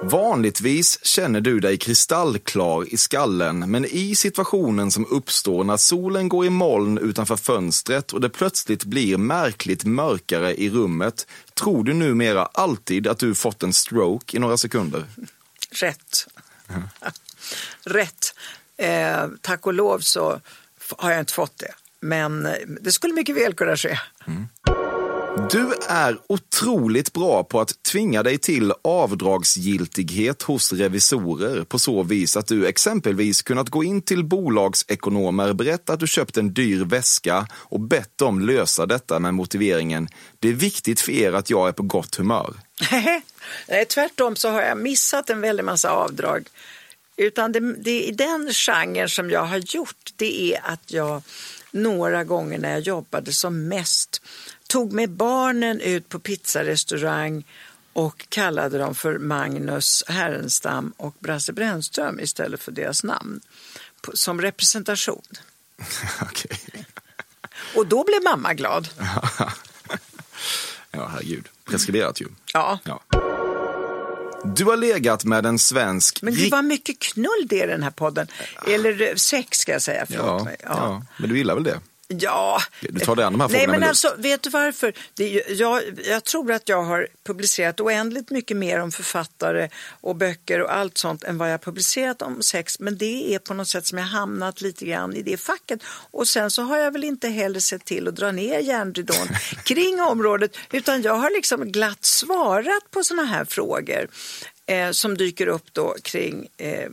Vanligtvis 0.02 1.04
känner 1.04 1.40
du 1.40 1.60
dig 1.60 1.76
kristallklar 1.78 2.94
i 2.94 2.96
skallen, 2.96 3.70
men 3.70 3.84
i 3.84 4.14
situationen 4.14 4.90
som 4.90 5.06
uppstår 5.10 5.64
när 5.64 5.76
solen 5.76 6.28
går 6.28 6.46
i 6.46 6.50
moln 6.50 6.98
utanför 6.98 7.36
fönstret 7.36 8.12
och 8.12 8.20
det 8.20 8.28
plötsligt 8.28 8.84
blir 8.84 9.16
märkligt 9.16 9.84
mörkare 9.84 10.54
i 10.54 10.70
rummet, 10.70 11.26
tror 11.54 11.84
du 11.84 11.94
numera 11.94 12.46
alltid 12.46 13.06
att 13.06 13.18
du 13.18 13.34
fått 13.34 13.62
en 13.62 13.72
stroke 13.72 14.36
i 14.36 14.40
några 14.40 14.56
sekunder. 14.56 15.04
Rätt. 15.70 16.26
Rätt. 17.84 18.34
Eh, 18.76 19.28
tack 19.40 19.66
och 19.66 19.74
lov 19.74 19.98
så 19.98 20.40
har 20.96 21.10
jag 21.10 21.20
inte 21.20 21.32
fått 21.32 21.58
det. 21.58 21.74
Men 22.00 22.46
eh, 22.46 22.52
det 22.80 22.92
skulle 22.92 23.14
mycket 23.14 23.36
väl 23.36 23.54
kunna 23.54 23.76
ske. 23.76 23.98
Du 25.50 25.72
är 25.88 26.18
otroligt 26.26 27.12
bra 27.12 27.44
på 27.44 27.60
att 27.60 27.82
tvinga 27.82 28.22
dig 28.22 28.38
till 28.38 28.72
avdragsgiltighet 28.82 30.42
hos 30.42 30.72
revisorer 30.72 31.64
på 31.64 31.78
så 31.78 32.02
vis 32.02 32.36
att 32.36 32.46
du 32.46 32.66
exempelvis 32.66 33.42
kunnat 33.42 33.68
gå 33.68 33.84
in 33.84 34.02
till 34.02 34.24
bolagsekonomer, 34.24 35.52
berätta 35.52 35.92
att 35.92 36.00
du 36.00 36.06
köpt 36.06 36.36
en 36.36 36.54
dyr 36.54 36.84
väska 36.84 37.46
och 37.52 37.80
bett 37.80 38.18
dem 38.18 38.40
lösa 38.40 38.86
detta 38.86 39.18
med 39.18 39.34
motiveringen 39.34 40.08
det 40.38 40.48
är 40.48 40.52
viktigt 40.52 41.00
för 41.00 41.12
er 41.12 41.32
att 41.32 41.50
jag 41.50 41.68
är 41.68 41.72
på 41.72 41.82
gott 41.82 42.14
humör. 42.14 42.54
Nej, 43.68 43.84
tvärtom 43.88 44.36
så 44.36 44.50
har 44.50 44.62
jag 44.62 44.78
missat 44.78 45.30
en 45.30 45.40
väldig 45.40 45.64
massa 45.64 45.90
avdrag. 45.90 46.48
Utan 47.20 47.52
det, 47.52 47.60
det 47.60 48.08
är 48.08 48.12
den 48.12 48.52
genren 48.52 49.08
som 49.08 49.30
jag 49.30 49.44
har 49.44 49.58
gjort, 49.58 50.10
det 50.16 50.54
är 50.54 50.60
att 50.64 50.92
jag 50.92 51.22
några 51.70 52.24
gånger 52.24 52.58
när 52.58 52.70
jag 52.70 52.80
jobbade 52.80 53.32
som 53.32 53.68
mest 53.68 54.22
tog 54.66 54.92
med 54.92 55.10
barnen 55.10 55.80
ut 55.80 56.08
på 56.08 56.18
pizzarestaurang 56.18 57.44
och 57.92 58.26
kallade 58.28 58.78
dem 58.78 58.94
för 58.94 59.18
Magnus 59.18 60.04
Härenstam 60.06 60.92
och 60.96 61.14
Brasse 61.18 61.52
Brännström 61.52 62.20
istället 62.20 62.62
för 62.62 62.72
deras 62.72 63.04
namn 63.04 63.40
som 64.14 64.40
representation. 64.40 65.22
Okej. 66.22 66.86
Och 67.76 67.86
då 67.86 68.04
blev 68.04 68.22
mamma 68.22 68.54
glad. 68.54 68.88
Ja, 70.92 71.06
herregud. 71.06 71.48
Preskriberat 71.64 72.20
ju. 72.20 72.26
Ja. 72.52 72.78
Ja. 72.84 73.02
Du 74.44 74.64
har 74.64 74.76
legat 74.76 75.24
med 75.24 75.46
en 75.46 75.58
svensk... 75.58 76.22
Men 76.22 76.34
det 76.34 76.50
var 76.50 76.62
mycket 76.62 76.98
knull 76.98 77.46
det 77.46 77.64
i 77.64 77.66
den 77.66 77.82
här 77.82 77.90
podden. 77.90 78.26
Eller 78.66 79.02
eh, 79.02 79.14
sex 79.14 79.58
ska 79.58 79.72
jag 79.72 79.82
säga, 79.82 80.06
förlåt 80.06 80.26
ja, 80.26 80.44
mig. 80.44 80.56
ja. 80.62 81.02
men 81.18 81.28
du 81.28 81.38
gillar 81.38 81.54
väl 81.54 81.64
det? 81.64 81.80
Ja. 82.18 82.60
Du 82.80 83.00
tar 83.00 83.16
dig 83.16 83.24
an 83.24 83.32
de 83.32 83.40
här 83.40 83.48
Nej, 83.48 83.58
frågorna 83.58 83.72
men 83.72 83.80
med 83.80 83.88
alltså, 83.88 84.14
vet 84.18 84.42
du 84.42 84.50
varför? 84.50 84.92
Det 85.14 85.24
är, 85.24 85.28
ju- 85.28 85.54
jag, 85.54 85.82
jag 86.04 86.24
tror 86.24 86.52
att 86.52 86.68
jag 86.68 86.82
har 86.82 87.08
publicerat 87.26 87.80
oändligt 87.80 88.30
mycket 88.30 88.56
mer 88.56 88.80
om 88.80 88.92
författare 88.92 89.68
och 90.00 90.16
böcker 90.16 90.60
och 90.62 90.74
allt 90.74 90.98
sånt 90.98 91.24
än 91.24 91.38
vad 91.38 91.52
jag 91.52 91.62
publicerat 91.62 92.22
om 92.22 92.42
sex. 92.42 92.80
Men 92.80 92.98
det 92.98 93.34
är 93.34 93.38
på 93.38 93.54
något 93.54 93.68
sätt 93.68 93.86
som 93.86 93.98
jag 93.98 94.04
hamnat 94.04 94.60
lite 94.60 94.84
grann 94.84 95.14
i 95.16 95.22
det 95.22 95.36
facket. 95.36 95.80
Och 96.10 96.28
sen 96.28 96.50
så 96.50 96.62
har 96.62 96.76
jag 96.78 96.90
väl 96.92 97.04
inte 97.04 97.28
heller 97.28 97.60
sett 97.60 97.84
till 97.84 98.08
att 98.08 98.16
dra 98.16 98.32
ner 98.32 98.58
järnridån 98.60 99.28
kring 99.64 100.00
området 100.00 100.56
utan 100.72 101.02
jag 101.02 101.14
har 101.14 101.30
liksom 101.30 101.72
glatt 101.72 102.04
svarat 102.04 102.90
på 102.90 103.04
sådana 103.04 103.24
här 103.28 103.44
frågor 103.44 104.08
eh, 104.70 104.90
som 104.90 105.16
dyker 105.16 105.46
upp 105.46 105.72
då 105.72 105.96
kring, 106.02 106.48
eh, 106.56 106.90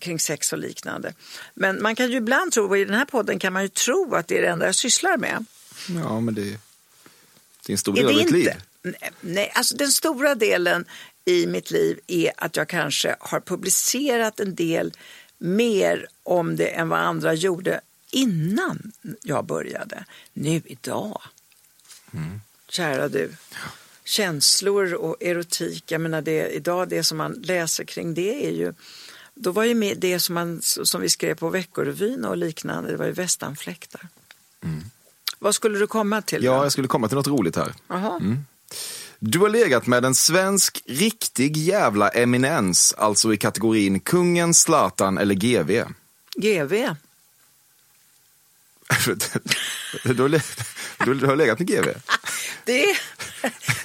kring 0.00 0.18
sex 0.18 0.52
och 0.52 0.58
liknande. 0.58 1.14
Men 1.54 1.82
man 1.82 1.96
kan 1.96 2.10
ju 2.10 2.16
ibland 2.16 2.52
tro, 2.52 2.68
och 2.68 2.78
i 2.78 2.84
den 2.84 2.94
här 2.94 3.04
podden 3.04 3.38
kan 3.38 3.52
man 3.52 3.62
ju 3.62 3.68
tro 3.68 4.14
att 4.14 4.28
det 4.28 4.38
är 4.38 4.42
det 4.42 4.48
enda 4.48 4.66
jag 4.66 4.74
sysslar 4.74 5.16
med. 5.16 5.44
Ja, 5.88 6.20
men 6.20 6.34
det, 6.34 6.42
det 6.42 7.68
är 7.68 7.72
en 7.72 7.78
stor 7.78 7.94
del 7.94 8.06
av 8.06 8.14
ditt 8.14 8.30
liv. 8.30 8.50
Nej, 9.20 9.52
alltså 9.54 9.76
den 9.76 9.92
stora 9.92 10.34
delen 10.34 10.84
i 11.24 11.46
mitt 11.46 11.70
liv 11.70 12.00
är 12.06 12.32
att 12.36 12.56
jag 12.56 12.68
kanske 12.68 13.16
har 13.20 13.40
publicerat 13.40 14.40
en 14.40 14.54
del 14.54 14.92
mer 15.38 16.06
om 16.22 16.56
det 16.56 16.66
än 16.66 16.88
vad 16.88 16.98
andra 16.98 17.34
gjorde 17.34 17.80
innan 18.10 18.92
jag 19.22 19.44
började. 19.44 20.04
Nu 20.32 20.62
idag, 20.64 21.22
kära 22.68 23.08
du. 23.08 23.32
Känslor 24.04 24.94
och 24.94 25.16
erotik, 25.20 25.92
jag 25.92 26.00
menar 26.00 26.22
det, 26.22 26.48
idag 26.48 26.88
det 26.88 27.04
som 27.04 27.18
man 27.18 27.32
läser 27.32 27.84
kring 27.84 28.14
det 28.14 28.46
är 28.46 28.50
ju 28.50 28.74
då 29.34 29.50
var 29.50 29.64
ju 29.64 29.74
med 29.74 29.98
det 29.98 30.20
som, 30.20 30.34
man, 30.34 30.60
som 30.62 31.00
vi 31.00 31.08
skrev 31.08 31.34
på 31.34 31.48
Veckorevyn 31.48 32.24
och 32.24 32.36
liknande, 32.36 32.90
det 32.90 32.96
var 32.96 33.06
ju 33.06 33.12
västanfläktar. 33.12 34.08
Vad 35.38 35.54
skulle 35.54 35.78
du 35.78 35.86
komma 35.86 36.22
till? 36.22 36.44
Ja, 36.44 36.56
då? 36.58 36.64
jag 36.64 36.72
skulle 36.72 36.88
komma 36.88 37.08
till 37.08 37.16
något 37.16 37.26
roligt 37.26 37.56
här. 37.56 37.74
Jaha. 37.88 38.20
Du 39.18 39.38
har 39.38 39.48
legat 39.48 39.86
med 39.86 40.04
en 40.04 40.14
svensk 40.14 40.82
riktig 40.86 41.56
jävla 41.56 42.08
eminens, 42.08 42.94
alltså 42.98 43.34
i 43.34 43.36
kategorin 43.36 44.00
kungen, 44.00 44.54
Zlatan 44.54 45.18
eller 45.18 45.34
GV. 45.34 45.82
GV. 46.36 46.94
Du, 50.04 50.22
har 50.22 51.04
du, 51.06 51.14
du 51.14 51.26
har 51.26 51.36
legat 51.36 51.58
med 51.58 51.68
GV? 51.68 51.88
Det, 52.64 52.96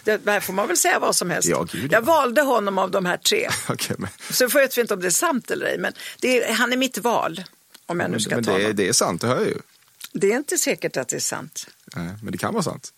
det 0.03 0.31
här 0.31 0.39
får 0.39 0.53
man 0.53 0.67
väl 0.67 0.77
säga 0.77 0.99
vad 0.99 1.15
som 1.15 1.29
helst. 1.29 1.49
Ja, 1.49 1.63
gud, 1.71 1.83
ja. 1.91 1.97
Jag 1.97 2.01
valde 2.01 2.41
honom 2.41 2.77
av 2.77 2.91
de 2.91 3.05
här 3.05 3.17
tre. 3.17 3.49
Okej, 3.69 3.95
men, 3.99 4.09
Så 4.29 4.47
vet 4.47 4.77
vi 4.77 4.81
inte 4.81 4.93
om 4.93 4.99
det 5.01 5.07
är 5.07 5.11
sant 5.11 5.51
eller 5.51 5.65
ej, 5.65 5.77
men 5.77 5.93
det 6.21 6.43
är, 6.43 6.53
han 6.53 6.73
är 6.73 6.77
mitt 6.77 6.97
val. 6.97 7.43
Om 7.85 7.99
jag 7.99 8.11
nu 8.11 8.19
ska 8.19 8.35
men 8.35 8.43
ta 8.43 8.51
det, 8.51 8.57
honom. 8.63 8.75
det 8.75 8.87
är 8.87 8.93
sant, 8.93 9.21
det 9.21 9.27
hör 9.27 9.35
jag 9.37 9.47
ju. 9.47 9.57
Det 10.13 10.31
är 10.31 10.37
inte 10.37 10.57
säkert 10.57 10.97
att 10.97 11.07
det 11.07 11.15
är 11.15 11.19
sant. 11.19 11.67
Nej, 11.95 12.09
Men 12.23 12.31
det 12.31 12.37
kan 12.37 12.53
vara 12.53 12.63
sant. 12.63 12.93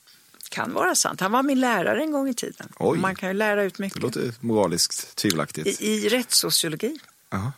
Kan 0.49 0.73
vara 0.73 0.95
sant. 0.95 1.19
Han 1.19 1.31
var 1.31 1.43
min 1.43 1.59
lärare 1.59 2.01
en 2.01 2.11
gång 2.11 2.29
i 2.29 2.33
tiden. 2.33 2.69
Oj. 2.79 2.99
Man 2.99 3.15
kan 3.15 3.29
ju 3.29 3.33
lära 3.33 3.63
ut 3.63 3.73
Det 3.77 3.83
mycket. 3.83 4.01
låter 4.01 4.33
moraliskt 4.39 5.15
tvivelaktigt. 5.15 5.81
I, 5.81 5.85
I 6.05 6.09
rättssociologi 6.09 6.99
Ja, 7.29 7.51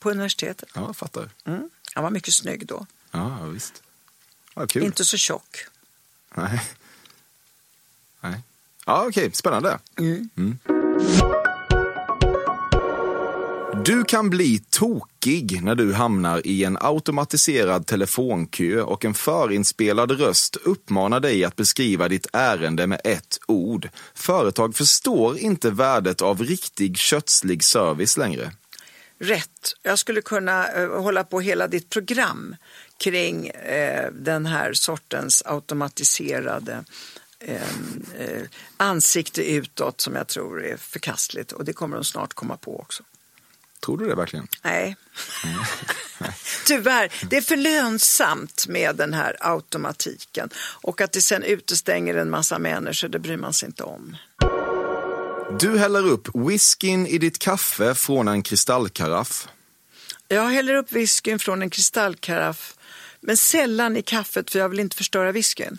på 0.00 0.10
universitetet. 0.10 0.68
ja 0.74 0.80
jag 0.86 0.96
fattar. 0.96 1.30
Mm. 1.46 1.70
Han 1.94 2.04
var 2.04 2.10
mycket 2.10 2.34
snygg 2.34 2.66
då. 2.66 2.86
Ja, 3.12 3.38
visst. 3.46 3.82
Ja, 4.54 4.66
kul. 4.66 4.82
Inte 4.82 5.04
så 5.04 5.16
tjock. 5.16 5.66
Nej. 6.34 6.62
Nej. 8.20 8.42
Ja, 8.86 9.04
okej, 9.08 9.30
spännande. 9.32 9.78
Mm. 9.98 10.58
Du 13.84 14.04
kan 14.04 14.30
bli 14.30 14.58
tokig 14.70 15.62
när 15.62 15.74
du 15.74 15.92
hamnar 15.92 16.46
i 16.46 16.64
en 16.64 16.78
automatiserad 16.80 17.86
telefonkö 17.86 18.82
och 18.82 19.04
en 19.04 19.14
förinspelad 19.14 20.10
röst 20.10 20.56
uppmanar 20.56 21.20
dig 21.20 21.44
att 21.44 21.56
beskriva 21.56 22.08
ditt 22.08 22.26
ärende 22.32 22.86
med 22.86 23.00
ett 23.04 23.38
ord. 23.46 23.88
Företag 24.14 24.76
förstår 24.76 25.38
inte 25.38 25.70
värdet 25.70 26.22
av 26.22 26.42
riktig 26.42 26.96
kötslig 26.96 27.64
service 27.64 28.16
längre. 28.16 28.52
Rätt. 29.18 29.74
Jag 29.82 29.98
skulle 29.98 30.22
kunna 30.22 30.68
eh, 30.68 31.02
hålla 31.02 31.24
på 31.24 31.40
hela 31.40 31.68
ditt 31.68 31.90
program 31.90 32.56
kring 33.02 33.48
eh, 33.48 34.10
den 34.12 34.46
här 34.46 34.72
sortens 34.72 35.42
automatiserade 35.46 36.84
eh, 37.40 37.62
eh, 38.18 38.42
ansikte 38.76 39.50
utåt 39.50 40.00
som 40.00 40.14
jag 40.14 40.28
tror 40.28 40.64
är 40.64 40.76
förkastligt 40.76 41.52
och 41.52 41.64
det 41.64 41.72
kommer 41.72 41.96
de 41.96 42.04
snart 42.04 42.34
komma 42.34 42.56
på 42.56 42.80
också. 42.80 43.02
Tror 43.84 43.98
du 43.98 44.08
det 44.08 44.14
verkligen? 44.14 44.46
Nej. 44.62 44.96
Tyvärr, 46.66 47.12
det 47.30 47.36
är 47.36 47.40
för 47.40 47.56
lönsamt 47.56 48.66
med 48.68 48.96
den 48.96 49.14
här 49.14 49.36
automatiken 49.40 50.50
och 50.58 51.00
att 51.00 51.12
det 51.12 51.22
sen 51.22 51.42
utestänger 51.42 52.14
en 52.14 52.30
massa 52.30 52.58
människor, 52.58 53.08
det 53.08 53.18
bryr 53.18 53.36
man 53.36 53.52
sig 53.52 53.66
inte 53.66 53.82
om. 53.82 54.16
Du 55.60 55.78
häller 55.78 56.06
upp 56.06 56.28
whiskyn 56.34 57.06
i 57.06 57.18
ditt 57.18 57.38
kaffe 57.38 57.94
från 57.94 58.28
en 58.28 58.42
kristallkaraff. 58.42 59.48
Jag 60.28 60.48
häller 60.48 60.74
upp 60.74 60.92
whiskyn 60.92 61.38
från 61.38 61.62
en 61.62 61.70
kristallkaraff 61.70 62.74
men 63.22 63.36
sällan 63.36 63.96
i 63.96 64.02
kaffet 64.02 64.50
för 64.50 64.58
jag 64.58 64.68
vill 64.68 64.80
inte 64.80 64.96
förstöra 64.96 65.32
whiskyn. 65.32 65.78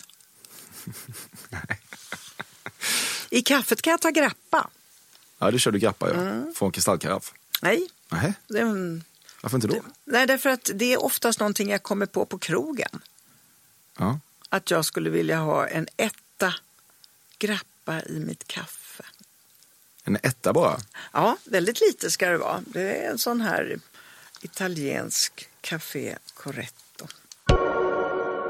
I 3.30 3.42
kaffet 3.42 3.82
kan 3.82 3.90
jag 3.90 4.00
ta 4.00 4.10
grappa. 4.10 4.70
Ja, 5.38 5.50
det 5.50 5.58
kör 5.58 5.70
du 5.70 5.78
grappa, 5.78 6.08
ja. 6.08 6.14
Mm. 6.14 6.54
Från 6.54 6.72
kristallkaraff. 6.72 7.32
Nej, 7.62 7.88
Nähä. 8.08 8.34
en 8.54 9.04
Varför 9.42 9.56
inte 9.56 9.68
då? 9.68 9.82
Nej, 10.04 10.26
därför 10.26 10.50
att 10.50 10.70
det 10.74 10.92
är 10.92 11.02
oftast 11.02 11.40
någonting 11.40 11.70
jag 11.70 11.82
kommer 11.82 12.06
på 12.06 12.26
på 12.26 12.38
krogen. 12.38 13.02
Ja. 13.98 14.18
Att 14.48 14.70
jag 14.70 14.84
skulle 14.84 15.10
vilja 15.10 15.38
ha 15.38 15.66
en 15.66 15.88
etta 15.96 16.54
grappa 17.38 18.02
i 18.02 18.20
mitt 18.20 18.48
kaffe. 18.48 19.04
En 20.04 20.18
etta 20.22 20.52
bara? 20.52 20.78
Ja, 21.12 21.36
väldigt 21.44 21.80
lite 21.80 22.10
ska 22.10 22.28
det 22.28 22.38
vara. 22.38 22.62
Det 22.66 23.04
är 23.04 23.10
en 23.10 23.18
sån 23.18 23.40
här 23.40 23.78
italiensk 24.40 25.48
café 25.60 26.18
corretto. 26.34 26.83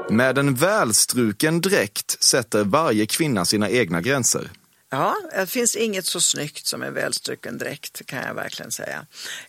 Med 0.09 0.37
en 0.37 0.55
välstruken 0.55 1.61
dräkt 1.61 2.23
sätter 2.23 2.63
varje 2.63 3.05
kvinna 3.05 3.45
sina 3.45 3.69
egna 3.69 4.01
gränser. 4.01 4.51
Ja, 4.89 5.15
det 5.33 5.47
finns 5.47 5.75
inget 5.75 6.05
så 6.05 6.21
snyggt 6.21 6.67
som 6.67 6.83
en 6.83 6.93
välstruken 6.93 7.57
dräkt 7.57 8.05
kan 8.05 8.23
jag 8.23 8.33
verkligen 8.33 8.71
säga. 8.71 9.05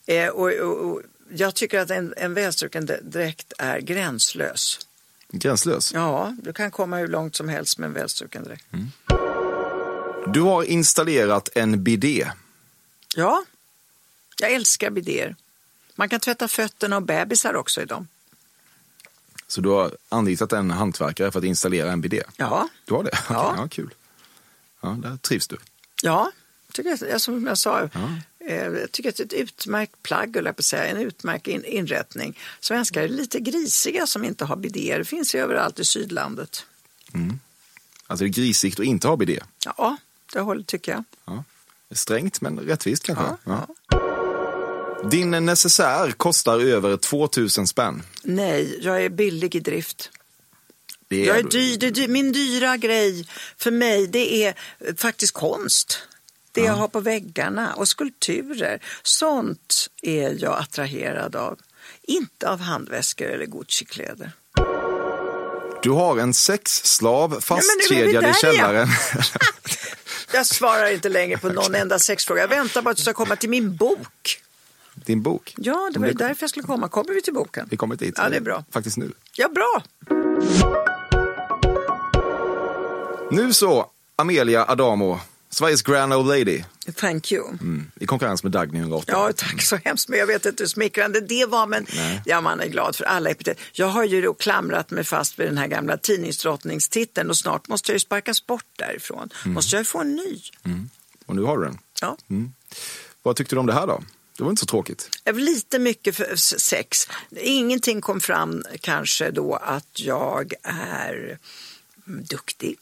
Eh, 0.07 0.29
och, 0.29 0.53
och, 0.53 0.91
och, 0.91 1.03
jag 1.29 1.55
tycker 1.55 1.81
att 1.81 1.91
en, 1.91 2.15
en 2.17 2.35
välstruken 2.35 2.91
dräkt 3.03 3.53
är 3.59 3.81
gränslös. 3.81 4.79
Gränslös? 5.29 5.93
Ja, 5.95 6.37
du 6.43 6.53
kan 6.53 6.71
komma 6.71 6.97
hur 6.97 7.09
långt 7.09 7.37
som 7.37 7.49
helst 7.49 7.79
med 7.79 7.87
en 7.87 7.93
välstruken 7.93 8.45
dräkt. 8.45 8.65
Mm. 8.73 8.91
Du 10.33 10.41
har 10.41 10.63
installerat 10.63 11.49
en 11.55 11.85
bidé. 11.85 12.31
Ja, 13.17 13.45
jag 14.39 14.53
älskar 14.53 14.91
bidéer. 14.91 15.37
Man 15.95 16.09
kan 16.09 16.21
tvätta 16.21 16.49
fötterna 16.49 16.97
och 16.97 17.03
bebisar 17.03 17.55
också 17.55 17.83
i 17.83 17.85
dem. 17.85 18.09
Så 19.49 19.61
du 19.61 19.69
har 19.69 19.97
anlitat 20.09 20.53
en 20.53 20.71
hantverkare 20.71 21.33
för 21.33 21.39
att 21.39 21.45
installera 21.45 21.93
en 21.93 22.01
bidé? 22.01 22.23
Ja. 22.37 22.69
Du 22.85 22.95
har 22.95 23.03
det? 23.03 23.11
Ja. 23.29 23.49
Okej, 23.51 23.63
ja 23.63 23.69
kul. 23.69 23.95
Ja, 24.81 24.89
där 25.03 25.17
trivs 25.17 25.49
du. 25.49 25.57
Ja, 26.03 26.33
tycker 26.73 26.99
jag, 27.11 27.21
som 27.21 27.47
jag 27.47 27.59
sa, 27.59 27.81
Ja. 27.93 28.01
eh, 28.47 28.65
jag 28.67 28.93
tycker 28.93 29.09
att 29.09 29.17
det 29.17 29.23
är 29.23 29.27
ett 29.27 29.33
utmärkt 29.33 30.03
plagg, 30.03 30.37
jag 30.37 30.57
på 30.57 30.63
säga, 30.63 30.87
en 30.87 30.97
utmärkt 30.97 31.47
in, 31.47 31.65
inrättning. 31.65 32.39
Svenskar 32.61 33.03
är 33.03 33.09
lite 33.09 33.41
grisiga 33.41 34.07
som 34.07 34.25
inte 34.25 34.45
har 34.45 34.57
bidéer. 34.57 34.99
Det 34.99 35.05
finns 35.05 35.35
ju 35.35 35.39
överallt 35.39 35.79
i 35.79 35.85
sydlandet. 35.85 36.65
Alltså 38.07 38.25
det 38.25 38.29
är 38.29 38.33
grisigt 38.33 38.81
att 38.81 38.87
inte 38.87 39.09
ha 39.09 39.17
bidé. 39.17 39.41
Ja, 39.65 39.97
det 40.33 40.41
håller 40.41 40.63
tycker 40.63 40.93
jag. 40.93 41.05
Ja. 41.25 41.45
Strängt 41.91 42.41
men 42.41 42.59
rättvist 42.59 43.03
kanske. 43.03 43.25
Ja, 43.25 43.67
Ja. 43.89 43.99
Din 45.11 45.31
necessär 45.31 46.11
kostar 46.11 46.61
över 46.61 46.97
2000 46.97 47.67
spänn. 47.67 48.03
Nej, 48.23 48.79
jag 48.83 49.05
är 49.05 49.09
billig 49.09 49.55
i 49.55 49.61
drift. 49.61 50.11
Det 51.09 51.25
Jag 51.25 51.39
är 51.39 51.43
dyr, 51.43 51.77
det 51.79 51.87
är 51.87 51.91
dyr. 51.91 52.09
Min 52.09 52.33
dyra 52.33 52.77
grej 52.77 53.29
för 53.57 53.71
mig 53.71 54.07
det 54.07 54.45
är 54.45 54.55
faktiskt 54.97 55.33
konst. 55.33 55.99
Det 56.53 56.61
jag 56.61 56.73
har 56.73 56.89
på 56.89 57.01
väggarna 57.01 57.75
och 57.75 57.89
skulpturer. 57.89 58.83
Sånt 59.03 59.89
är 60.03 60.37
jag 60.43 60.59
attraherad 60.61 61.37
av. 61.37 61.59
Inte 62.03 62.49
av 62.49 62.61
handväskor 62.61 63.27
eller 63.27 63.47
Gucci-kläder. 63.47 64.33
Du 65.83 65.91
har 65.91 66.19
en 66.19 66.35
sexslav 66.35 67.35
är 67.35 67.41
fastkedjad 67.41 68.25
i 68.25 68.35
källaren. 68.41 68.89
Jag 70.33 70.47
svarar 70.47 70.91
inte 70.91 71.09
längre 71.09 71.39
på 71.39 71.49
någon 71.49 71.75
enda 71.75 71.99
sexfråga. 71.99 72.41
Jag 72.41 72.49
väntar 72.49 72.83
bara 72.83 72.91
att 72.91 72.97
du 72.97 73.03
ska 73.03 73.13
komma 73.13 73.37
till 73.37 73.51
min 73.51 73.77
bok. 73.77 74.41
Din 75.05 75.23
bok. 75.23 75.55
Ja, 75.59 75.91
det 75.93 75.99
var 75.99 76.07
ju 76.07 76.13
därför 76.13 76.43
jag 76.43 76.51
skulle 76.51 76.67
komma. 76.67 76.89
Kommer 76.89 77.15
vi 77.15 77.23
till 77.23 77.35
boken? 77.35 77.67
Vi 77.71 77.77
kommer 77.77 77.97
dit. 77.97 78.15
Ja, 78.19 78.29
det 78.29 78.37
är 78.37 78.41
bra. 78.41 78.65
Faktiskt 78.71 78.97
nu. 78.97 79.13
Ja, 79.37 79.49
bra. 79.49 79.83
Nu 83.31 83.53
så, 83.53 83.91
Amelia 84.17 84.65
Adamo, 84.69 85.21
Sveriges 85.51 85.83
grand 85.83 86.15
old 86.15 86.29
lady. 86.29 86.63
Thank 86.95 87.33
you. 87.33 87.49
Mm, 87.49 87.91
I 88.01 88.07
konkurrens 88.07 88.43
med 88.43 88.53
Dagny 88.53 88.79
108. 88.79 89.13
Ja, 89.13 89.33
tack 89.37 89.63
så 89.63 89.77
hemskt 89.85 90.09
mycket. 90.09 90.21
Jag 90.21 90.27
vet 90.27 90.47
inte 90.47 90.63
hur 90.63 90.69
smickrande 90.69 91.21
det 91.21 91.47
var, 91.47 91.67
men 91.67 91.87
Nej. 91.97 92.23
ja, 92.25 92.41
man 92.41 92.61
är 92.61 92.67
glad 92.67 92.97
för 92.97 93.05
alla 93.05 93.31
epitet. 93.31 93.59
Jag 93.73 93.87
har 93.87 94.05
ju 94.05 94.23
då 94.23 94.35
klamrat 94.35 94.91
mig 94.91 95.05
fast 95.05 95.39
vid 95.39 95.47
den 95.49 95.59
här 95.59 95.67
gamla 95.67 95.97
tidningsdrottningstiteln 95.97 97.31
och 97.31 97.37
snart 97.37 97.69
måste 97.69 97.93
jag 97.93 97.95
ju 97.95 98.01
sparkas 98.01 98.47
bort 98.47 98.65
därifrån. 98.79 99.29
Måste 99.45 99.77
jag 99.77 99.81
ju 99.81 99.85
få 99.85 100.01
en 100.01 100.15
ny. 100.15 100.41
Och 101.27 101.37
nu 101.37 101.43
har 101.43 101.59
du 101.59 101.65
den. 101.65 101.79
Ja. 102.01 102.17
Vad 103.23 103.37
tyckte 103.37 103.55
du 103.55 103.61
om 103.61 103.67
det 103.67 103.73
här 103.73 103.87
då? 103.87 104.03
Det 104.37 104.43
var 104.45 104.51
inte 104.51 104.61
så 104.61 104.67
tråkigt. 104.67 105.11
Det 105.25 105.33
var 105.33 105.41
Lite 105.41 105.79
mycket 105.79 106.17
för 106.17 106.37
sex. 106.37 107.09
Ingenting 107.31 108.01
kom 108.01 108.21
fram 108.21 108.65
kanske 108.81 109.31
då 109.31 109.55
att 109.55 110.01
jag 110.01 110.53
är 110.63 111.39
mm, 112.07 112.25
duktig. 112.25 112.79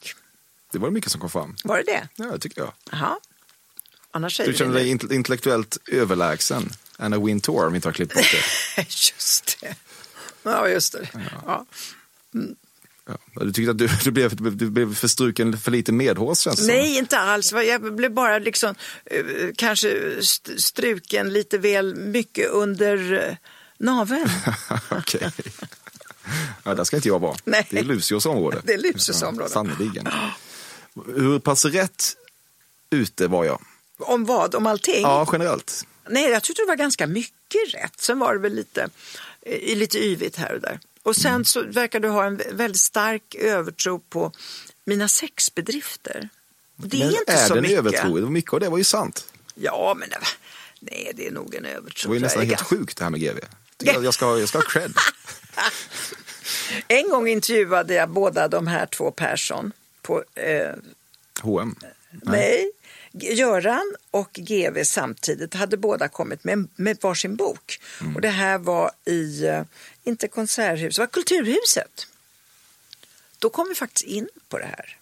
Det 0.72 0.78
var 0.78 0.90
mycket 0.90 1.12
som 1.12 1.20
kom 1.20 1.30
fram. 1.30 1.56
Var 1.64 1.76
det 1.76 1.82
det? 1.82 2.08
Ja, 2.16 2.24
det 2.24 2.38
tycker 2.38 2.60
jag. 2.60 2.72
Jaha. 2.90 3.18
Annars 4.10 4.36
Du 4.44 4.54
känner 4.54 4.74
dig 4.74 4.88
inte- 4.88 5.14
intellektuellt 5.14 5.78
överlägsen. 5.88 6.72
Anna 6.96 7.18
Wintour 7.18 7.66
om 7.66 7.72
vi 7.72 7.76
inte 7.76 7.88
har 7.88 7.92
klippt 7.92 8.14
bort 8.14 8.34
det. 8.76 8.82
Just 8.88 9.58
det. 9.60 9.74
Ja, 10.42 10.68
just 10.68 10.92
det. 10.92 11.08
Ja. 11.14 11.20
Ja. 11.46 11.66
Du 13.40 13.52
tyckte 13.52 13.70
att 13.70 13.78
du, 13.78 13.88
du, 14.04 14.10
blev, 14.10 14.56
du 14.56 14.70
blev 14.70 14.94
förstruken 14.94 15.58
för 15.58 15.70
lite 15.70 15.92
medhårs 15.92 16.38
känns 16.38 16.56
det 16.56 16.62
som. 16.62 16.74
Nej, 16.74 16.98
inte 16.98 17.18
alls. 17.18 17.52
Jag 17.52 17.94
blev 17.94 18.10
bara 18.12 18.38
liksom 18.38 18.74
eh, 19.04 19.24
kanske 19.56 19.88
st- 20.18 20.58
struken 20.60 21.32
lite 21.32 21.58
väl 21.58 21.94
mycket 21.94 22.50
under 22.50 23.12
eh, 23.28 23.36
naveln. 23.78 24.28
Okej. 24.90 25.30
Ja, 26.64 26.74
där 26.74 26.84
ska 26.84 26.96
inte 26.96 27.08
jag 27.08 27.18
vara. 27.18 27.36
Nej. 27.44 27.66
Det 27.70 27.78
är 27.78 27.84
Lucios 27.84 28.26
område. 28.26 28.60
Det 28.64 28.72
är 28.74 28.78
Lucios 28.78 29.22
område. 29.22 29.50
Sannerligen. 29.50 30.08
Hur 31.06 31.38
pass 31.38 31.64
rätt 31.64 32.16
ute 32.90 33.26
var 33.26 33.44
jag? 33.44 33.62
Om 33.98 34.24
vad? 34.24 34.54
Om 34.54 34.66
allting? 34.66 35.02
Ja, 35.02 35.28
generellt. 35.32 35.86
Nej, 36.08 36.30
jag 36.30 36.42
tyckte 36.42 36.62
det 36.62 36.66
var 36.66 36.76
ganska 36.76 37.06
mycket 37.06 37.74
rätt. 37.74 38.00
Sen 38.00 38.18
var 38.18 38.34
det 38.34 38.40
väl 38.40 38.54
lite, 38.54 38.88
eh, 39.42 39.76
lite 39.76 39.98
yvigt 39.98 40.36
här 40.36 40.54
och 40.54 40.60
där. 40.60 40.80
Och 41.04 41.16
sen 41.16 41.32
Mm. 41.32 41.44
så 41.44 41.62
verkar 41.62 42.00
du 42.00 42.08
ha 42.08 42.24
en 42.24 42.40
väldigt 42.52 42.80
stark 42.80 43.34
övertro 43.34 43.98
på 43.98 44.32
mina 44.84 45.08
sexbedrifter. 45.08 46.28
Det 46.76 46.96
är 46.96 47.00
Men 47.06 47.08
inte 47.14 47.32
är 47.32 47.46
så 47.48 47.54
det 47.54 47.60
mycket. 47.60 47.78
övertro? 47.78 48.20
Det 48.20 48.30
Mycket 48.30 48.52
av 48.52 48.60
det 48.60 48.68
var 48.68 48.78
ju 48.78 48.84
sant. 48.84 49.26
Ja, 49.54 49.94
men 49.98 50.08
det, 50.08 50.16
nej, 50.80 51.12
det 51.14 51.26
är 51.26 51.30
nog 51.30 51.54
en 51.54 51.64
övertro. 51.64 52.02
Det 52.02 52.08
var 52.08 52.14
ju 52.14 52.20
nästan 52.20 52.42
är 52.42 52.46
helt 52.46 52.60
sjukt 52.62 52.98
det 52.98 53.04
här 53.04 53.10
med 53.10 53.20
GV. 53.20 53.38
Jag, 53.78 54.04
jag, 54.04 54.14
ska, 54.14 54.38
jag 54.38 54.48
ska 54.48 54.58
ha 54.58 54.64
cred. 54.64 54.92
En 56.88 57.08
gång 57.08 57.28
intervjuade 57.28 57.94
jag 57.94 58.10
båda 58.10 58.48
de 58.48 58.66
här 58.66 58.86
två 58.86 59.10
Persson 59.10 59.72
på 60.02 60.24
eh, 60.34 60.74
H&M. 61.42 61.76
Nej. 62.10 62.70
Göran 63.12 63.94
och 64.10 64.30
GV 64.32 64.84
samtidigt 64.84 65.54
hade 65.54 65.76
båda 65.76 66.08
kommit 66.08 66.44
med, 66.44 66.68
med 66.76 66.98
varsin 67.00 67.36
bok. 67.36 67.80
Och 68.14 68.20
det 68.20 68.28
här 68.28 68.58
var 68.58 68.90
i, 69.04 69.44
eh, 69.46 69.62
inte 70.04 70.28
Konserthuset, 70.28 70.96
det 70.96 71.02
var 71.02 71.06
Kulturhuset. 71.06 72.06
Då 73.38 73.50
kom 73.50 73.68
vi 73.68 73.74
faktiskt 73.74 74.06
in 74.06 74.28
på 74.48 74.58
det 74.58 74.66
här. 74.66 74.98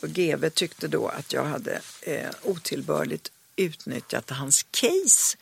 Och 0.00 0.08
GV 0.08 0.48
tyckte 0.50 0.88
då 0.88 1.08
att 1.08 1.32
jag 1.32 1.44
hade 1.44 1.80
eh, 2.00 2.30
otillbörligt 2.42 3.30
utnyttjat 3.56 4.30
hans 4.30 4.66
case 4.70 5.36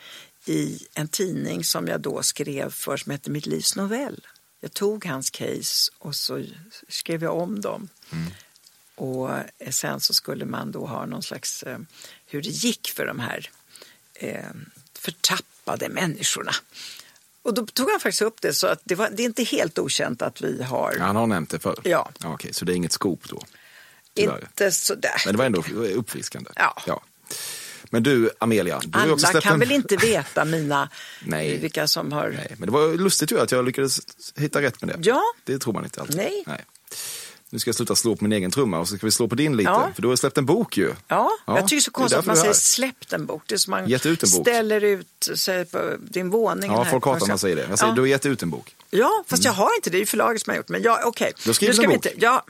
i 0.45 0.87
en 0.95 1.09
tidning 1.09 1.65
som 1.65 1.89
jag 1.89 2.01
då 2.01 2.23
skrev 2.23 2.71
för 2.71 2.97
som 2.97 3.13
hette 3.13 3.31
Mitt 3.31 3.47
livs 3.47 3.77
novell. 3.77 4.27
Jag 4.61 4.73
tog 4.73 5.05
hans 5.05 5.31
case 5.31 5.93
och 5.99 6.17
så 6.17 6.45
skrev 6.89 7.23
jag 7.23 7.37
om 7.37 7.61
dem. 7.61 7.89
Och 8.95 9.31
eh, 9.59 9.71
sen 9.71 10.01
så 10.01 10.15
skulle 10.15 10.45
man 10.45 10.73
då 10.73 10.87
ha 10.87 11.07
någon 11.07 11.23
slags 11.23 11.63
eh, 11.63 11.79
hur 12.27 12.43
det 12.43 12.49
gick 12.49 12.91
för 12.91 13.07
de 13.07 13.19
här 13.19 13.51
eh, 14.15 14.51
förtappade 14.95 15.89
människorna. 15.89 16.53
Och 17.43 17.55
då 17.55 17.67
tog 17.67 17.91
han 17.91 18.01
faktiskt 18.01 18.23
upp 18.23 18.41
det 18.41 18.53
så 18.53 18.67
att 18.67 18.81
det, 18.85 18.95
var, 18.95 19.11
det 19.11 19.23
är 19.23 19.25
inte 19.25 19.43
helt 19.43 19.79
okänt 19.79 20.23
att 20.23 20.41
vi 20.41 20.63
har 20.63 20.97
Han 20.99 21.17
har 21.17 21.27
nämnt 21.27 21.51
det 21.51 21.59
förr. 21.59 21.81
Ja. 21.85 22.11
Okej, 22.25 22.55
så 22.55 22.65
det 22.65 22.73
är 22.73 22.77
inget 22.77 22.93
skop 22.93 23.29
då? 23.29 23.43
Tyvärr. 24.15 24.41
inte 24.41 24.73
sådär. 24.73 25.23
Men 25.25 25.35
det 25.35 25.39
var 25.39 25.45
ändå 25.45 25.65
uppfriskande. 25.95 26.51
Ja. 26.57 27.03
Men 27.91 28.03
du, 28.03 28.31
Amelia. 28.39 28.81
Du 28.85 28.99
också 28.99 29.09
Alla 29.09 29.17
släppt 29.17 29.45
kan 29.45 29.53
en... 29.53 29.61
väl 29.61 29.73
inte 29.73 29.97
veta 29.97 30.45
mina, 30.45 30.89
Nej. 31.25 31.59
vilka 31.59 31.89
som 31.89 32.13
har... 32.13 32.31
Nej, 32.31 32.55
men 32.59 32.67
det 32.67 32.73
var 32.73 32.95
lustigt 32.95 33.33
ju 33.33 33.41
att 33.41 33.53
jag 33.53 33.65
lyckades 33.65 34.01
hitta 34.37 34.63
rätt 34.63 34.83
med 34.83 34.89
det. 34.89 35.09
Ja. 35.09 35.23
Det 35.45 35.59
tror 35.59 35.73
man 35.73 35.85
inte 35.85 36.01
alltid. 36.01 36.17
Nej. 36.17 36.65
Nu 37.53 37.59
ska 37.59 37.69
jag 37.69 37.75
sluta 37.75 37.97
slå 37.97 38.17
på 38.17 38.25
min 38.25 38.33
egen 38.33 38.51
trumma 38.51 38.79
och 38.79 38.89
så 38.89 38.97
ska 38.97 39.07
vi 39.07 39.11
slå 39.11 39.29
på 39.29 39.35
din 39.35 39.57
lite. 39.57 39.71
Ja. 39.71 39.91
För 39.95 40.03
du 40.03 40.09
har 40.09 40.17
släppt 40.17 40.39
en 40.39 40.47
bok 40.47 40.77
ju. 40.77 40.87
Ja, 40.87 40.95
Ja, 41.09 41.31
jag 41.47 41.57
tycker 41.57 41.77
det 41.77 41.79
är 41.79 41.81
så 41.81 41.91
konstigt 41.91 42.19
att 42.19 42.27
man 42.27 42.37
säger 42.37 42.53
släppt 42.53 43.13
en 43.13 43.27
bok. 43.27 43.43
Det 43.47 43.55
är 43.55 43.59
som 43.59 43.71
man 43.71 43.89
Gett 43.89 44.07
ut 44.07 44.23
en 44.23 44.31
bok. 44.31 44.47
ställer 44.49 44.85
ut 44.85 45.29
sig 45.35 45.65
på 45.65 45.97
din 46.01 46.31
våning. 46.31 46.73
Ja, 46.73 46.85
folk 46.91 47.05
hatar 47.05 47.21
när 47.21 47.29
man 47.29 47.39
säger 47.39 47.57
det. 47.57 47.67
Jag 47.69 47.79
säger, 47.79 47.91
ja. 47.93 47.95
du 47.95 48.01
har 48.01 48.07
gett 48.07 48.27
ut 48.27 48.43
en 48.43 48.51
bok. 48.51 48.77
ja, 48.91 49.25
fast 49.27 49.45
jag 49.45 49.53
har 49.53 49.75
inte 49.77 49.91
det. 49.91 49.97
Det 49.99 50.03
är 50.03 50.07
förlaget 50.07 50.43
som 50.43 50.51
har 50.51 50.57
gjort 50.57 50.69
Men 50.69 50.83
ja, 50.83 51.01
okej. 51.05 51.33
Du 51.43 51.49
har 51.49 51.55
skrivit 51.55 51.71
Nu 51.71 51.83
ska 51.83 51.85
en 51.93 51.97
bok. 51.97 52.07
Inte, 52.07 52.25
ja, 52.25 52.45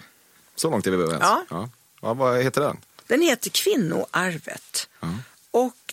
Så 0.57 0.71
långt 0.71 0.87
är 0.87 0.91
vi 0.91 0.97
överens. 0.97 1.23
Ja. 1.23 1.45
Ja. 1.51 1.69
Ja, 2.03 2.15
vad 2.15 2.43
heter 2.43 2.61
den? 2.61 2.77
den 3.07 3.23
heter 3.23 3.51
Kvinnoarvet. 3.51 4.89
Och 5.01 5.07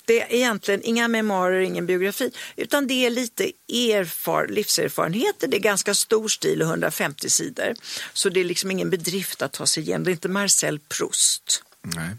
det 0.08 0.22
är 0.22 0.34
egentligen 0.34 0.82
inga 0.84 1.08
memoarer, 1.08 1.60
ingen 1.60 1.86
biografi, 1.86 2.32
utan 2.55 2.88
det 2.88 3.05
är 3.05 3.10
lite 3.10 3.51
erfar, 3.70 4.47
livserfarenheter. 4.47 5.47
Det 5.47 5.58
är 5.58 5.62
ganska 5.62 5.93
stor 5.93 6.28
stil 6.28 6.62
och 6.62 6.68
150 6.68 7.30
sidor. 7.30 7.74
Så 8.14 8.30
det 8.30 8.39
är 8.39 8.43
liksom 8.43 8.72
ingen 8.72 8.89
bedrift 8.89 9.41
att 9.41 9.51
ta 9.51 9.66
sig 9.66 9.84
igenom. 9.84 10.03
Det 10.03 10.10
är 10.10 10.14
inte 10.14 10.30
Marcel 10.30 10.80
Proust. 10.80 11.64
Nej. 11.82 12.10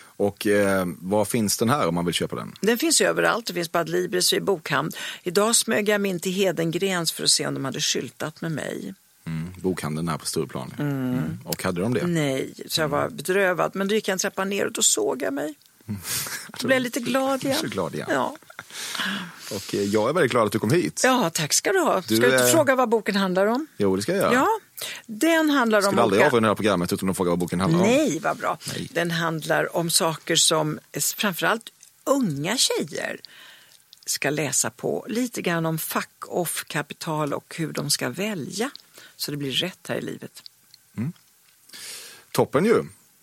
Och 0.00 0.46
eh, 0.46 0.86
var 0.98 1.24
finns 1.24 1.58
den 1.58 1.70
här 1.70 1.88
om 1.88 1.94
man 1.94 2.04
vill 2.04 2.14
köpa 2.14 2.36
den? 2.36 2.54
Den 2.60 2.78
finns 2.78 3.00
överallt. 3.00 3.46
Det 3.46 3.54
finns 3.54 3.68
på 3.68 3.78
Adlibris 3.78 4.32
och 4.32 4.38
i 4.38 4.40
bokhamn. 4.40 4.90
Idag 5.22 5.56
smög 5.56 5.88
jag 5.88 6.00
mig 6.00 6.10
in 6.10 6.20
till 6.20 6.32
Hedengrens 6.32 7.12
för 7.12 7.24
att 7.24 7.30
se 7.30 7.46
om 7.46 7.54
de 7.54 7.64
hade 7.64 7.80
skyltat 7.80 8.40
med 8.40 8.52
mig. 8.52 8.94
Mm, 9.24 9.52
bokhandeln 9.56 10.08
här 10.08 10.18
på 10.18 10.26
Stureplan. 10.26 10.74
Mm. 10.78 11.38
Och 11.44 11.62
hade 11.62 11.80
de 11.80 11.94
det? 11.94 12.06
Nej, 12.06 12.54
så 12.66 12.80
jag 12.80 12.88
var 12.88 13.08
bedrövad. 13.08 13.70
Men 13.74 13.88
då 13.88 13.94
gick 13.94 14.08
jag 14.08 14.12
en 14.12 14.18
trappa 14.18 14.44
ner 14.44 14.66
och 14.66 14.72
då 14.72 14.82
såg 14.82 15.22
jag 15.22 15.34
mig. 15.34 15.54
Då 16.60 16.66
blev 16.66 16.76
jag 16.76 16.82
lite 16.82 17.00
glad 17.00 17.44
igen. 17.44 17.56
Så 17.60 17.66
glad 17.66 17.94
igen. 17.94 18.08
Ja. 18.10 18.36
Och 19.50 19.74
eh, 19.74 19.82
jag 19.82 20.08
är 20.08 20.12
väldigt 20.12 20.30
glad 20.32 20.46
att 20.46 20.52
du 20.52 20.58
kom 20.58 20.70
hit. 20.70 21.00
ja, 21.04 21.30
tack 21.34 21.52
ska 21.52 21.72
du 21.72 21.78
ha. 21.80 22.02
Ska 22.02 22.14
Du 22.14 22.20
du 22.20 22.26
inte 22.30 22.44
är- 22.44 22.52
fråga 22.52 22.74
vad 22.74 22.88
boken 22.88 23.16
handlar 23.16 23.46
om? 23.46 23.66
Jo, 23.76 23.96
det 23.96 24.02
ska 24.02 24.12
jag 24.12 24.20
göra. 24.20 24.32
Ja, 24.34 24.48
den 25.06 25.50
handlar 25.50 25.78
Jag 25.78 25.84
om... 25.84 25.90
skulle 25.90 26.02
aldrig 26.02 26.18
olika- 26.20 26.26
avrunda 26.28 26.46
det 26.46 26.50
här 26.50 26.54
programmet 26.54 26.92
utan 26.92 27.10
att 27.10 27.16
fråga 27.16 27.30
vad 27.30 27.38
boken 27.38 27.60
handlar 27.60 27.80
om. 27.80 27.86
Nej, 27.86 28.18
vad 28.22 28.36
bra. 28.36 28.58
Nej. 28.68 28.88
Den 28.92 29.10
handlar 29.10 29.76
om 29.76 29.90
saker 29.90 30.36
som 30.36 30.78
eh, 30.92 31.00
framförallt 31.16 31.70
unga 32.04 32.56
tjejer 32.56 33.20
ska 34.06 34.30
läsa 34.30 34.70
på. 34.70 35.06
Lite 35.08 35.42
grann 35.42 35.66
om 35.66 35.78
fuck 35.78 36.08
off 36.28 36.64
kapital 36.66 37.32
och 37.32 37.54
hur 37.58 37.72
de 37.72 37.90
ska 37.90 38.08
välja 38.08 38.70
så 39.16 39.30
det 39.30 39.36
blir 39.36 39.52
rätt 39.52 39.86
här 39.88 39.96
i 39.96 40.00
livet. 40.00 40.42
Toppen 42.32 42.64
ju. 42.64 42.82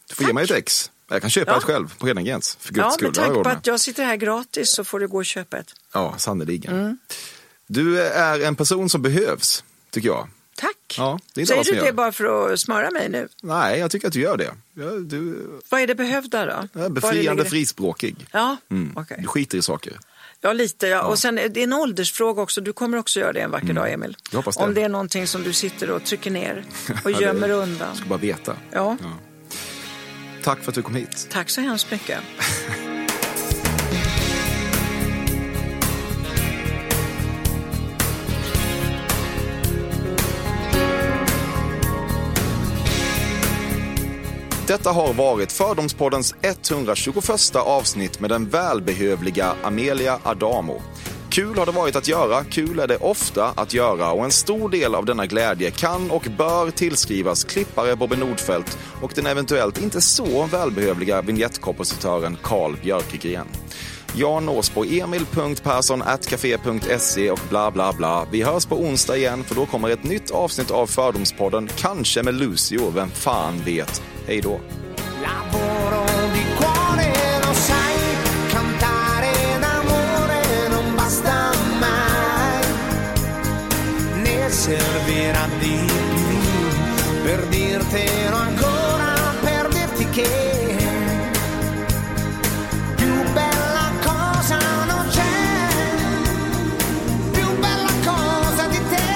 Du 0.09 0.15
får 0.15 0.23
ge 0.23 0.27
Tack. 0.27 0.33
mig 0.33 0.43
ett 0.43 0.51
ex. 0.51 0.91
Jag 1.09 1.21
kan 1.21 1.29
köpa 1.29 1.51
Ja. 1.51 1.57
ett 1.57 1.63
själv 1.63 1.93
på 1.97 2.07
Hedengrens. 2.07 2.57
För 2.59 2.73
guds 2.73 2.85
Ja, 2.85 2.91
skull. 2.91 3.07
med 3.07 3.17
jag 3.17 3.25
tanke 3.25 3.43
på 3.43 3.49
att 3.49 3.67
jag 3.67 3.79
sitter 3.79 4.05
här 4.05 4.15
gratis 4.15 4.69
så 4.71 4.83
får 4.83 4.99
du 4.99 5.07
gå 5.07 5.17
och 5.17 5.25
köpa 5.25 5.57
ett. 5.57 5.73
Ja, 5.93 6.15
sannerligen. 6.17 6.73
Mm. 6.79 6.97
Du 7.67 8.01
är 8.01 8.39
en 8.41 8.55
person 8.55 8.89
som 8.89 9.01
behövs, 9.01 9.63
tycker 9.89 10.07
jag. 10.07 10.27
Tack! 10.57 10.95
Ja, 10.97 11.19
är 11.35 11.45
Säger 11.45 11.63
du 11.63 11.71
det 11.81 11.93
bara 11.93 12.11
för 12.11 12.53
att 12.53 12.59
smöra 12.59 12.91
mig 12.91 13.09
nu? 13.09 13.27
Nej, 13.43 13.79
jag 13.79 13.91
tycker 13.91 14.07
att 14.07 14.13
du 14.13 14.19
gör 14.21 14.37
det. 14.37 14.51
Ja, 14.73 14.85
du 14.91 15.47
Vad 15.69 15.81
är 15.81 15.87
det 15.87 15.95
behövda 15.95 16.45
då? 16.73 16.79
är 16.81 16.89
befriande 16.89 17.45
frispråkig. 17.45 18.27
Ja, 18.31 18.57
Mm. 18.71 18.93
okej. 18.97 19.17
Du 19.21 19.27
skiter 19.27 19.57
i 19.57 19.61
saker. 19.61 19.99
Ja, 20.41 20.53
lite. 20.53 20.87
Ja. 20.87 21.03
Och 21.03 21.19
sen 21.19 21.37
är 21.37 21.49
det 21.49 21.63
en 21.63 21.73
åldersfråga 21.73 22.41
också. 22.41 22.61
Du 22.61 22.73
kommer 22.73 22.97
också 22.97 23.19
göra 23.19 23.33
det 23.33 23.39
en 23.39 23.51
vacker 23.51 23.73
dag, 23.73 23.91
Emil. 23.91 24.09
Mm. 24.09 24.15
Jag 24.31 24.37
hoppas 24.37 24.57
det. 24.57 24.63
Om 24.63 24.73
det 24.73 24.81
är 24.81 24.89
någonting 24.89 25.27
som 25.27 25.43
du 25.43 25.53
sitter 25.53 25.89
och 25.91 26.03
trycker 26.05 26.31
ner 26.31 26.65
och 27.03 27.11
Ja, 27.11 27.17
det- 27.17 27.23
gömmer 27.25 27.49
undan. 27.49 27.87
Jag 27.87 27.97
ska 27.97 28.05
bara 28.05 28.19
veta. 28.19 28.55
Ja, 28.71 28.97
Tack 30.45 30.59
för 30.59 30.71
att 30.71 30.75
du 30.75 30.81
kom 30.81 30.95
hit. 30.95 31.27
tack 31.31 31.49
så 31.49 31.61
hemskt 31.61 31.91
mycket. 31.91 32.19
Detta 44.67 44.91
har 44.91 45.13
varit 45.13 45.51
Fördomspoddens 45.51 46.35
121 46.41 47.55
avsnitt 47.55 48.19
med 48.19 48.29
den 48.29 48.49
välbehövliga 48.49 49.53
Amelia 49.63 50.19
Adamo. 50.23 50.81
Kul 51.35 51.57
har 51.57 51.65
det 51.65 51.71
varit 51.71 51.95
att 51.95 52.07
göra, 52.07 52.43
kul 52.43 52.79
är 52.79 52.87
det 52.87 52.97
ofta 52.97 53.53
att 53.55 53.73
göra 53.73 54.11
och 54.11 54.25
en 54.25 54.31
stor 54.31 54.69
del 54.69 54.95
av 54.95 55.05
denna 55.05 55.25
glädje 55.25 55.71
kan 55.71 56.11
och 56.11 56.27
bör 56.37 56.71
tillskrivas 56.71 57.43
klippare 57.43 57.95
Bobby 57.95 58.15
Nordfeldt 58.15 58.77
och 59.01 59.11
den 59.15 59.25
eventuellt 59.25 59.81
inte 59.81 60.01
så 60.01 60.45
välbehövliga 60.45 61.21
vignettkompositören 61.21 62.37
Carl 62.43 62.75
Björkegren. 62.83 63.47
Jag 64.15 64.43
nås 64.43 64.69
på 64.69 64.83
emil.perssonatcafe.se 64.83 67.31
och 67.31 67.39
bla 67.49 67.71
bla 67.71 67.93
bla. 67.93 68.27
Vi 68.31 68.43
hörs 68.43 68.65
på 68.65 68.79
onsdag 68.79 69.17
igen 69.17 69.43
för 69.43 69.55
då 69.55 69.65
kommer 69.65 69.89
ett 69.89 70.03
nytt 70.03 70.31
avsnitt 70.31 70.71
av 70.71 70.87
Fördomspodden, 70.87 71.69
kanske 71.75 72.23
med 72.23 72.33
Lucio, 72.33 72.89
vem 72.89 73.09
fan 73.09 73.61
vet. 73.65 74.01
Hej 74.27 74.41
då! 74.41 74.59
Servirà 85.15 85.47
di 85.59 85.79
più 86.27 87.23
per 87.23 87.45
dirtelo 87.47 88.35
ancora, 88.35 89.33
per 89.41 89.67
dirti 89.69 90.09
che 90.09 90.77
più 92.95 93.23
bella 93.33 93.91
cosa 94.03 94.57
non 94.85 95.07
c'è, 95.09 95.21
più 97.31 97.59
bella 97.59 97.91
cosa 98.03 98.67
di 98.67 98.79
te, 98.89 99.13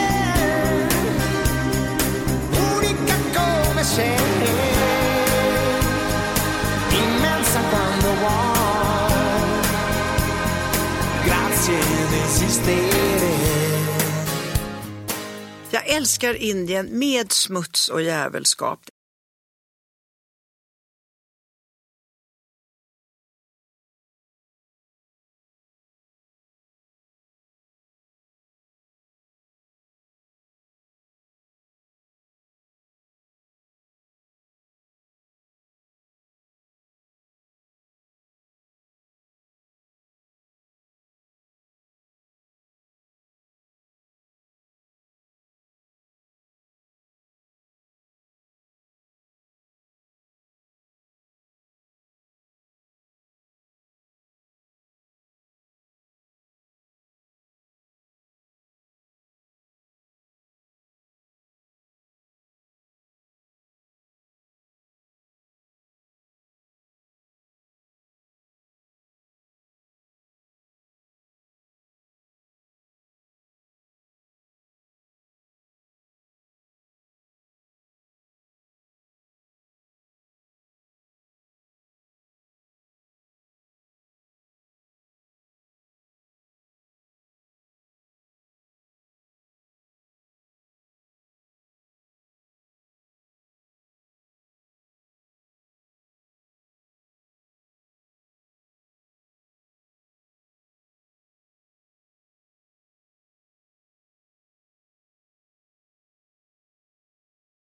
unica 2.76 3.16
come 3.34 3.84
sei 3.84 4.18
immensa 6.90 7.60
quando 7.70 8.14
vuoi. 8.20 9.18
Grazie 11.26 11.80
di 12.10 12.20
esistere. 12.26 13.59
Jag 15.72 15.88
älskar 15.90 16.34
Indien 16.34 17.00
med 17.00 17.32
smuts 17.32 17.90
och 17.90 18.02
jävelskap. 18.02 18.80